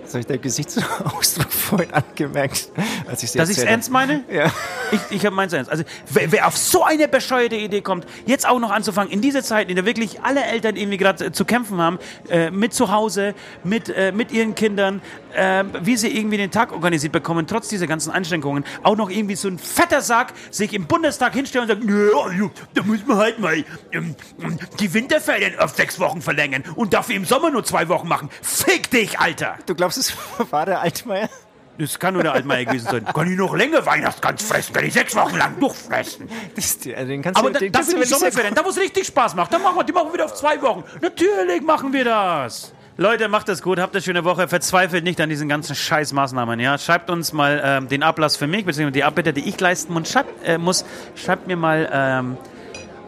[0.10, 2.70] Das habe ich deinen Gesichtsausdruck vorhin angemerkt,
[3.08, 4.24] als ich Dass ich's ernst meine?
[4.32, 4.52] Ja.
[4.92, 5.70] Ich, ich habe meins ernst.
[5.70, 9.44] Also wer, wer auf so eine bescheuerte Idee kommt, jetzt auch noch anzufangen, in dieser
[9.44, 12.92] Zeit, in der wirklich alle Eltern irgendwie gerade äh, zu kämpfen haben, äh, mit zu
[12.92, 15.02] Hause, mit, äh, mit ihren Kindern,
[15.34, 19.36] äh, wie sie irgendwie den Tag organisiert bekommen, trotz dieser ganzen Einschränkungen, auch noch irgendwie
[19.36, 23.18] so ein fetter Sack sich im Bundestag hinstellen und sagen, ja, ja, da muss man
[23.18, 24.16] halt mal ähm,
[24.80, 28.30] die Winterferien auf sechs Wochen verlängern und dafür im Sommer nur zwei Wochen machen.
[28.42, 29.58] Fick dich, Alter!
[29.66, 30.14] Du glaubst, es
[30.52, 31.30] war der Altmaier?
[31.80, 33.06] Das kann nur der Altmaier gewesen sein.
[33.14, 34.74] Kann ich noch länger Weihnachtsgans fressen?
[34.74, 36.30] Kann ich sechs Wochen lang durchfressen?
[36.54, 38.78] Das, also den kannst Aber du, da, den das sind die Sommerferien, da wo es
[38.78, 39.54] richtig Spaß macht.
[39.54, 40.84] Dann machen wir, die machen wir wieder auf zwei Wochen.
[41.02, 42.74] Natürlich machen wir das.
[43.02, 46.78] Leute, macht es gut, habt eine schöne Woche, verzweifelt nicht an diesen ganzen Scheißmaßnahmen, ja.
[46.78, 50.12] Schreibt uns mal ähm, den Ablass für mich, beziehungsweise die Abbitte, die ich leisten muss.
[50.12, 50.84] Schreibt, äh, muss,
[51.16, 52.38] schreibt mir mal ähm,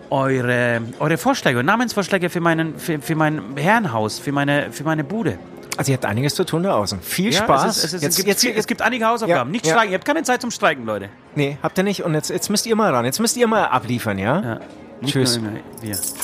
[0.10, 5.38] eure, eure Vorschläge, Namensvorschläge für, meinen, für, für mein Herrenhaus, für meine, für meine Bude.
[5.76, 7.02] Also ihr habt einiges zu tun da außen.
[7.02, 7.66] Viel Ja, Spaß.
[7.66, 9.50] Es, ist, es, ist, jetzt, es, gibt, jetzt, viel- es gibt einige Hausaufgaben.
[9.50, 9.74] Ja, nicht ja.
[9.74, 11.10] streiken, ihr habt keine Zeit zum Streiken, Leute.
[11.36, 12.04] nee, habt ihr nicht.
[12.04, 13.04] Und jetzt, jetzt müsst ihr mal ran.
[13.04, 14.60] Jetzt müsst ihr mal abliefern, ja?
[15.06, 15.38] Tschüss.
[15.82, 16.16] Tschüss.